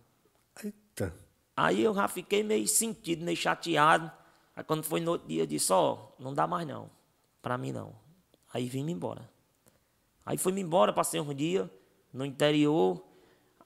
Eita. 0.62 1.14
Aí 1.56 1.82
eu 1.82 1.94
já 1.94 2.08
fiquei 2.08 2.42
meio 2.42 2.66
sentido, 2.66 3.24
meio 3.24 3.36
chateado. 3.36 4.10
Aí 4.56 4.64
quando 4.64 4.82
foi 4.82 5.00
no 5.00 5.12
outro 5.12 5.28
dia, 5.28 5.42
eu 5.42 5.46
disse, 5.46 5.72
ó, 5.72 5.92
oh, 5.92 6.22
não 6.22 6.32
dá 6.32 6.46
mais 6.46 6.66
não, 6.66 6.90
para 7.42 7.58
mim 7.58 7.72
não. 7.72 7.94
Aí 8.52 8.68
vim-me 8.68 8.92
embora. 8.92 9.28
Aí 10.24 10.38
fui-me 10.38 10.60
embora, 10.62 10.92
passei 10.92 11.20
um 11.20 11.34
dia 11.34 11.70
no 12.12 12.24
interior. 12.24 13.04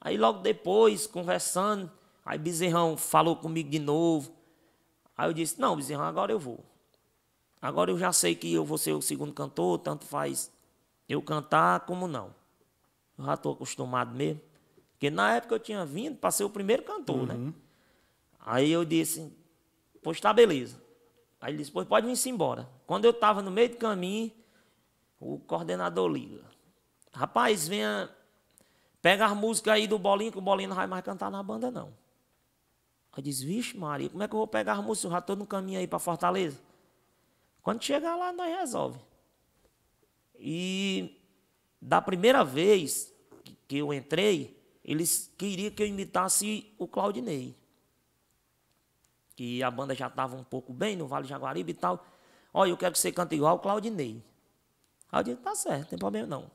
Aí 0.01 0.17
logo 0.17 0.41
depois, 0.41 1.07
conversando, 1.07 1.91
aí 2.25 2.39
Bezerrão 2.39 2.97
falou 2.97 3.37
comigo 3.37 3.71
de 3.71 3.79
novo. 3.79 4.33
Aí 5.17 5.29
eu 5.29 5.33
disse, 5.33 5.61
não, 5.61 5.77
Bezerrão, 5.77 6.05
agora 6.05 6.33
eu 6.33 6.39
vou. 6.39 6.65
Agora 7.61 7.91
eu 7.91 7.99
já 7.99 8.13
sei 8.13 8.35
que 8.35 8.53
eu 8.53 8.65
vou 8.65 8.79
ser 8.79 8.93
o 8.93 9.03
segundo 9.03 9.33
cantor, 9.33 9.79
tanto 9.79 10.05
faz 10.05 10.51
eu 11.09 11.21
cantar 11.21 11.81
como 11.81 12.07
não. 12.07 12.35
Eu 13.19 13.25
já 13.25 13.35
estou 13.35 13.53
acostumado 13.53 14.15
mesmo. 14.15 14.41
Porque 14.93 15.11
na 15.11 15.37
época 15.37 15.55
eu 15.55 15.59
tinha 15.59 15.85
vindo 15.85 16.17
para 16.17 16.31
ser 16.31 16.45
o 16.45 16.51
primeiro 16.51 16.83
cantor, 16.83 17.27
né? 17.27 17.35
uhum. 17.35 17.47
né? 17.47 17.55
Aí 18.41 18.71
eu 18.71 18.85
disse, 18.85 19.33
pois 20.03 20.21
tá 20.21 20.33
beleza. 20.33 20.81
Aí 21.41 21.53
ele 21.53 21.59
disse, 21.59 21.71
pois 21.71 21.87
pode 21.87 22.07
vir-se 22.07 22.29
embora. 22.29 22.69
Quando 22.87 23.05
eu 23.05 23.11
estava 23.11 23.43
no 23.43 23.51
meio 23.51 23.69
do 23.71 23.77
caminho, 23.77 24.33
o 25.21 25.39
coordenador 25.39 26.09
liga. 26.09 26.43
Rapaz, 27.13 27.69
venha. 27.69 28.11
Pega 29.01 29.27
as 29.27 29.37
músicas 29.37 29.75
aí 29.75 29.87
do 29.87 29.99
Bolinho, 29.99 30.33
que 30.33 30.39
o 30.39 30.41
Bolinho 30.41 30.71
não 30.71 30.77
vai 30.77 30.87
mais 30.87 31.05
cantar 31.05 31.31
na 31.31 31.43
banda, 31.43 31.71
não. 31.71 31.93
Aí 33.13 33.23
diz, 33.23 33.41
vixe, 33.41 33.77
Maria, 33.77 34.09
como 34.09 34.23
é 34.23 34.29
que 34.29 34.35
eu 34.35 34.39
vou 34.39 34.47
pegar 34.47 34.75
as 34.75 34.85
músicas? 34.85 35.05
Eu 35.05 35.11
já 35.13 35.19
estou 35.19 35.37
no 35.37 35.47
caminho 35.47 35.79
aí 35.79 35.87
para 35.87 35.99
Fortaleza. 35.99 36.59
Quando 37.69 37.85
chegar 37.85 38.17
lá, 38.17 38.33
nós 38.33 38.49
resolve. 38.61 38.99
E 40.39 41.21
da 41.79 42.01
primeira 42.01 42.43
vez 42.43 43.13
que 43.69 43.77
eu 43.77 43.93
entrei, 43.93 44.59
eles 44.83 45.31
queriam 45.37 45.71
que 45.71 45.83
eu 45.83 45.87
imitasse 45.87 46.75
o 46.79 46.89
Claudinei. 46.89 47.55
Que 49.37 49.63
a 49.63 49.71
banda 49.71 49.95
já 49.95 50.07
estava 50.07 50.35
um 50.35 50.43
pouco 50.43 50.73
bem 50.73 50.97
no 50.97 51.07
Vale 51.07 51.29
Jaguaribe 51.29 51.73
e 51.73 51.75
tal. 51.75 52.07
Olha, 52.55 52.71
eu 52.71 52.77
quero 52.79 52.93
que 52.93 52.99
você 52.99 53.13
cante 53.13 53.35
igual 53.35 53.57
o 53.57 53.59
Claudinei. 53.59 54.25
Aí 55.13 55.21
eu 55.21 55.25
disse, 55.25 55.37
tá 55.43 55.55
certo, 55.55 55.81
não 55.83 55.89
tem 55.89 55.99
problema 55.99 56.27
não. 56.27 56.51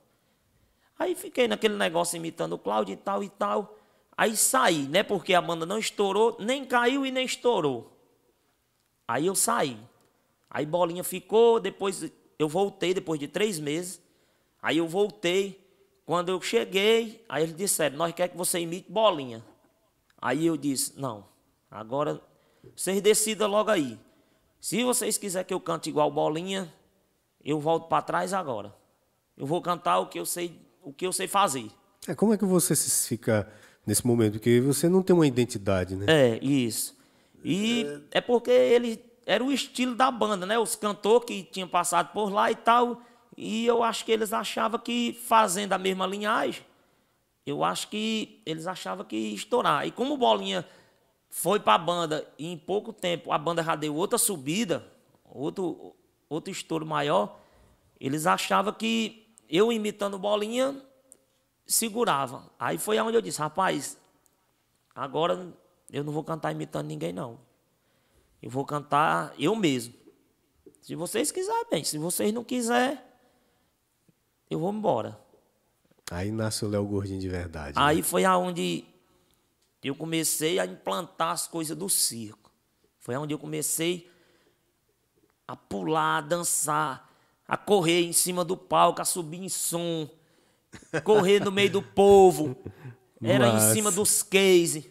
Aí 0.98 1.14
fiquei 1.14 1.46
naquele 1.46 1.76
negócio 1.76 2.16
imitando 2.16 2.54
o 2.54 2.58
Cláudio 2.58 2.92
e 2.92 2.96
tal 2.96 3.22
e 3.22 3.28
tal. 3.28 3.78
Aí 4.16 4.36
saí, 4.36 4.88
né? 4.88 5.04
Porque 5.04 5.32
a 5.32 5.40
banda 5.40 5.64
não 5.64 5.78
estourou, 5.78 6.36
nem 6.40 6.64
caiu 6.64 7.06
e 7.06 7.12
nem 7.12 7.24
estourou. 7.24 7.96
Aí 9.06 9.26
eu 9.26 9.36
saí. 9.36 9.78
Aí 10.54 10.64
Bolinha 10.64 11.02
ficou, 11.02 11.58
depois 11.58 12.08
eu 12.38 12.48
voltei, 12.48 12.94
depois 12.94 13.18
de 13.18 13.26
três 13.26 13.58
meses. 13.58 14.00
Aí 14.62 14.78
eu 14.78 14.86
voltei. 14.86 15.60
Quando 16.06 16.28
eu 16.28 16.40
cheguei, 16.40 17.24
aí 17.28 17.42
eles 17.42 17.56
disseram, 17.56 17.96
nós 17.96 18.14
queremos 18.14 18.32
que 18.32 18.38
você 18.38 18.60
imite 18.60 18.92
Bolinha. 18.92 19.44
Aí 20.22 20.46
eu 20.46 20.56
disse, 20.56 20.92
não, 20.96 21.26
agora 21.68 22.20
vocês 22.76 23.00
decidam 23.02 23.48
logo 23.48 23.68
aí. 23.68 23.98
Se 24.60 24.84
vocês 24.84 25.18
quiserem 25.18 25.46
que 25.46 25.52
eu 25.52 25.60
cante 25.60 25.88
igual 25.88 26.08
Bolinha, 26.08 26.72
eu 27.44 27.58
volto 27.58 27.88
para 27.88 28.02
trás 28.02 28.32
agora. 28.32 28.72
Eu 29.36 29.46
vou 29.46 29.60
cantar 29.60 29.98
o 29.98 30.06
que 30.06 30.20
eu 30.20 30.26
sei, 30.26 30.60
o 30.82 30.92
que 30.92 31.04
eu 31.04 31.12
sei 31.12 31.26
fazer. 31.26 31.68
É, 32.06 32.14
como 32.14 32.32
é 32.32 32.38
que 32.38 32.44
você 32.44 32.76
se 32.76 33.08
fica 33.08 33.50
nesse 33.84 34.06
momento? 34.06 34.34
Porque 34.34 34.60
você 34.60 34.88
não 34.88 35.02
tem 35.02 35.16
uma 35.16 35.26
identidade, 35.26 35.96
né? 35.96 36.06
É, 36.08 36.38
isso. 36.44 36.96
E 37.42 37.86
é, 38.12 38.18
é 38.18 38.20
porque 38.20 38.50
ele 38.50 39.13
era 39.26 39.42
o 39.42 39.52
estilo 39.52 39.94
da 39.94 40.10
banda, 40.10 40.46
né? 40.46 40.58
Os 40.58 40.76
cantores 40.76 41.26
que 41.26 41.42
tinham 41.42 41.68
passado 41.68 42.12
por 42.12 42.30
lá 42.30 42.50
e 42.50 42.56
tal. 42.56 43.00
E 43.36 43.66
eu 43.66 43.82
acho 43.82 44.04
que 44.04 44.12
eles 44.12 44.32
achavam 44.32 44.78
que, 44.78 45.12
fazendo 45.26 45.72
a 45.72 45.78
mesma 45.78 46.06
linhagem, 46.06 46.64
eu 47.44 47.64
acho 47.64 47.88
que 47.88 48.40
eles 48.46 48.66
achavam 48.66 49.04
que 49.04 49.16
ia 49.16 49.34
estourar. 49.34 49.86
E 49.86 49.90
como 49.90 50.14
o 50.14 50.18
Bolinha 50.18 50.66
foi 51.28 51.58
para 51.58 51.74
a 51.74 51.78
banda 51.78 52.32
e 52.38 52.46
em 52.46 52.56
pouco 52.56 52.92
tempo 52.92 53.32
a 53.32 53.38
banda 53.38 53.60
já 53.60 53.74
deu 53.74 53.94
outra 53.96 54.16
subida, 54.16 54.86
outro, 55.24 55.94
outro 56.28 56.52
estouro 56.52 56.86
maior, 56.86 57.40
eles 57.98 58.24
achavam 58.24 58.72
que 58.72 59.34
eu 59.48 59.72
imitando 59.72 60.16
bolinha 60.16 60.80
segurava. 61.66 62.48
Aí 62.58 62.78
foi 62.78 63.00
onde 63.00 63.16
eu 63.16 63.20
disse, 63.20 63.40
rapaz, 63.40 63.98
agora 64.94 65.52
eu 65.90 66.04
não 66.04 66.12
vou 66.12 66.22
cantar 66.22 66.52
imitando 66.52 66.86
ninguém 66.86 67.12
não. 67.12 67.38
Eu 68.44 68.50
vou 68.50 68.66
cantar 68.66 69.32
eu 69.38 69.56
mesmo. 69.56 69.94
Se 70.82 70.94
vocês 70.94 71.32
quiserem, 71.32 71.64
bem. 71.70 71.82
Se 71.82 71.96
vocês 71.96 72.30
não 72.30 72.44
quiserem, 72.44 72.98
eu 74.50 74.58
vou 74.58 74.70
embora. 74.70 75.18
Aí 76.10 76.30
nasce 76.30 76.62
o 76.62 76.68
Léo 76.68 76.84
Gordinho 76.84 77.18
de 77.18 77.28
verdade. 77.30 77.72
Aí 77.74 77.96
né? 77.96 78.02
foi 78.02 78.22
aonde 78.26 78.84
eu 79.82 79.94
comecei 79.94 80.58
a 80.58 80.66
implantar 80.66 81.30
as 81.30 81.46
coisas 81.46 81.74
do 81.74 81.88
circo. 81.88 82.52
Foi 83.00 83.14
aonde 83.14 83.32
eu 83.32 83.38
comecei 83.38 84.10
a 85.48 85.56
pular, 85.56 86.18
a 86.18 86.20
dançar, 86.20 87.10
a 87.48 87.56
correr 87.56 88.02
em 88.02 88.12
cima 88.12 88.44
do 88.44 88.58
palco, 88.58 89.00
a 89.00 89.06
subir 89.06 89.42
em 89.42 89.48
som, 89.48 90.06
correr 91.02 91.40
no 91.40 91.50
meio 91.50 91.70
do 91.70 91.80
povo. 91.82 92.54
Era 93.22 93.54
Mas... 93.54 93.70
em 93.70 93.72
cima 93.72 93.90
dos 93.90 94.22
cases. 94.22 94.84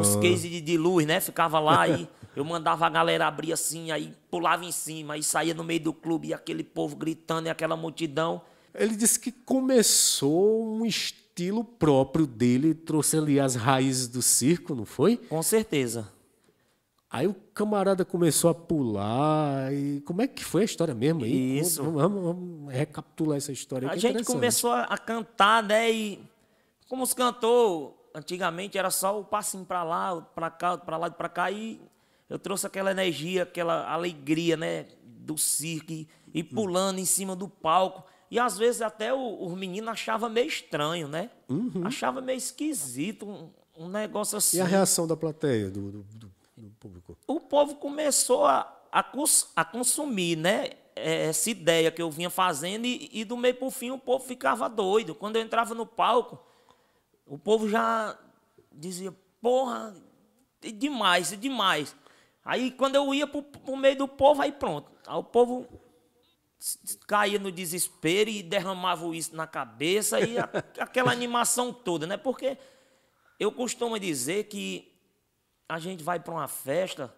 Os 0.00 0.16
oh. 0.16 0.20
cases 0.20 0.42
de, 0.42 0.60
de, 0.60 0.76
luz, 0.76 1.06
né? 1.06 1.20
Ficava 1.20 1.58
lá 1.58 1.88
e 1.88 2.08
eu 2.34 2.44
mandava 2.44 2.86
a 2.86 2.90
galera 2.90 3.26
abrir 3.26 3.52
assim, 3.52 3.90
aí 3.90 4.12
pulava 4.30 4.64
em 4.64 4.72
cima, 4.72 5.14
aí 5.14 5.22
saía 5.22 5.54
no 5.54 5.64
meio 5.64 5.80
do 5.80 5.92
clube 5.92 6.28
e 6.28 6.34
aquele 6.34 6.64
povo 6.64 6.96
gritando 6.96 7.48
e 7.48 7.50
aquela 7.50 7.76
multidão. 7.76 8.42
Ele 8.74 8.96
disse 8.96 9.20
que 9.20 9.30
começou 9.30 10.64
um 10.66 10.86
estilo 10.86 11.62
próprio 11.62 12.26
dele, 12.26 12.74
trouxe 12.74 13.18
ali 13.18 13.38
as 13.38 13.54
raízes 13.54 14.08
do 14.08 14.22
circo, 14.22 14.74
não 14.74 14.86
foi? 14.86 15.16
Com 15.16 15.42
certeza. 15.42 16.08
Aí 17.12 17.26
o 17.26 17.34
camarada 17.52 18.06
começou 18.06 18.48
a 18.48 18.54
pular. 18.54 19.70
E 19.70 20.00
como 20.00 20.22
é 20.22 20.26
que 20.26 20.42
foi 20.42 20.62
a 20.62 20.64
história 20.64 20.94
mesmo 20.94 21.24
aí? 21.24 21.58
Isso. 21.58 21.82
Vamos, 21.82 22.00
vamos, 22.00 22.22
vamos 22.22 22.72
recapitular 22.72 23.36
essa 23.36 23.52
história. 23.52 23.90
A 23.90 23.94
é 23.94 23.98
gente 23.98 24.24
começou 24.24 24.72
a 24.72 24.96
cantar, 24.96 25.62
né? 25.62 25.92
E 25.92 26.18
como 26.88 27.02
os 27.02 27.12
cantores, 27.12 27.90
antigamente 28.14 28.78
era 28.78 28.90
só 28.90 29.18
o 29.18 29.24
passinho 29.24 29.64
para 29.64 29.82
lá, 29.82 30.20
para 30.20 30.50
cá, 30.50 30.78
para 30.78 30.96
lá 30.96 31.08
e 31.08 31.10
para 31.12 31.28
cá. 31.28 31.50
E 31.50 31.80
eu 32.28 32.38
trouxe 32.38 32.66
aquela 32.66 32.90
energia, 32.90 33.42
aquela 33.44 33.90
alegria, 33.90 34.56
né? 34.56 34.86
Do 35.04 35.38
circo 35.38 35.92
e, 35.92 36.08
e 36.34 36.42
pulando 36.42 36.96
hum. 36.96 37.00
em 37.00 37.04
cima 37.04 37.36
do 37.36 37.48
palco. 37.48 38.04
E 38.30 38.38
às 38.38 38.56
vezes 38.56 38.80
até 38.80 39.12
os 39.12 39.52
meninos 39.54 39.90
achavam 39.90 40.30
meio 40.30 40.48
estranho, 40.48 41.06
né? 41.06 41.30
Uhum. 41.48 41.86
Achava 41.86 42.20
meio 42.20 42.38
esquisito, 42.38 43.28
um, 43.28 43.50
um 43.76 43.88
negócio 43.88 44.38
assim. 44.38 44.56
E 44.56 44.60
a 44.60 44.64
reação 44.64 45.06
da 45.06 45.16
plateia, 45.16 45.70
do, 45.70 45.90
do, 45.90 46.02
do 46.02 46.32
público? 46.82 47.16
O 47.26 47.38
povo 47.38 47.76
começou 47.76 48.44
a, 48.44 48.60
a, 48.90 49.04
a 49.56 49.64
consumir, 49.64 50.36
né? 50.36 50.70
É, 50.94 51.26
essa 51.26 51.48
ideia 51.48 51.90
que 51.90 52.02
eu 52.02 52.10
vinha 52.10 52.28
fazendo 52.28 52.84
e, 52.84 53.08
e 53.12 53.24
do 53.24 53.36
meio 53.36 53.54
para 53.54 53.66
o 53.66 53.70
fim 53.70 53.90
o 53.90 53.98
povo 53.98 54.24
ficava 54.24 54.68
doido. 54.68 55.14
Quando 55.14 55.36
eu 55.36 55.42
entrava 55.42 55.74
no 55.74 55.86
palco, 55.86 56.38
o 57.32 57.38
povo 57.38 57.66
já 57.66 58.14
dizia, 58.70 59.10
porra, 59.40 59.96
é 60.62 60.70
demais, 60.70 61.32
é 61.32 61.36
demais. 61.36 61.96
Aí 62.44 62.70
quando 62.70 62.96
eu 62.96 63.14
ia 63.14 63.26
para 63.26 63.42
o 63.66 63.74
meio 63.74 63.96
do 63.96 64.06
povo, 64.06 64.42
aí 64.42 64.52
pronto. 64.52 64.92
Aí 65.06 65.16
o 65.16 65.24
povo 65.24 65.66
caía 67.06 67.38
no 67.38 67.50
desespero 67.50 68.28
e 68.28 68.42
derramava 68.42 69.16
isso 69.16 69.34
na 69.34 69.46
cabeça 69.46 70.20
e 70.20 70.38
a, 70.38 70.44
aquela 70.78 71.10
animação 71.10 71.72
toda, 71.72 72.06
né? 72.06 72.18
Porque 72.18 72.58
eu 73.40 73.50
costumo 73.50 73.98
dizer 73.98 74.44
que 74.44 74.92
a 75.66 75.78
gente 75.78 76.04
vai 76.04 76.20
para 76.20 76.34
uma 76.34 76.48
festa 76.48 77.16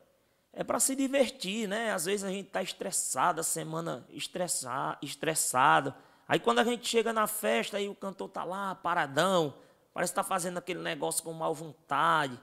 é 0.52 0.62
para 0.62 0.78
se 0.78 0.94
divertir, 0.94 1.66
né? 1.66 1.90
Às 1.90 2.04
vezes 2.04 2.22
a 2.22 2.30
gente 2.30 2.46
está 2.46 2.62
estressado, 2.62 3.40
a 3.40 3.42
semana 3.42 4.06
estressar, 4.10 4.96
estressado. 5.02 5.92
Aí 6.28 6.38
quando 6.38 6.60
a 6.60 6.64
gente 6.64 6.86
chega 6.86 7.12
na 7.12 7.26
festa, 7.26 7.78
aí 7.78 7.88
o 7.88 7.96
cantor 7.96 8.28
tá 8.28 8.44
lá, 8.44 8.76
paradão, 8.76 9.54
Parece 9.94 10.12
que 10.12 10.16
tá 10.16 10.24
fazendo 10.24 10.58
aquele 10.58 10.80
negócio 10.82 11.22
com 11.22 11.32
mal 11.32 11.54
vontade. 11.54 12.38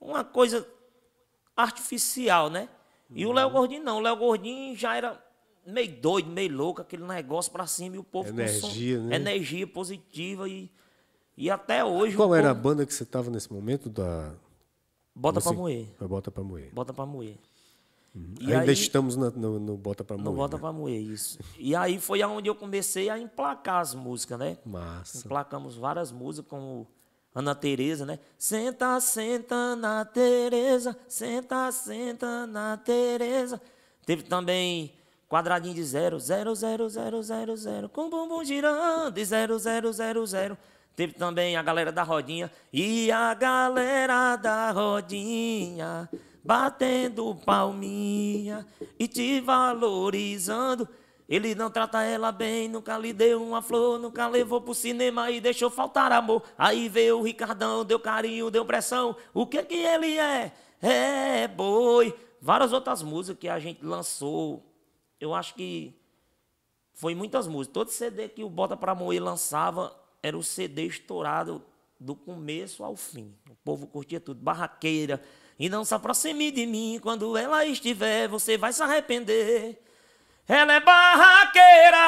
Uma 0.00 0.24
coisa 0.24 0.66
artificial, 1.56 2.48
né? 2.48 2.68
E 3.10 3.26
o 3.26 3.32
Léo 3.32 3.50
Gordinho 3.50 3.82
não. 3.82 3.98
O 3.98 4.00
Léo 4.00 4.16
Gordinho 4.16 4.76
já 4.76 4.96
era 4.96 5.22
meio 5.66 6.00
doido, 6.00 6.30
meio 6.30 6.54
louco, 6.56 6.80
aquele 6.80 7.04
negócio 7.04 7.50
pra 7.52 7.66
cima 7.66 7.96
e 7.96 7.98
o 7.98 8.04
povo 8.04 8.28
Energia, 8.28 8.98
né? 9.00 9.16
energia 9.16 9.66
positiva 9.66 10.48
e, 10.48 10.70
e 11.36 11.50
até 11.50 11.84
hoje. 11.84 12.16
Qual 12.16 12.34
era 12.34 12.50
a 12.50 12.54
povo- 12.54 12.62
banda 12.68 12.86
que 12.86 12.94
você 12.94 13.04
tava 13.04 13.30
nesse 13.30 13.52
momento 13.52 13.88
da. 13.90 14.32
Bota 15.14 15.40
pra 15.40 15.52
moer. 15.52 15.86
Bota 16.00 16.30
pra 16.30 16.42
moer. 16.42 16.70
Bota 16.72 16.92
pra 16.92 17.06
moer. 17.06 17.36
E 18.40 18.44
Ainda 18.52 18.60
aí- 18.70 18.72
estamos 18.72 19.16
na- 19.16 19.30
no, 19.30 19.58
no 19.58 19.76
Bota 19.76 20.04
pra 20.04 20.16
moer. 20.16 20.24
Não 20.26 20.34
bota 20.34 20.56
né? 20.56 20.60
pra 20.60 20.72
moer, 20.72 21.00
isso. 21.00 21.38
E 21.58 21.74
aí 21.74 21.98
foi 21.98 22.22
aonde 22.22 22.48
eu 22.48 22.54
comecei 22.54 23.10
a 23.10 23.18
emplacar 23.18 23.80
as 23.80 23.94
músicas, 23.94 24.38
né? 24.38 24.56
Massa. 24.64 25.18
Emplacamos 25.26 25.74
várias 25.76 26.12
músicas, 26.12 26.48
como 26.48 26.86
Ana 27.34 27.54
Tereza, 27.56 28.06
né? 28.06 28.20
Senta, 28.38 29.00
senta, 29.00 29.54
Ana 29.56 30.04
Tereza, 30.04 30.96
senta, 31.08 31.72
senta, 31.72 32.24
Ana 32.26 32.76
Tereza. 32.76 33.60
Teve 34.06 34.22
também 34.22 34.92
quadradinho 35.28 35.74
de 35.74 35.82
zero, 35.82 36.20
zero, 36.20 36.54
zero, 36.54 36.88
zero, 36.88 37.20
zero, 37.20 37.56
zero, 37.56 37.88
com 37.88 38.08
bumbum 38.08 38.44
girando, 38.44 39.18
e 39.18 39.24
zero, 39.24 39.58
zero, 39.58 39.92
zero, 39.92 40.24
zero. 40.24 40.56
Teve 40.94 41.14
também 41.14 41.56
a 41.56 41.62
galera 41.64 41.90
da 41.90 42.04
rodinha, 42.04 42.48
e 42.72 43.10
a 43.10 43.34
galera 43.34 44.36
da 44.36 44.70
rodinha, 44.70 46.08
batendo 46.44 47.34
palminha 47.34 48.66
e 48.98 49.08
te 49.08 49.40
valorizando. 49.40 50.86
Ele 51.26 51.54
não 51.54 51.70
trata 51.70 52.02
ela 52.02 52.30
bem, 52.30 52.68
nunca 52.68 52.98
lhe 52.98 53.12
deu 53.12 53.42
uma 53.42 53.62
flor, 53.62 53.98
nunca 53.98 54.28
levou 54.28 54.60
pro 54.60 54.74
cinema 54.74 55.30
e 55.30 55.40
deixou 55.40 55.70
faltar 55.70 56.12
amor. 56.12 56.42
Aí 56.58 56.86
veio 56.88 57.18
o 57.18 57.22
Ricardão, 57.22 57.82
deu 57.82 57.98
carinho, 57.98 58.50
deu 58.50 58.64
pressão. 58.66 59.16
O 59.32 59.46
que 59.46 59.62
que 59.62 59.74
ele 59.74 60.18
é? 60.18 60.52
É 60.82 61.48
boi. 61.48 62.14
Várias 62.42 62.74
outras 62.74 63.02
músicas 63.02 63.40
que 63.40 63.48
a 63.48 63.58
gente 63.58 63.82
lançou. 63.82 64.62
Eu 65.18 65.32
acho 65.32 65.54
que 65.54 65.98
foi 66.92 67.14
muitas 67.14 67.46
músicas. 67.46 67.72
Todo 67.72 67.90
CD 67.90 68.28
que 68.28 68.44
o 68.44 68.50
Bota 68.50 68.76
Pra 68.76 68.94
Moer 68.94 69.22
lançava 69.22 69.98
era 70.22 70.36
o 70.36 70.42
CD 70.42 70.84
estourado 70.84 71.64
do 71.98 72.14
começo 72.14 72.84
ao 72.84 72.96
fim. 72.96 73.34
O 73.48 73.54
povo 73.64 73.86
curtia 73.86 74.20
tudo. 74.20 74.42
Barraqueira. 74.42 75.22
E 75.58 75.68
não 75.68 75.84
se 75.84 75.94
aproxime 75.94 76.50
de 76.50 76.66
mim. 76.66 76.98
Quando 77.02 77.36
ela 77.36 77.64
estiver, 77.64 78.28
você 78.28 78.56
vai 78.56 78.72
se 78.72 78.82
arrepender. 78.82 79.80
Ela 80.46 80.74
é 80.74 80.80
barraqueira. 80.80 81.98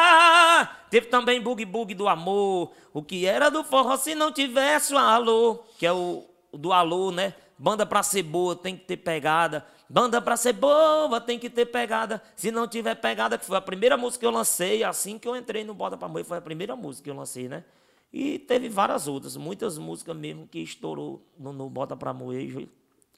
Teve 0.90 1.06
também 1.06 1.40
Bug 1.40 1.64
Bug 1.64 1.94
do 1.94 2.06
Amor. 2.08 2.72
O 2.92 3.02
que 3.02 3.24
era 3.26 3.48
do 3.48 3.64
forró 3.64 3.96
se 3.96 4.14
não 4.14 4.30
tivesse 4.30 4.94
o 4.94 4.98
alô. 4.98 5.64
Que 5.78 5.86
é 5.86 5.92
o, 5.92 6.24
do 6.52 6.72
alô, 6.72 7.10
né? 7.10 7.34
Banda 7.58 7.86
pra 7.86 8.02
ser 8.02 8.22
boa 8.22 8.54
tem 8.54 8.76
que 8.76 8.84
ter 8.84 8.98
pegada. 8.98 9.66
Banda 9.88 10.20
pra 10.20 10.36
ser 10.36 10.52
boa 10.52 11.20
tem 11.20 11.38
que 11.38 11.48
ter 11.48 11.66
pegada. 11.66 12.22
Se 12.34 12.50
não 12.50 12.68
tiver 12.68 12.96
pegada, 12.96 13.38
que 13.38 13.46
foi 13.46 13.56
a 13.56 13.60
primeira 13.60 13.96
música 13.96 14.20
que 14.20 14.26
eu 14.26 14.30
lancei, 14.30 14.84
assim 14.84 15.18
que 15.18 15.26
eu 15.26 15.36
entrei 15.36 15.64
no 15.64 15.72
Bota 15.72 15.96
Pra 15.96 16.08
Moer, 16.08 16.24
foi 16.24 16.38
a 16.38 16.42
primeira 16.42 16.74
música 16.76 17.04
que 17.04 17.10
eu 17.10 17.14
lancei, 17.14 17.48
né? 17.48 17.64
E 18.12 18.38
teve 18.38 18.68
várias 18.68 19.06
outras, 19.06 19.36
muitas 19.36 19.78
músicas 19.78 20.16
mesmo 20.16 20.46
que 20.46 20.58
estourou 20.58 21.22
no, 21.38 21.52
no 21.52 21.70
Bota 21.70 21.96
Pra 21.96 22.12
Moer 22.12 22.68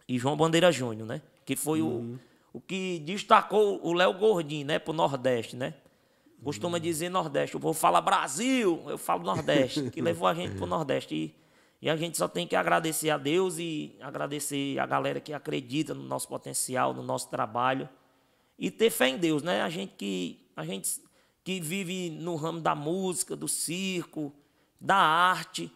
e 0.09 0.15
Jo- 0.17 0.23
João 0.23 0.37
Bandeira 0.37 0.73
Júnior, 0.73 1.07
né? 1.07 1.21
Que 1.45 1.55
foi 1.55 1.81
o, 1.83 2.19
o 2.53 2.61
que 2.61 2.99
destacou 3.01 3.81
o 3.87 3.93
Léo 3.93 4.15
Gordinho, 4.15 4.67
né? 4.67 4.79
Pro 4.79 4.93
Nordeste, 4.93 5.55
né? 5.57 5.75
Costuma 6.43 6.79
dizer 6.79 7.09
Nordeste. 7.09 7.57
O 7.57 7.61
povo 7.61 7.79
fala 7.79 8.01
Brasil, 8.01 8.83
eu 8.87 8.97
falo 8.99 9.25
Nordeste, 9.25 9.91
que 9.91 10.01
levou 10.03 10.27
a 10.29 10.35
gente 10.35 10.55
pro 10.57 10.67
Nordeste. 10.67 11.15
E, 11.15 11.35
e 11.83 11.91
a 11.91 11.97
gente 11.97 12.17
só 12.17 12.29
tem 12.29 12.47
que 12.47 12.55
agradecer 12.57 13.11
a 13.11 13.19
Deus 13.19 13.59
e 13.59 13.97
agradecer 14.01 14.79
a 14.79 14.87
galera 14.87 15.21
que 15.21 15.33
acredita 15.33 15.95
no 15.95 16.03
nosso 16.05 16.29
potencial, 16.29 16.95
no 16.95 17.03
nosso 17.03 17.29
trabalho. 17.29 17.89
E 18.59 18.71
ter 18.71 18.91
fé 18.91 19.09
em 19.09 19.19
Deus, 19.19 19.43
né? 19.43 19.63
A 19.63 19.69
gente 19.69 19.95
que, 19.97 20.47
a 20.57 20.65
gente 20.65 21.01
que 21.45 21.61
vive 21.61 22.11
no 22.11 22.37
ramo 22.37 22.61
da 22.61 22.75
música, 22.75 23.35
do 23.35 23.49
circo, 23.49 24.33
da 24.81 24.97
arte, 24.97 25.73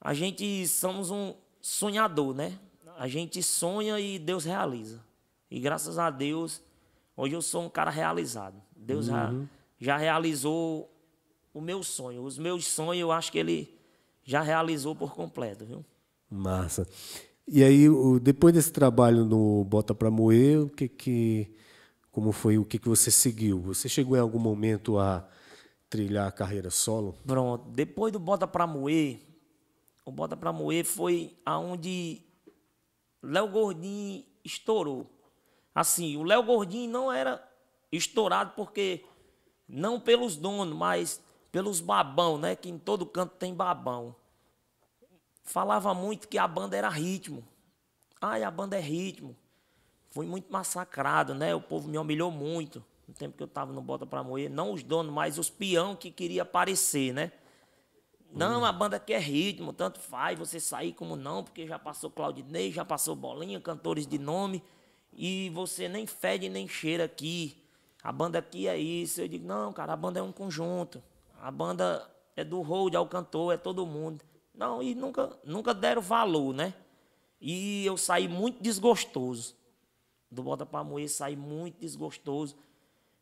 a 0.00 0.12
gente 0.12 0.66
somos 0.68 1.10
um 1.10 1.34
sonhador, 1.60 2.34
né? 2.34 2.58
A 3.02 3.08
gente 3.08 3.42
sonha 3.42 3.98
e 3.98 4.16
Deus 4.16 4.44
realiza. 4.44 5.02
E 5.50 5.58
graças 5.58 5.98
a 5.98 6.08
Deus, 6.08 6.62
hoje 7.16 7.34
eu 7.34 7.42
sou 7.42 7.64
um 7.64 7.68
cara 7.68 7.90
realizado. 7.90 8.54
Deus 8.76 9.06
já, 9.06 9.34
já 9.76 9.96
realizou 9.96 10.88
o 11.52 11.60
meu 11.60 11.82
sonho. 11.82 12.22
Os 12.22 12.38
meus 12.38 12.64
sonhos, 12.64 13.00
eu 13.00 13.10
acho 13.10 13.32
que 13.32 13.38
ele 13.38 13.76
já 14.22 14.40
realizou 14.40 14.94
por 14.94 15.16
completo, 15.16 15.64
viu? 15.64 15.84
Massa. 16.30 16.86
E 17.48 17.64
aí, 17.64 17.88
depois 18.20 18.54
desse 18.54 18.70
trabalho 18.70 19.24
no 19.24 19.64
Bota 19.64 19.92
Pra 19.92 20.08
Moer, 20.08 20.62
o 20.62 20.68
que 20.68 20.86
que. 20.88 21.52
Como 22.12 22.30
foi 22.30 22.56
o 22.56 22.64
que, 22.64 22.78
que 22.78 22.88
você 22.88 23.10
seguiu? 23.10 23.58
Você 23.62 23.88
chegou 23.88 24.16
em 24.16 24.20
algum 24.20 24.38
momento 24.38 24.96
a 25.00 25.28
trilhar 25.90 26.28
a 26.28 26.32
carreira 26.32 26.70
solo? 26.70 27.16
Pronto. 27.26 27.68
Depois 27.68 28.12
do 28.12 28.20
Bota 28.20 28.46
Pra 28.46 28.64
Moer, 28.64 29.18
o 30.04 30.12
Bota 30.12 30.36
Pra 30.36 30.52
Moer 30.52 30.84
foi 30.84 31.36
aonde 31.44 32.22
Léo 33.22 33.48
Gordinho 33.48 34.24
estourou. 34.44 35.06
Assim, 35.74 36.16
o 36.16 36.22
Léo 36.22 36.42
Gordinho 36.42 36.90
não 36.90 37.12
era 37.12 37.42
estourado 37.90 38.52
porque, 38.56 39.04
não 39.68 40.00
pelos 40.00 40.36
donos, 40.36 40.76
mas 40.76 41.22
pelos 41.50 41.80
babão, 41.80 42.38
né? 42.38 42.56
Que 42.56 42.68
em 42.68 42.78
todo 42.78 43.06
canto 43.06 43.36
tem 43.36 43.54
babão. 43.54 44.14
Falava 45.44 45.94
muito 45.94 46.28
que 46.28 46.38
a 46.38 46.48
banda 46.48 46.76
era 46.76 46.88
ritmo. 46.88 47.46
Ai, 48.20 48.42
a 48.42 48.50
banda 48.50 48.76
é 48.76 48.80
ritmo. 48.80 49.36
Fui 50.10 50.26
muito 50.26 50.52
massacrado, 50.52 51.34
né? 51.34 51.54
O 51.54 51.60
povo 51.60 51.88
me 51.88 51.98
humilhou 51.98 52.30
muito 52.30 52.84
no 53.06 53.14
tempo 53.14 53.36
que 53.36 53.42
eu 53.42 53.48
tava 53.48 53.72
no 53.72 53.80
Bota 53.80 54.06
Pra 54.06 54.22
Moer. 54.22 54.50
Não 54.50 54.72
os 54.72 54.82
donos, 54.82 55.12
mas 55.12 55.38
os 55.38 55.50
peão 55.50 55.96
que 55.96 56.10
queria 56.10 56.42
aparecer, 56.42 57.12
né? 57.12 57.32
Não, 58.34 58.64
a 58.64 58.72
banda 58.72 59.02
é 59.08 59.18
ritmo, 59.18 59.72
tanto 59.72 60.00
faz 60.00 60.38
você 60.38 60.58
sair 60.58 60.94
como 60.94 61.16
não, 61.16 61.44
porque 61.44 61.66
já 61.66 61.78
passou 61.78 62.10
Claudinei, 62.10 62.72
já 62.72 62.84
passou 62.84 63.14
Bolinha, 63.14 63.60
cantores 63.60 64.06
de 64.06 64.18
nome, 64.18 64.62
e 65.12 65.50
você 65.50 65.88
nem 65.88 66.06
fede 66.06 66.48
nem 66.48 66.66
cheira 66.66 67.04
aqui. 67.04 67.62
A 68.02 68.10
banda 68.10 68.38
aqui 68.38 68.66
é 68.66 68.76
isso. 68.76 69.20
Eu 69.20 69.28
digo, 69.28 69.46
não, 69.46 69.72
cara, 69.72 69.92
a 69.92 69.96
banda 69.96 70.18
é 70.18 70.22
um 70.22 70.32
conjunto. 70.32 71.02
A 71.40 71.50
banda 71.50 72.10
é 72.34 72.42
do 72.42 72.60
hold 72.62 72.94
ao 72.94 73.06
cantor, 73.06 73.54
é 73.54 73.56
todo 73.56 73.86
mundo. 73.86 74.24
Não, 74.54 74.82
e 74.82 74.94
nunca, 74.94 75.38
nunca 75.44 75.72
deram 75.72 76.02
valor, 76.02 76.52
né? 76.52 76.74
E 77.40 77.84
eu 77.84 77.96
saí 77.96 78.28
muito 78.28 78.62
desgostoso. 78.62 79.54
Do 80.30 80.42
Bota 80.42 80.64
Pra 80.64 80.82
Moer, 80.82 81.10
saí 81.10 81.36
muito 81.36 81.78
desgostoso. 81.78 82.56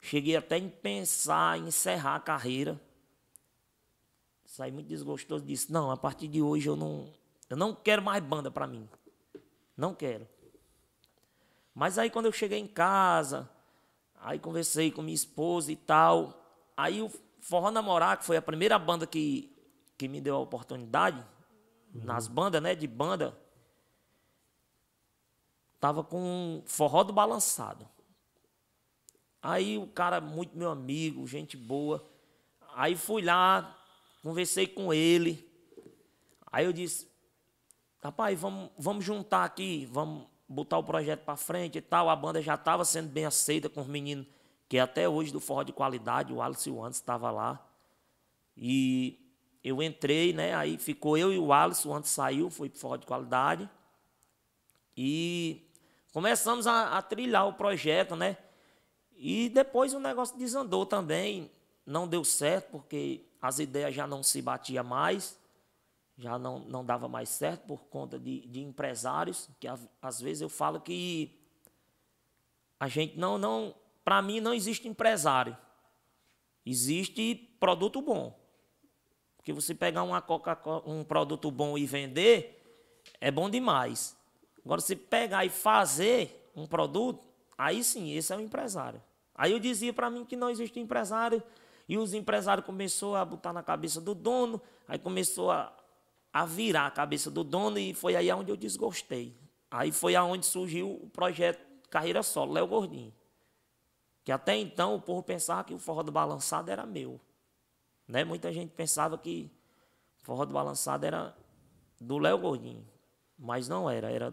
Cheguei 0.01 0.37
até 0.37 0.57
em 0.57 0.69
pensar 0.69 1.59
em 1.59 1.69
encerrar 1.69 2.15
a 2.15 2.21
carreira. 2.21 2.81
Saí 4.51 4.73
muito 4.73 4.89
desgostoso 4.89 5.45
disse, 5.45 5.71
não, 5.71 5.93
a 5.93 5.97
partir 5.97 6.27
de 6.27 6.43
hoje 6.43 6.69
eu 6.69 6.75
não, 6.75 7.09
eu 7.49 7.57
não 7.57 7.73
quero 7.73 8.03
mais 8.03 8.21
banda 8.21 8.51
pra 8.51 8.67
mim. 8.67 8.89
Não 9.77 9.95
quero. 9.95 10.27
Mas 11.73 11.99
aí 11.99 12.11
quando 12.11 12.27
eu 12.27 12.33
cheguei 12.33 12.59
em 12.59 12.67
casa, 12.67 13.49
aí 14.17 14.41
conversei 14.41 14.91
com 14.91 15.03
minha 15.03 15.15
esposa 15.15 15.71
e 15.71 15.77
tal, 15.77 16.35
aí 16.77 17.01
o 17.01 17.09
Forró 17.39 17.71
Namorar, 17.71 18.19
que 18.19 18.25
foi 18.25 18.37
a 18.37 18.43
primeira 18.43 18.77
banda 18.77 19.07
que, 19.07 19.57
que 19.97 20.09
me 20.09 20.21
deu 20.21 20.35
a 20.35 20.41
oportunidade, 20.41 21.25
nas 21.95 22.27
bandas, 22.27 22.61
né, 22.61 22.75
de 22.75 22.89
banda, 22.89 23.39
tava 25.79 26.03
com 26.03 26.61
Forró 26.67 27.05
do 27.05 27.13
Balançado. 27.13 27.89
Aí 29.41 29.79
o 29.79 29.87
cara, 29.87 30.21
muito 30.21 30.59
meu 30.59 30.73
amigo, 30.73 31.25
gente 31.25 31.57
boa. 31.57 32.05
Aí 32.75 32.97
fui 32.97 33.23
lá, 33.23 33.80
conversei 34.23 34.67
com 34.67 34.93
ele. 34.93 35.49
Aí 36.53 36.65
eu 36.65 36.73
disse, 36.73 37.09
rapaz, 38.03 38.39
vamos, 38.39 38.71
vamos 38.79 39.05
juntar 39.05 39.45
aqui, 39.45 39.87
vamos 39.91 40.27
botar 40.49 40.79
o 40.79 40.85
projeto 40.85 41.25
para 41.25 41.37
frente 41.37 41.79
e 41.79 41.81
tal. 41.81 42.09
A 42.09 42.17
banda 42.17 42.43
já 42.43 42.55
estava 42.55 42.85
sendo 42.85 43.09
bem 43.09 43.25
aceita 43.25 43.69
com 43.69 43.81
os 43.81 43.87
meninos, 43.87 44.27
que 44.69 44.79
até 44.79 45.09
hoje 45.09 45.33
do 45.33 45.41
forró 45.41 45.63
de 45.63 45.73
qualidade, 45.73 46.33
o 46.33 46.43
Alice 46.43 46.69
Anderson 46.69 46.89
estava 46.89 47.31
lá. 47.31 47.65
E 48.57 49.19
eu 49.63 49.83
entrei, 49.83 50.33
né? 50.33 50.55
Aí 50.55 50.77
ficou 50.77 51.17
eu 51.17 51.33
e 51.33 51.39
o 51.39 51.53
Alice, 51.53 51.87
o 51.87 51.93
Anderson 51.93 52.15
saiu, 52.15 52.51
foi 52.51 52.69
pro 52.69 52.81
forró 52.81 52.97
de 52.97 53.07
qualidade. 53.07 53.69
E 54.97 55.69
começamos 56.13 56.67
a, 56.67 56.99
a 56.99 57.03
trilhar 57.03 57.47
o 57.47 57.55
projeto, 57.55 58.17
né? 58.17 58.37
E 59.17 59.49
depois 59.51 59.95
o 59.95 60.01
negócio 60.01 60.37
desandou 60.37 60.85
também. 60.85 61.51
Não 61.91 62.07
deu 62.07 62.25
certo, 62.25 62.71
porque 62.71 63.25
as 63.43 63.59
ideias 63.59 63.95
já 63.95 64.07
não 64.07 64.23
se 64.23 64.41
batiam 64.41 64.85
mais, 64.85 65.37
já 66.17 66.39
não, 66.39 66.61
não 66.61 66.85
dava 66.85 67.09
mais 67.09 67.29
certo 67.29 67.67
por 67.67 67.85
conta 67.87 68.19
de, 68.19 68.47
de 68.47 68.61
empresários, 68.61 69.49
que 69.59 69.67
a- 69.67 69.79
às 70.01 70.21
vezes 70.21 70.41
eu 70.41 70.49
falo 70.49 70.81
que 70.81 71.37
a 72.79 72.87
gente 72.87 73.19
não, 73.19 73.37
não 73.39 73.75
para 74.05 74.23
mim 74.23 74.39
não 74.41 74.55
existe 74.55 74.87
empresário. 74.87 75.57
Existe 76.65 77.35
produto 77.59 78.01
bom. 78.01 78.39
Porque 79.37 79.53
você 79.53 79.75
pegar 79.75 80.03
uma 80.03 80.23
Coca 80.23 80.57
um 80.87 81.03
produto 81.03 81.51
bom 81.51 81.77
e 81.77 81.87
vender, 81.87 82.63
é 83.21 83.31
bom 83.31 83.51
demais. 83.51 84.17
Agora, 84.65 84.81
se 84.81 84.95
pegar 84.95 85.45
e 85.45 85.49
fazer 85.49 86.51
um 86.55 86.67
produto, 86.67 87.27
aí 87.57 87.83
sim, 87.83 88.13
esse 88.13 88.33
é 88.33 88.37
o 88.37 88.41
empresário. 88.41 89.03
Aí 89.35 89.53
eu 89.53 89.59
dizia 89.59 89.93
para 89.93 90.11
mim 90.11 90.25
que 90.25 90.37
não 90.37 90.51
existe 90.51 90.79
empresário, 90.79 91.43
e 91.91 91.99
os 91.99 92.15
empresários 92.15 92.65
começaram 92.65 93.17
a 93.17 93.25
botar 93.25 93.53
na 93.53 93.65
cabeça 93.65 94.01
do 94.01 94.15
dono, 94.15 94.63
aí 94.87 94.97
começou 94.97 95.51
a, 95.51 95.77
a 96.33 96.47
virar 96.47 96.87
a 96.87 96.91
cabeça 96.93 97.33
do 97.33 97.43
dono, 97.43 97.81
e 97.81 97.93
foi 97.93 98.15
aí 98.15 98.33
onde 98.33 98.49
eu 98.49 98.57
desgostei. 98.57 99.37
Aí 99.69 99.91
foi 99.91 100.15
aonde 100.15 100.47
surgiu 100.47 100.89
o 100.89 101.11
projeto 101.11 101.59
Carreira 101.91 102.23
Solo, 102.23 102.53
Léo 102.53 102.69
Gordinho. 102.69 103.13
Que 104.23 104.31
até 104.31 104.57
então 104.57 104.95
o 104.95 105.03
povo 105.03 105.21
pensava 105.25 105.65
que 105.65 105.75
o 105.75 105.81
forró 105.81 106.05
do 106.05 106.13
balançado 106.13 106.71
era 106.71 106.87
meu. 106.87 107.21
Né? 108.07 108.23
Muita 108.23 108.53
gente 108.53 108.71
pensava 108.71 109.19
que 109.19 109.51
o 110.23 110.25
forró 110.25 110.45
do 110.45 110.55
balançado 110.55 111.05
era 111.05 111.37
do 112.01 112.19
Léo 112.19 112.39
Gordinho. 112.39 112.87
Mas 113.37 113.67
não 113.67 113.91
era, 113.91 114.13
era 114.13 114.33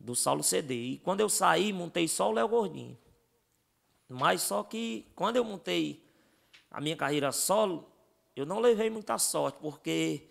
do 0.00 0.16
Saulo 0.16 0.42
CD. 0.42 0.74
E 0.74 0.98
quando 1.00 1.20
eu 1.20 1.28
saí, 1.28 1.70
montei 1.70 2.08
só 2.08 2.30
o 2.30 2.32
Léo 2.32 2.48
Gordinho. 2.48 2.96
Mas 4.08 4.40
só 4.40 4.62
que 4.62 5.06
quando 5.14 5.36
eu 5.36 5.44
montei 5.44 6.07
a 6.70 6.80
minha 6.80 6.96
carreira 6.96 7.32
solo, 7.32 7.90
eu 8.36 8.46
não 8.46 8.60
levei 8.60 8.90
muita 8.90 9.18
sorte, 9.18 9.58
porque 9.60 10.28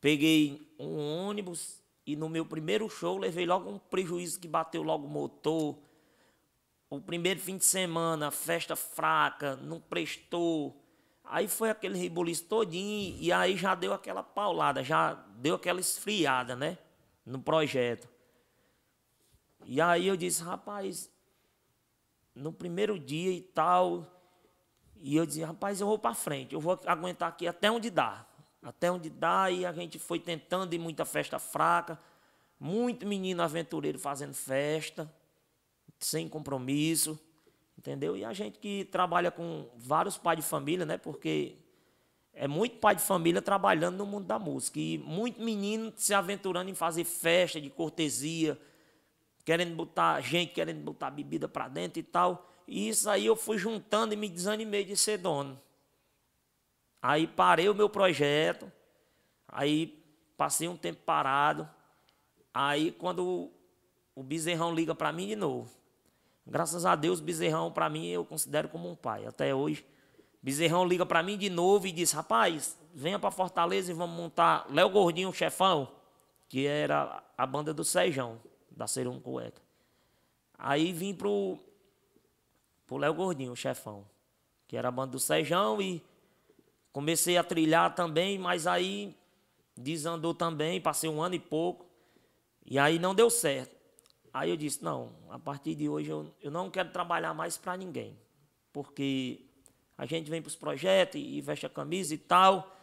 peguei 0.00 0.74
um 0.78 0.98
ônibus 0.98 1.82
e 2.06 2.14
no 2.16 2.28
meu 2.28 2.46
primeiro 2.46 2.88
show 2.88 3.18
levei 3.18 3.44
logo 3.44 3.68
um 3.68 3.78
prejuízo 3.78 4.40
que 4.40 4.48
bateu 4.48 4.82
logo 4.82 5.06
o 5.06 5.10
motor. 5.10 5.78
O 6.90 7.00
primeiro 7.00 7.40
fim 7.40 7.58
de 7.58 7.64
semana, 7.64 8.30
festa 8.30 8.74
fraca, 8.74 9.56
não 9.56 9.80
prestou. 9.80 10.82
Aí 11.24 11.46
foi 11.46 11.68
aquele 11.68 11.98
rebuliço 11.98 12.44
todinho 12.44 13.16
e 13.20 13.30
aí 13.30 13.56
já 13.56 13.74
deu 13.74 13.92
aquela 13.92 14.22
paulada, 14.22 14.82
já 14.82 15.12
deu 15.36 15.56
aquela 15.56 15.80
esfriada, 15.80 16.56
né? 16.56 16.78
No 17.26 17.38
projeto. 17.38 18.08
E 19.66 19.80
aí 19.80 20.06
eu 20.06 20.16
disse, 20.16 20.42
rapaz, 20.42 21.10
no 22.34 22.52
primeiro 22.52 22.98
dia 22.98 23.32
e 23.32 23.42
tal, 23.42 24.17
e 25.00 25.16
eu 25.16 25.26
disse, 25.26 25.42
rapaz, 25.42 25.80
eu 25.80 25.86
vou 25.86 25.98
para 25.98 26.14
frente, 26.14 26.54
eu 26.54 26.60
vou 26.60 26.78
aguentar 26.86 27.28
aqui 27.28 27.46
até 27.46 27.70
onde 27.70 27.90
dá. 27.90 28.26
Até 28.62 28.90
onde 28.90 29.08
dá, 29.08 29.50
e 29.50 29.64
a 29.64 29.72
gente 29.72 29.98
foi 29.98 30.18
tentando 30.18 30.74
ir 30.74 30.78
muita 30.78 31.04
festa 31.04 31.38
fraca, 31.38 31.98
muito 32.58 33.06
menino 33.06 33.40
aventureiro 33.42 33.98
fazendo 33.98 34.34
festa, 34.34 35.10
sem 36.00 36.28
compromisso, 36.28 37.18
entendeu? 37.76 38.16
E 38.16 38.24
a 38.24 38.32
gente 38.32 38.58
que 38.58 38.84
trabalha 38.86 39.30
com 39.30 39.68
vários 39.76 40.18
pais 40.18 40.38
de 40.38 40.44
família, 40.44 40.84
né? 40.84 40.98
Porque 40.98 41.56
é 42.32 42.46
muito 42.46 42.78
pai 42.78 42.94
de 42.94 43.02
família 43.02 43.40
trabalhando 43.40 43.98
no 43.98 44.06
mundo 44.06 44.26
da 44.26 44.38
música. 44.38 44.78
E 44.78 44.98
muito 44.98 45.42
menino 45.42 45.92
se 45.96 46.12
aventurando 46.14 46.70
em 46.70 46.74
fazer 46.74 47.04
festa 47.04 47.60
de 47.60 47.70
cortesia, 47.70 48.60
querendo 49.44 49.74
botar 49.74 50.20
gente, 50.20 50.52
querendo 50.52 50.82
botar 50.82 51.10
bebida 51.10 51.48
para 51.48 51.68
dentro 51.68 52.00
e 52.00 52.02
tal. 52.02 52.48
E 52.68 52.90
isso 52.90 53.08
aí 53.08 53.24
eu 53.24 53.34
fui 53.34 53.56
juntando 53.56 54.12
e 54.12 54.16
me 54.16 54.28
desanimei 54.28 54.84
de 54.84 54.94
ser 54.94 55.16
dono. 55.16 55.58
Aí 57.00 57.26
parei 57.26 57.66
o 57.66 57.74
meu 57.74 57.88
projeto, 57.88 58.70
aí 59.48 60.04
passei 60.36 60.68
um 60.68 60.76
tempo 60.76 61.00
parado. 61.02 61.66
Aí 62.52 62.92
quando 62.92 63.50
o, 64.14 64.22
Bezerrão 64.22 64.74
liga 64.74 64.94
para 64.94 65.10
mim 65.10 65.28
de 65.28 65.34
novo. 65.34 65.70
Graças 66.46 66.84
a 66.84 66.94
Deus, 66.94 67.20
Bezerrão 67.20 67.72
para 67.72 67.88
mim 67.88 68.08
eu 68.08 68.22
considero 68.22 68.68
como 68.68 68.86
um 68.90 68.94
pai 68.94 69.24
até 69.24 69.54
hoje. 69.54 69.82
Bezerrão 70.42 70.84
liga 70.84 71.06
para 71.06 71.22
mim 71.22 71.38
de 71.38 71.48
novo 71.48 71.86
e 71.86 71.92
diz: 71.92 72.12
"Rapaz, 72.12 72.76
venha 72.92 73.18
para 73.18 73.30
Fortaleza 73.30 73.90
e 73.90 73.94
vamos 73.94 74.14
montar 74.14 74.66
Léo 74.68 74.90
Gordinho, 74.90 75.32
chefão, 75.32 75.90
que 76.50 76.66
era 76.66 77.22
a 77.36 77.46
banda 77.46 77.72
do 77.72 77.82
Sejão 77.82 78.38
da 78.70 78.86
Serum 78.86 79.18
Cueca. 79.18 79.62
Aí 80.58 80.92
vim 80.92 81.14
pro, 81.14 81.58
pro 82.88 82.96
Léo 82.96 83.14
Gordinho, 83.14 83.52
o 83.52 83.56
chefão, 83.56 84.04
que 84.66 84.76
era 84.76 84.88
a 84.88 84.90
banda 84.90 85.12
do 85.12 85.20
Sejão, 85.20 85.80
e 85.80 86.02
comecei 86.90 87.36
a 87.36 87.44
trilhar 87.44 87.94
também, 87.94 88.38
mas 88.38 88.66
aí 88.66 89.14
desandou 89.76 90.34
também, 90.34 90.80
passei 90.80 91.08
um 91.08 91.22
ano 91.22 91.36
e 91.36 91.38
pouco, 91.38 91.86
e 92.66 92.78
aí 92.78 92.98
não 92.98 93.14
deu 93.14 93.30
certo. 93.30 93.76
Aí 94.32 94.50
eu 94.50 94.56
disse, 94.56 94.82
não, 94.82 95.12
a 95.28 95.38
partir 95.38 95.74
de 95.74 95.88
hoje 95.88 96.10
eu, 96.10 96.34
eu 96.42 96.50
não 96.50 96.70
quero 96.70 96.90
trabalhar 96.90 97.34
mais 97.34 97.56
para 97.56 97.76
ninguém, 97.76 98.18
porque 98.72 99.44
a 99.96 100.06
gente 100.06 100.30
vem 100.30 100.40
para 100.40 100.48
os 100.48 100.56
projetos 100.56 101.20
e, 101.20 101.36
e 101.36 101.40
veste 101.42 101.66
a 101.66 101.68
camisa 101.68 102.14
e 102.14 102.18
tal. 102.18 102.74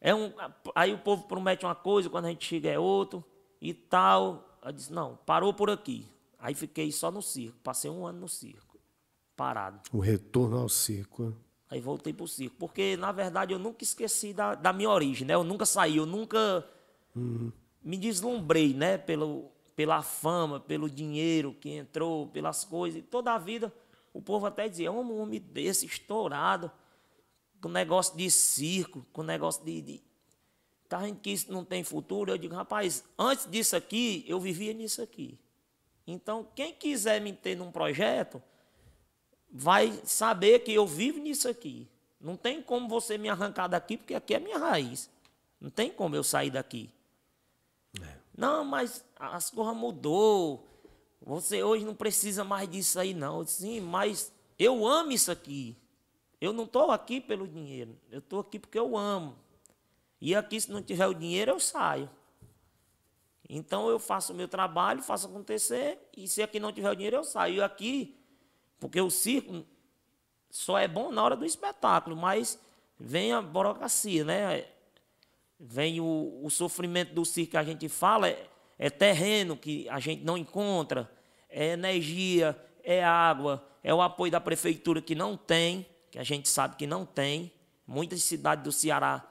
É 0.00 0.14
um, 0.14 0.32
aí 0.74 0.94
o 0.94 0.98
povo 0.98 1.24
promete 1.24 1.64
uma 1.64 1.74
coisa, 1.74 2.08
quando 2.08 2.26
a 2.26 2.28
gente 2.28 2.46
chega 2.46 2.70
é 2.70 2.78
outro 2.78 3.24
e 3.60 3.74
tal. 3.74 4.58
Eu 4.62 4.72
disse, 4.72 4.92
não, 4.92 5.16
parou 5.26 5.52
por 5.52 5.70
aqui. 5.70 6.06
Aí 6.38 6.54
fiquei 6.54 6.92
só 6.92 7.10
no 7.10 7.20
circo. 7.20 7.58
Passei 7.62 7.90
um 7.90 8.06
ano 8.06 8.20
no 8.20 8.28
circo, 8.28 8.69
parado. 9.40 9.80
O 9.90 10.00
retorno 10.00 10.58
ao 10.58 10.68
circo. 10.68 11.34
Aí 11.70 11.80
voltei 11.80 12.12
para 12.12 12.24
o 12.24 12.28
circo. 12.28 12.56
Porque, 12.58 12.94
na 12.98 13.10
verdade, 13.10 13.54
eu 13.54 13.58
nunca 13.58 13.82
esqueci 13.82 14.34
da, 14.34 14.54
da 14.54 14.70
minha 14.70 14.90
origem, 14.90 15.26
né? 15.26 15.32
Eu 15.32 15.42
nunca 15.42 15.64
saí, 15.64 15.96
eu 15.96 16.04
nunca 16.04 16.62
uhum. 17.16 17.50
me 17.82 17.96
deslumbrei, 17.96 18.74
né? 18.74 18.98
Pelo, 18.98 19.50
pela 19.74 20.02
fama, 20.02 20.60
pelo 20.60 20.90
dinheiro 20.90 21.56
que 21.58 21.70
entrou, 21.70 22.26
pelas 22.26 22.64
coisas. 22.64 23.00
E 23.00 23.02
toda 23.02 23.32
a 23.32 23.38
vida, 23.38 23.72
o 24.12 24.20
povo 24.20 24.44
até 24.44 24.68
dizia, 24.68 24.88
é 24.88 24.90
um 24.90 25.22
homem 25.22 25.40
desse, 25.40 25.86
estourado, 25.86 26.70
com 27.62 27.70
negócio 27.70 28.14
de 28.18 28.30
circo, 28.30 29.06
com 29.10 29.22
negócio 29.22 29.64
de, 29.64 29.80
de 29.80 30.02
Tá 30.86 30.98
vendo 30.98 31.20
que 31.20 31.30
isso 31.30 31.50
não 31.50 31.64
tem 31.64 31.82
futuro? 31.82 32.30
Eu 32.30 32.36
digo, 32.36 32.54
rapaz, 32.54 33.04
antes 33.18 33.48
disso 33.48 33.74
aqui, 33.74 34.22
eu 34.28 34.38
vivia 34.38 34.74
nisso 34.74 35.00
aqui. 35.00 35.38
Então, 36.06 36.46
quem 36.54 36.74
quiser 36.74 37.20
me 37.22 37.32
ter 37.32 37.56
num 37.56 37.70
projeto, 37.70 38.42
vai 39.50 39.92
saber 40.04 40.60
que 40.60 40.72
eu 40.72 40.86
vivo 40.86 41.18
nisso 41.18 41.48
aqui. 41.48 41.88
Não 42.20 42.36
tem 42.36 42.62
como 42.62 42.88
você 42.88 43.16
me 43.16 43.28
arrancar 43.28 43.66
daqui, 43.66 43.96
porque 43.96 44.14
aqui 44.14 44.34
é 44.34 44.40
minha 44.40 44.58
raiz. 44.58 45.10
Não 45.60 45.70
tem 45.70 45.90
como 45.90 46.14
eu 46.14 46.22
sair 46.22 46.50
daqui. 46.50 46.90
É. 48.00 48.16
Não, 48.36 48.64
mas 48.64 49.04
as 49.18 49.50
coisas 49.50 49.76
mudou. 49.76 50.66
Você 51.22 51.62
hoje 51.62 51.84
não 51.84 51.94
precisa 51.94 52.44
mais 52.44 52.68
disso 52.68 52.98
aí, 52.98 53.12
não. 53.12 53.44
Sim, 53.46 53.80
mas 53.80 54.32
eu 54.58 54.86
amo 54.86 55.12
isso 55.12 55.30
aqui. 55.30 55.76
Eu 56.40 56.52
não 56.52 56.64
estou 56.64 56.90
aqui 56.90 57.20
pelo 57.20 57.46
dinheiro. 57.46 57.96
Eu 58.10 58.20
estou 58.20 58.40
aqui 58.40 58.58
porque 58.58 58.78
eu 58.78 58.96
amo. 58.96 59.36
E 60.20 60.34
aqui, 60.34 60.60
se 60.60 60.70
não 60.70 60.82
tiver 60.82 61.06
o 61.06 61.14
dinheiro, 61.14 61.52
eu 61.52 61.60
saio. 61.60 62.08
Então 63.48 63.88
eu 63.88 63.98
faço 63.98 64.32
o 64.32 64.36
meu 64.36 64.46
trabalho, 64.46 65.02
faço 65.02 65.26
acontecer, 65.26 65.98
e 66.16 66.28
se 66.28 66.40
aqui 66.40 66.60
não 66.60 66.72
tiver 66.72 66.90
o 66.90 66.94
dinheiro, 66.94 67.16
eu 67.16 67.24
saio. 67.24 67.56
E 67.56 67.62
aqui, 67.62 68.16
porque 68.80 69.00
o 69.00 69.10
circo 69.10 69.64
só 70.50 70.78
é 70.78 70.88
bom 70.88 71.12
na 71.12 71.22
hora 71.22 71.36
do 71.36 71.44
espetáculo, 71.44 72.16
mas 72.16 72.58
vem 72.98 73.32
a 73.32 73.40
burocracia, 73.40 74.24
né? 74.24 74.64
Vem 75.58 76.00
o, 76.00 76.40
o 76.42 76.50
sofrimento 76.50 77.14
do 77.14 77.24
circo 77.24 77.52
que 77.52 77.56
a 77.56 77.62
gente 77.62 77.88
fala, 77.88 78.28
é, 78.28 78.46
é 78.78 78.90
terreno 78.90 79.56
que 79.56 79.88
a 79.88 80.00
gente 80.00 80.24
não 80.24 80.36
encontra, 80.36 81.10
é 81.48 81.72
energia, 81.72 82.58
é 82.82 83.04
água, 83.04 83.64
é 83.84 83.92
o 83.92 84.00
apoio 84.00 84.32
da 84.32 84.40
prefeitura 84.40 85.02
que 85.02 85.14
não 85.14 85.36
tem, 85.36 85.86
que 86.10 86.18
a 86.18 86.24
gente 86.24 86.48
sabe 86.48 86.76
que 86.76 86.86
não 86.86 87.04
tem. 87.04 87.52
Muitas 87.86 88.22
cidades 88.22 88.64
do 88.64 88.72
Ceará 88.72 89.26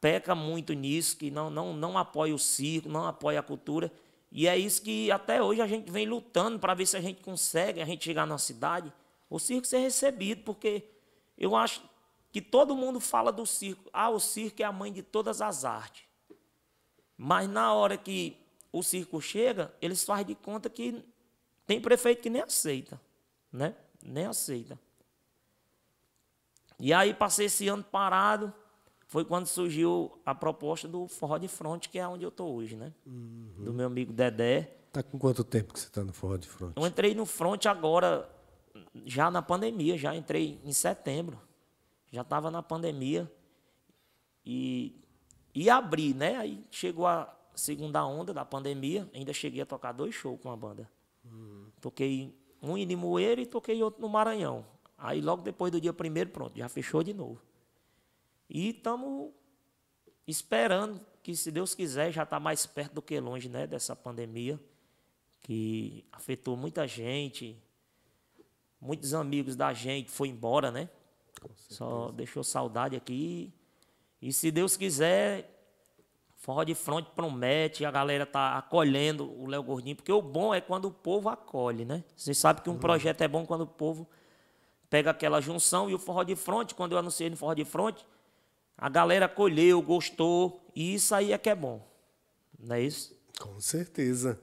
peca 0.00 0.34
muito 0.34 0.72
nisso, 0.74 1.16
que 1.16 1.30
não, 1.30 1.50
não, 1.50 1.72
não 1.72 1.98
apoia 1.98 2.34
o 2.34 2.38
circo, 2.38 2.88
não 2.88 3.06
apoia 3.06 3.40
a 3.40 3.42
cultura. 3.42 3.90
E 4.36 4.48
é 4.48 4.58
isso 4.58 4.82
que 4.82 5.12
até 5.12 5.40
hoje 5.40 5.60
a 5.60 5.66
gente 5.66 5.92
vem 5.92 6.08
lutando 6.08 6.58
para 6.58 6.74
ver 6.74 6.86
se 6.86 6.96
a 6.96 7.00
gente 7.00 7.22
consegue, 7.22 7.80
a 7.80 7.84
gente 7.84 8.04
chegar 8.04 8.26
na 8.26 8.36
cidade, 8.36 8.92
o 9.30 9.38
circo 9.38 9.64
ser 9.64 9.78
recebido, 9.78 10.42
porque 10.42 10.82
eu 11.38 11.54
acho 11.54 11.80
que 12.32 12.42
todo 12.42 12.74
mundo 12.74 12.98
fala 12.98 13.30
do 13.30 13.46
circo. 13.46 13.88
Ah, 13.92 14.10
o 14.10 14.18
circo 14.18 14.60
é 14.60 14.64
a 14.64 14.72
mãe 14.72 14.92
de 14.92 15.04
todas 15.04 15.40
as 15.40 15.64
artes. 15.64 16.02
Mas 17.16 17.48
na 17.48 17.72
hora 17.72 17.96
que 17.96 18.36
o 18.72 18.82
circo 18.82 19.20
chega, 19.22 19.72
eles 19.80 20.02
fazem 20.02 20.26
de 20.26 20.34
conta 20.34 20.68
que 20.68 21.04
tem 21.64 21.80
prefeito 21.80 22.20
que 22.20 22.28
nem 22.28 22.42
aceita, 22.42 23.00
né? 23.52 23.76
Nem 24.02 24.26
aceita. 24.26 24.76
E 26.80 26.92
aí 26.92 27.14
passei 27.14 27.46
esse 27.46 27.68
ano 27.68 27.84
parado, 27.84 28.52
foi 29.14 29.24
quando 29.24 29.46
surgiu 29.46 30.10
a 30.26 30.34
proposta 30.34 30.88
do 30.88 31.06
Forró 31.06 31.38
de 31.38 31.46
Fronte, 31.46 31.88
que 31.88 32.00
é 32.00 32.08
onde 32.08 32.24
eu 32.24 32.30
estou 32.30 32.52
hoje, 32.52 32.74
né? 32.74 32.92
Uhum. 33.06 33.52
Do 33.58 33.72
meu 33.72 33.86
amigo 33.86 34.12
Dedé. 34.12 34.76
Tá 34.90 35.04
com 35.04 35.16
quanto 35.20 35.44
tempo 35.44 35.72
que 35.72 35.78
você 35.78 35.86
está 35.86 36.02
no 36.02 36.12
Forró 36.12 36.36
de 36.36 36.48
Fronte? 36.48 36.72
Eu 36.76 36.84
entrei 36.84 37.14
no 37.14 37.24
Fronte 37.24 37.68
agora, 37.68 38.28
já 39.04 39.30
na 39.30 39.40
pandemia, 39.40 39.96
já 39.96 40.16
entrei 40.16 40.60
em 40.64 40.72
setembro. 40.72 41.40
Já 42.10 42.22
estava 42.22 42.50
na 42.50 42.60
pandemia. 42.60 43.30
E, 44.44 45.00
e 45.54 45.70
abri, 45.70 46.12
né? 46.12 46.34
Aí 46.34 46.66
chegou 46.68 47.06
a 47.06 47.32
segunda 47.54 48.04
onda 48.04 48.34
da 48.34 48.44
pandemia, 48.44 49.08
ainda 49.14 49.32
cheguei 49.32 49.60
a 49.60 49.66
tocar 49.66 49.92
dois 49.92 50.12
shows 50.12 50.40
com 50.42 50.50
a 50.50 50.56
banda. 50.56 50.90
Uhum. 51.24 51.66
Toquei 51.80 52.36
um 52.60 52.76
em 52.76 52.84
Limoeiro 52.84 53.40
e 53.40 53.46
toquei 53.46 53.80
outro 53.80 54.02
no 54.02 54.08
Maranhão. 54.08 54.66
Aí 54.98 55.20
logo 55.20 55.42
depois 55.42 55.70
do 55.70 55.80
dia 55.80 55.92
primeiro, 55.92 56.30
pronto, 56.30 56.58
já 56.58 56.68
fechou 56.68 57.04
de 57.04 57.14
novo. 57.14 57.40
E 58.48 58.70
estamos 58.70 59.32
esperando 60.26 61.00
que, 61.22 61.34
se 61.34 61.50
Deus 61.50 61.74
quiser, 61.74 62.12
já 62.12 62.22
está 62.22 62.38
mais 62.38 62.66
perto 62.66 62.94
do 62.94 63.02
que 63.02 63.18
longe, 63.18 63.48
né, 63.48 63.66
dessa 63.66 63.96
pandemia 63.96 64.60
que 65.44 66.06
afetou 66.10 66.56
muita 66.56 66.88
gente, 66.88 67.62
muitos 68.80 69.12
amigos 69.12 69.54
da 69.54 69.74
gente 69.74 70.10
foi 70.10 70.28
embora, 70.28 70.70
né? 70.70 70.88
Só 71.68 72.10
deixou 72.12 72.42
saudade 72.42 72.96
aqui. 72.96 73.52
E 74.22 74.32
se 74.32 74.50
Deus 74.50 74.74
quiser, 74.74 75.54
Forró 76.34 76.64
de 76.64 76.74
Fronte 76.74 77.10
promete, 77.14 77.84
a 77.84 77.90
galera 77.90 78.24
tá 78.24 78.56
acolhendo 78.56 79.30
o 79.38 79.46
Léo 79.46 79.62
Gordinho, 79.62 79.96
porque 79.96 80.10
o 80.10 80.22
bom 80.22 80.54
é 80.54 80.62
quando 80.62 80.86
o 80.86 80.90
povo 80.90 81.28
acolhe, 81.28 81.84
né? 81.84 82.02
Você 82.16 82.32
sabe 82.32 82.62
que 82.62 82.70
um 82.70 82.74
uhum. 82.74 82.78
projeto 82.78 83.20
é 83.20 83.28
bom 83.28 83.44
quando 83.44 83.62
o 83.62 83.66
povo 83.66 84.08
pega 84.88 85.10
aquela 85.10 85.42
junção 85.42 85.90
e 85.90 85.94
o 85.94 85.98
Forró 85.98 86.22
de 86.22 86.36
Fronte, 86.36 86.74
quando 86.74 86.92
eu 86.92 86.98
anunciei 86.98 87.28
no 87.28 87.36
Forró 87.36 87.52
de 87.52 87.66
Fronte, 87.66 88.06
a 88.76 88.88
galera 88.88 89.26
acolheu, 89.26 89.80
gostou, 89.80 90.70
e 90.74 90.94
isso 90.94 91.14
aí 91.14 91.32
é 91.32 91.38
que 91.38 91.48
é 91.48 91.54
bom. 91.54 91.86
Não 92.58 92.76
é 92.76 92.82
isso? 92.82 93.16
Com 93.38 93.60
certeza. 93.60 94.40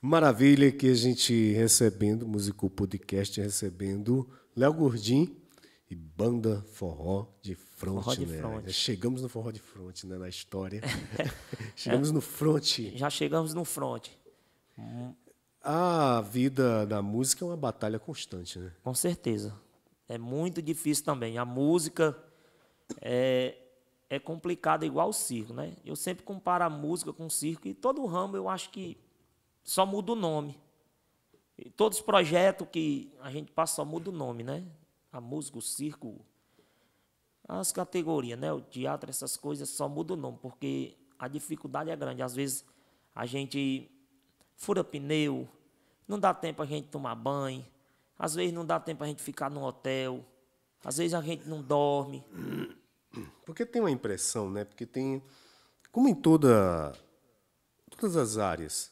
Maravilha 0.00 0.70
que 0.70 0.88
a 0.88 0.94
gente 0.94 1.52
recebendo, 1.52 2.26
Musical 2.26 2.70
Podcast, 2.70 3.40
recebendo 3.40 4.28
Léo 4.54 4.72
Gordinho 4.72 5.36
e 5.90 5.94
Banda 5.94 6.62
Forró 6.72 7.26
de 7.42 7.54
Fronte, 7.54 8.04
forró 8.04 8.14
de 8.14 8.26
né? 8.26 8.38
Fronte. 8.38 8.72
Chegamos 8.72 9.22
no 9.22 9.28
Forró 9.28 9.50
de 9.50 9.60
Fronte, 9.60 10.06
né, 10.06 10.18
na 10.18 10.28
história. 10.28 10.82
chegamos 11.74 12.10
é. 12.10 12.12
no 12.12 12.20
fronte. 12.20 12.96
Já 12.96 13.10
chegamos 13.10 13.54
no 13.54 13.64
fronte. 13.64 14.16
A 15.62 16.20
vida 16.20 16.86
da 16.86 17.02
música 17.02 17.44
é 17.44 17.48
uma 17.48 17.56
batalha 17.56 17.98
constante, 17.98 18.58
né? 18.58 18.72
Com 18.82 18.94
certeza. 18.94 19.54
É 20.08 20.16
muito 20.16 20.62
difícil 20.62 21.04
também. 21.04 21.38
A 21.38 21.44
música 21.44 22.16
é, 23.00 23.56
é 24.08 24.18
complicada 24.18 24.86
igual 24.86 25.10
o 25.10 25.12
circo, 25.12 25.52
né? 25.52 25.76
Eu 25.84 25.96
sempre 25.96 26.24
comparo 26.24 26.64
a 26.64 26.70
música 26.70 27.12
com 27.12 27.26
o 27.26 27.30
circo 27.30 27.68
e 27.68 27.74
todo 27.74 28.04
ramo 28.06 28.36
eu 28.36 28.48
acho 28.48 28.70
que 28.70 28.96
só 29.62 29.84
muda 29.84 30.12
o 30.12 30.16
nome. 30.16 30.58
E 31.58 31.68
todos 31.70 31.98
os 31.98 32.04
projetos 32.04 32.66
que 32.70 33.12
a 33.20 33.30
gente 33.30 33.52
passa 33.52 33.76
só 33.76 33.84
muda 33.84 34.10
o 34.10 34.12
nome, 34.12 34.42
né? 34.42 34.64
A 35.12 35.20
música, 35.20 35.58
o 35.58 35.62
circo, 35.62 36.24
as 37.46 37.72
categorias, 37.72 38.38
né? 38.38 38.52
O 38.52 38.60
teatro, 38.60 39.10
essas 39.10 39.36
coisas 39.36 39.68
só 39.68 39.88
muda 39.88 40.14
o 40.14 40.16
nome, 40.16 40.38
porque 40.40 40.96
a 41.18 41.26
dificuldade 41.28 41.90
é 41.90 41.96
grande. 41.96 42.22
Às 42.22 42.34
vezes 42.34 42.64
a 43.14 43.26
gente 43.26 43.90
fura 44.54 44.84
pneu, 44.84 45.48
não 46.06 46.18
dá 46.18 46.32
tempo 46.32 46.62
a 46.62 46.66
gente 46.66 46.88
tomar 46.88 47.14
banho, 47.14 47.66
às 48.18 48.34
vezes 48.34 48.52
não 48.52 48.64
dá 48.64 48.78
tempo 48.78 49.02
a 49.04 49.06
gente 49.06 49.22
ficar 49.22 49.50
no 49.50 49.62
hotel, 49.64 50.24
às 50.84 50.96
vezes 50.96 51.14
a 51.14 51.20
gente 51.20 51.48
não 51.48 51.62
dorme. 51.62 52.24
Porque 53.44 53.64
tem 53.64 53.80
uma 53.80 53.90
impressão, 53.90 54.50
né? 54.50 54.64
Porque 54.64 54.86
tem, 54.86 55.22
como 55.90 56.08
em 56.08 56.14
toda, 56.14 56.92
todas 57.90 58.16
as 58.16 58.38
áreas, 58.38 58.90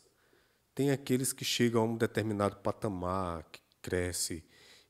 tem 0.74 0.90
aqueles 0.90 1.32
que 1.32 1.44
chegam 1.44 1.82
a 1.82 1.84
um 1.84 1.96
determinado 1.96 2.56
patamar, 2.56 3.44
que 3.50 3.60
cresce, 3.80 4.44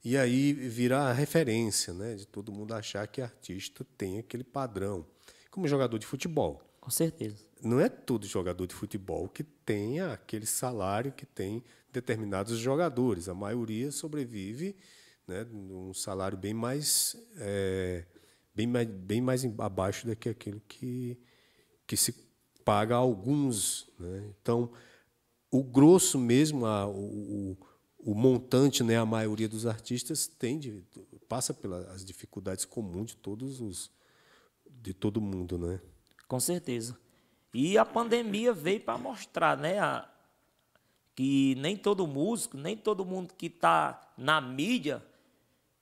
e 0.04 0.16
aí 0.16 0.52
vira 0.52 0.98
a 0.98 1.12
referência, 1.12 1.92
né, 1.92 2.14
de 2.14 2.26
todo 2.26 2.52
mundo 2.52 2.72
achar 2.72 3.06
que 3.08 3.20
artista 3.20 3.84
tem 3.98 4.20
aquele 4.20 4.44
padrão, 4.44 5.04
como 5.50 5.66
jogador 5.66 5.98
de 5.98 6.06
futebol. 6.06 6.62
Com 6.80 6.90
certeza. 6.90 7.44
Não 7.60 7.80
é 7.80 7.88
todo 7.88 8.24
jogador 8.26 8.66
de 8.66 8.74
futebol 8.74 9.28
que 9.28 9.42
tem 9.42 10.00
aquele 10.00 10.46
salário 10.46 11.10
que 11.10 11.26
tem 11.26 11.64
determinados 11.92 12.56
jogadores. 12.58 13.28
A 13.28 13.34
maioria 13.34 13.90
sobrevive 13.90 14.76
né, 15.26 15.44
num 15.50 15.92
salário 15.92 16.38
bem 16.38 16.54
mais, 16.54 17.16
é, 17.38 18.04
bem 18.56 18.66
mais, 18.66 18.88
bem 18.88 19.20
mais 19.20 19.44
abaixo 19.58 20.06
do 20.06 20.16
que 20.16 20.30
aquilo 20.30 20.60
que, 20.66 21.18
que 21.86 21.94
se 21.94 22.12
paga 22.64 22.94
a 22.94 22.98
alguns. 22.98 23.86
Né? 23.98 24.32
Então, 24.40 24.72
o 25.50 25.62
grosso 25.62 26.18
mesmo, 26.18 26.64
a, 26.64 26.88
o, 26.88 27.58
o, 27.98 28.14
montante, 28.14 28.82
né, 28.82 28.96
a 28.96 29.04
maioria 29.04 29.48
dos 29.48 29.66
artistas 29.66 30.26
tem 30.26 30.58
de, 30.58 30.82
passa 31.28 31.52
pelas 31.52 32.02
dificuldades 32.02 32.64
comuns 32.64 33.10
de 33.10 33.16
todos 33.16 33.60
os 33.60 33.94
de 34.68 34.94
todo 34.94 35.20
mundo, 35.20 35.58
né? 35.58 35.80
Com 36.28 36.38
certeza. 36.38 36.96
E 37.52 37.76
a 37.76 37.84
pandemia 37.84 38.52
veio 38.52 38.80
para 38.80 38.98
mostrar, 38.98 39.56
né, 39.56 39.78
a, 39.78 40.08
que 41.14 41.54
nem 41.56 41.76
todo 41.76 42.06
músico, 42.06 42.56
nem 42.56 42.76
todo 42.76 43.04
mundo 43.04 43.34
que 43.34 43.46
está 43.46 44.12
na 44.16 44.40
mídia 44.40 45.02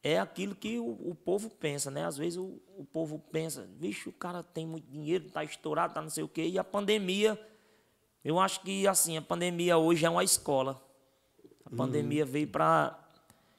é 0.04 0.20
aquilo 0.20 0.54
que 0.54 0.78
o, 0.78 1.10
o, 1.10 1.14
povo 1.14 1.48
pensa, 1.48 1.90
né? 1.90 2.04
Às 2.04 2.18
vezes 2.18 2.38
o, 2.38 2.60
o 2.76 2.84
povo 2.84 3.18
pensa, 3.18 3.66
vixe, 3.78 4.06
o 4.06 4.12
cara 4.12 4.42
tem 4.42 4.66
muito 4.66 4.86
dinheiro, 4.86 5.26
está 5.26 5.42
estourado, 5.42 5.92
está 5.92 6.02
não 6.02 6.10
sei 6.10 6.22
o 6.22 6.28
quê, 6.28 6.46
e 6.46 6.58
a 6.58 6.62
pandemia 6.62 7.40
eu 8.22 8.38
acho 8.38 8.60
que 8.60 8.86
assim, 8.86 9.16
a 9.16 9.22
pandemia 9.22 9.78
hoje 9.78 10.04
é 10.04 10.10
uma 10.10 10.22
escola. 10.22 10.82
A 11.64 11.70
uhum. 11.70 11.76
pandemia 11.76 12.24
veio 12.24 12.48
para 12.48 12.98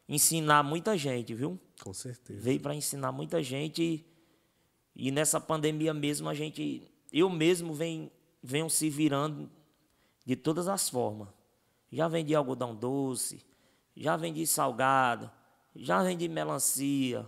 ensinar 0.08 0.64
muita 0.64 0.96
gente, 0.96 1.34
viu? 1.34 1.60
Com 1.84 1.93
certeza. 1.93 2.39
Veio 2.39 2.60
para 2.60 2.76
ensinar 2.76 3.12
muita 3.12 3.41
gente 3.41 3.82
e, 4.96 5.08
e, 5.08 5.12
nessa 5.12 5.39
pandemia 5.39 5.93
mesmo 5.93 6.30
a 6.30 6.34
gente, 6.34 6.91
eu 7.12 7.28
mesmo 7.30 7.74
venho, 7.74 8.12
venho 8.41 8.70
se 8.70 8.88
virando 8.89 9.50
de 10.24 10.36
todas 10.36 10.68
as 10.68 10.89
formas. 10.89 11.28
Já 11.91 12.08
vendi 12.08 12.34
algodão 12.36 12.76
doce, 12.76 13.46
já 13.96 14.16
vendi 14.16 14.46
salgado, 14.46 15.30
já 15.76 16.01
vendi 16.01 16.28
melancia, 16.28 17.28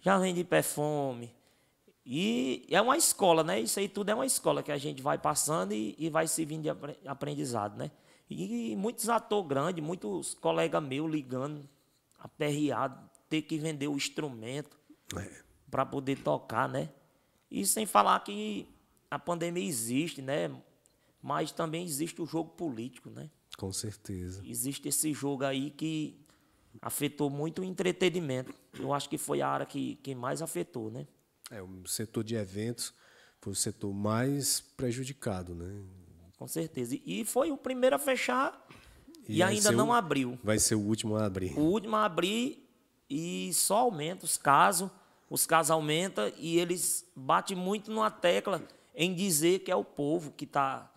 já 0.00 0.18
vendi 0.18 0.44
perfume, 0.44 1.32
e 2.04 2.66
é 2.68 2.80
uma 2.80 2.96
escola, 2.96 3.44
né? 3.44 3.60
Isso 3.60 3.78
aí 3.78 3.88
tudo 3.88 4.10
é 4.10 4.14
uma 4.14 4.26
escola 4.26 4.62
que 4.62 4.72
a 4.72 4.78
gente 4.78 5.00
vai 5.00 5.18
passando 5.18 5.72
e, 5.72 5.94
e 5.96 6.10
vai 6.10 6.26
servindo 6.26 6.62
de 6.62 7.08
aprendizado, 7.08 7.76
né? 7.76 7.90
E, 8.28 8.72
e 8.72 8.76
muitos 8.76 9.08
atores 9.08 9.48
grandes, 9.48 9.84
muitos 9.84 10.34
colegas 10.34 10.82
meus 10.82 11.10
ligando, 11.10 11.68
aperreado, 12.18 12.98
ter 13.28 13.42
que 13.42 13.56
vender 13.56 13.86
o 13.86 13.96
instrumento 13.96 14.76
é. 15.16 15.42
para 15.70 15.86
poder 15.86 16.18
tocar, 16.22 16.68
né? 16.68 16.90
E 17.50 17.64
sem 17.64 17.86
falar 17.86 18.18
que 18.20 18.66
a 19.10 19.18
pandemia 19.18 19.64
existe, 19.64 20.20
né? 20.20 20.50
Mas 21.22 21.52
também 21.52 21.84
existe 21.84 22.20
o 22.20 22.26
jogo 22.26 22.50
político, 22.50 23.10
né? 23.10 23.30
Com 23.56 23.72
certeza. 23.72 24.42
Existe 24.44 24.88
esse 24.88 25.12
jogo 25.12 25.44
aí 25.44 25.70
que 25.70 26.18
afetou 26.80 27.28
muito 27.28 27.62
o 27.62 27.64
entretenimento. 27.64 28.54
Eu 28.78 28.92
acho 28.92 29.08
que 29.08 29.18
foi 29.18 29.42
a 29.42 29.48
área 29.48 29.66
que, 29.66 29.96
que 29.96 30.14
mais 30.14 30.40
afetou, 30.42 30.90
né? 30.90 31.06
É, 31.50 31.60
o 31.60 31.86
setor 31.86 32.24
de 32.24 32.34
eventos 32.34 32.94
foi 33.40 33.52
o 33.52 33.56
setor 33.56 33.92
mais 33.92 34.60
prejudicado, 34.60 35.54
né? 35.54 35.82
Com 36.38 36.48
certeza. 36.48 36.98
E 37.04 37.24
foi 37.24 37.50
o 37.50 37.56
primeiro 37.56 37.96
a 37.96 37.98
fechar 37.98 38.66
e, 39.28 39.38
e 39.38 39.42
ainda 39.42 39.70
não 39.70 39.88
o, 39.88 39.92
abriu. 39.92 40.38
Vai 40.42 40.58
ser 40.58 40.74
o 40.74 40.80
último 40.80 41.16
a 41.16 41.26
abrir. 41.26 41.56
O 41.58 41.62
último 41.62 41.96
a 41.96 42.04
abrir 42.04 42.68
e 43.08 43.52
só 43.52 43.78
aumenta 43.78 44.24
os 44.24 44.36
casos, 44.36 44.90
os 45.28 45.46
casos 45.46 45.70
aumentam 45.70 46.32
e 46.36 46.58
eles 46.58 47.04
batem 47.14 47.56
muito 47.56 47.90
numa 47.90 48.10
tecla 48.10 48.62
em 48.94 49.14
dizer 49.14 49.60
que 49.60 49.70
é 49.70 49.76
o 49.76 49.84
povo 49.84 50.32
que 50.32 50.44
está 50.44 50.90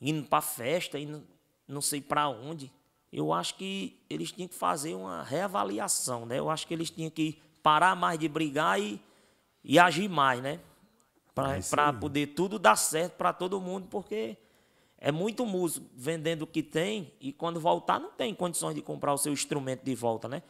indo 0.00 0.28
para 0.28 0.38
a 0.38 0.42
festa, 0.42 0.98
indo 0.98 1.26
não 1.66 1.80
sei 1.80 2.00
para 2.00 2.28
onde. 2.28 2.70
Eu 3.16 3.32
acho 3.32 3.54
que 3.54 3.98
eles 4.10 4.32
tinham 4.32 4.48
que 4.48 4.54
fazer 4.54 4.94
uma 4.94 5.22
reavaliação, 5.22 6.26
né? 6.26 6.38
Eu 6.38 6.50
acho 6.50 6.66
que 6.66 6.74
eles 6.74 6.90
tinham 6.90 7.10
que 7.10 7.40
parar 7.62 7.94
mais 7.94 8.18
de 8.18 8.28
brigar 8.28 8.80
e 8.80 9.00
e 9.64 9.78
agir 9.78 10.08
mais, 10.08 10.42
né? 10.42 10.60
Para 11.34 11.92
poder 11.92 12.28
tudo 12.28 12.58
dar 12.58 12.76
certo 12.76 13.14
para 13.14 13.32
todo 13.32 13.60
mundo, 13.60 13.88
porque 13.88 14.36
é 14.98 15.10
muito 15.10 15.44
músico 15.44 15.86
vendendo 15.96 16.42
o 16.42 16.46
que 16.46 16.62
tem 16.62 17.12
e 17.20 17.32
quando 17.32 17.58
voltar 17.58 17.98
não 17.98 18.12
tem 18.12 18.32
condições 18.34 18.74
de 18.74 18.82
comprar 18.82 19.12
o 19.12 19.18
seu 19.18 19.32
instrumento 19.32 19.82
de 19.82 19.94
volta, 19.94 20.28
né? 20.28 20.42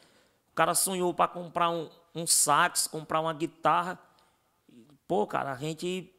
O 0.51 0.55
cara 0.55 0.75
sonhou 0.75 1.15
para 1.15 1.29
comprar 1.29 1.71
um, 1.71 1.89
um 2.15 2.27
sax, 2.27 2.87
comprar 2.87 3.21
uma 3.21 3.33
guitarra. 3.33 3.99
Pô, 5.09 5.27
cara, 5.27 5.53
a 5.53 5.57
gente 5.57 6.13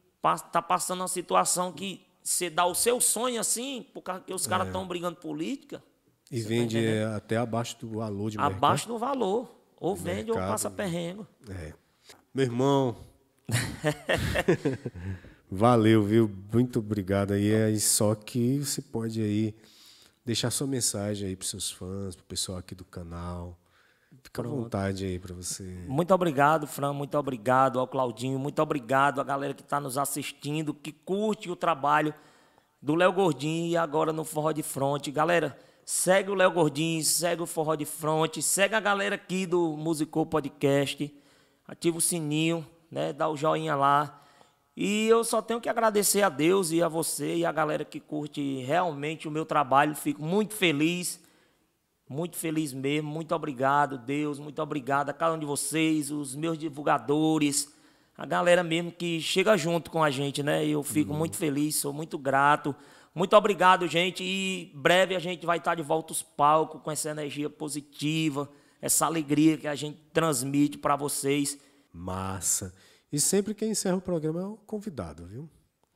tá 0.52 0.62
passando 0.62 1.02
uma 1.02 1.08
situação 1.08 1.72
que 1.72 2.06
você 2.24 2.50
dá 2.50 2.66
o 2.66 2.74
seu 2.74 3.00
sonho 3.00 3.39
assim, 3.39 3.86
porque 3.93 4.34
os 4.34 4.48
caras 4.48 4.68
estão 4.68 4.84
é. 4.84 4.86
brigando 4.86 5.18
política. 5.18 5.84
E 6.32 6.41
tá 6.41 6.49
vende 6.49 6.80
tá 6.82 7.15
até 7.15 7.38
abaixo 7.38 7.78
do 7.80 7.89
valor 7.89 8.30
de 8.30 8.38
mercado. 8.38 8.57
Abaixo 8.57 8.88
do 8.88 8.97
valor. 8.97 9.55
Ou 9.80 9.95
vende 9.95 10.32
mercado, 10.32 10.43
ou 10.43 10.51
passa 10.51 10.69
perrengo. 10.69 11.28
É. 11.49 11.73
Meu 12.34 12.45
irmão. 12.45 12.95
Valeu, 15.49 16.03
viu? 16.03 16.32
Muito 16.51 16.80
obrigado 16.80 17.34
aí. 17.34 17.51
É 17.51 17.78
só 17.78 18.15
que 18.15 18.59
você 18.59 18.82
pode 18.82 19.21
aí 19.21 19.55
deixar 20.26 20.49
sua 20.49 20.65
mensagem 20.65 21.30
aí 21.30 21.36
para 21.36 21.47
seus 21.47 21.69
fãs, 21.69 22.15
para 22.15 22.23
o 22.23 22.26
pessoal 22.26 22.57
aqui 22.57 22.73
do 22.73 22.84
canal. 22.84 23.57
Fica 24.23 24.41
Pronto. 24.41 24.57
à 24.57 24.63
vontade 24.63 25.05
aí 25.05 25.19
para 25.19 25.36
você. 25.36 25.63
Muito 25.88 26.13
obrigado, 26.13 26.65
Fran. 26.65 26.93
Muito 26.93 27.15
obrigado 27.17 27.80
ao 27.80 27.88
Claudinho. 27.88 28.39
Muito 28.39 28.59
obrigado 28.59 29.21
à 29.21 29.23
galera 29.23 29.53
que 29.53 29.61
está 29.61 29.80
nos 29.80 29.97
assistindo, 29.97 30.73
que 30.73 30.91
curte 30.91 31.49
o 31.49 31.55
trabalho 31.55 32.13
do 32.82 32.95
Léo 32.95 33.13
Gordinho 33.13 33.67
e 33.67 33.78
agora 33.78 34.11
no 34.11 34.23
Forró 34.23 34.51
de 34.51 34.63
Fronte. 34.63 35.11
Galera, 35.11 35.57
segue 35.86 36.32
o 36.32 36.36
Léo 36.36 36.52
Gordinho, 36.52 37.04
segue 37.04 37.44
o 37.44 37.46
Forró 37.46 37.76
de 37.76 37.86
Fronte, 37.86 38.42
segue 38.42 38.74
a 38.74 38.80
galera 38.80 39.16
aqui 39.16 39.46
do 39.46 39.78
Musicou 39.78 40.26
Podcast 40.26 41.14
ativa 41.68 41.98
o 41.98 42.02
sininho, 42.02 42.66
né? 42.92 43.12
Dá 43.12 43.30
o 43.30 43.36
joinha 43.36 43.76
lá. 43.76 44.22
E 44.78 45.08
eu 45.08 45.24
só 45.24 45.42
tenho 45.42 45.62
que 45.62 45.70
agradecer 45.70 46.22
a 46.22 46.30
Deus 46.30 46.72
e 46.72 46.82
a 46.82 46.88
você 46.88 47.38
e 47.38 47.46
a 47.46 47.52
galera 47.52 47.86
que 47.86 48.00
curte 48.00 48.62
realmente 48.64 49.28
o 49.28 49.32
meu 49.32 49.46
trabalho. 49.46 49.96
Fico 49.96 50.22
muito 50.22 50.54
feliz, 50.54 51.20
muito 52.10 52.36
feliz 52.36 52.74
mesmo. 52.74 53.10
Muito 53.10 53.34
obrigado, 53.34 53.98
Deus. 53.98 54.38
Muito 54.38 54.62
obrigado 54.62 55.10
a 55.10 55.14
cada 55.14 55.34
um 55.34 55.40
de 55.40 55.46
vocês, 55.46 56.12
os 56.12 56.36
meus 56.36 56.58
divulgadores, 56.58 57.74
a 58.18 58.26
galera 58.26 58.64
mesmo 58.64 58.92
que 58.92 59.22
chega 59.22 59.56
junto 59.56 59.90
com 59.90 60.04
a 60.04 60.12
gente, 60.12 60.44
né? 60.44 60.66
Eu 60.66 60.84
fico 60.84 61.14
uhum. 61.14 61.20
muito 61.20 61.38
feliz, 61.38 61.78
sou 61.78 61.94
muito 61.94 62.18
grato. 62.18 62.76
Muito 63.16 63.34
obrigado, 63.38 63.88
gente. 63.88 64.22
E 64.22 64.74
breve 64.76 65.16
a 65.16 65.20
gente 65.20 65.45
vai 65.45 65.57
estar 65.57 65.74
de 65.74 65.82
volta 65.82 66.11
aos 66.11 66.22
palcos 66.22 66.82
com 66.82 66.91
essa 66.91 67.09
energia 67.09 67.49
positiva, 67.49 68.51
essa 68.82 69.05
alegria 69.05 69.57
que 69.57 69.68
a 69.68 69.74
gente 69.76 69.97
transmite 70.11 70.78
para 70.78 70.97
vocês. 70.97 71.57
Massa. 71.93 72.74
E 73.09 73.18
sempre 73.18 73.55
quem 73.55 73.72
encerra 73.72 73.95
o 73.95 74.01
programa 74.01 74.41
é 74.41 74.45
o 74.45 74.57
convidado, 74.57 75.26
viu? 75.26 75.49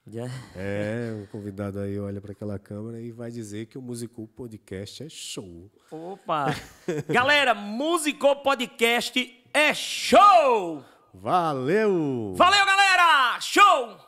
Yeah. 0.08 0.34
É, 0.56 1.22
o 1.24 1.28
convidado 1.28 1.80
aí 1.80 2.00
olha 2.00 2.22
para 2.22 2.32
aquela 2.32 2.58
câmera 2.58 3.00
e 3.00 3.12
vai 3.12 3.30
dizer 3.30 3.68
que 3.68 3.78
o 3.78 3.82
Musicou 3.82 4.28
Podcast 4.28 5.04
é 5.04 5.10
show. 5.10 5.70
Opa! 5.92 6.56
Galera, 7.10 7.54
Musicou 7.54 8.38
Podcast 8.38 9.44
é 9.54 9.74
show! 9.74 10.84
Valeu! 11.14 12.34
Valeu, 12.36 12.66
galera! 12.66 13.40
Show! 13.42 13.98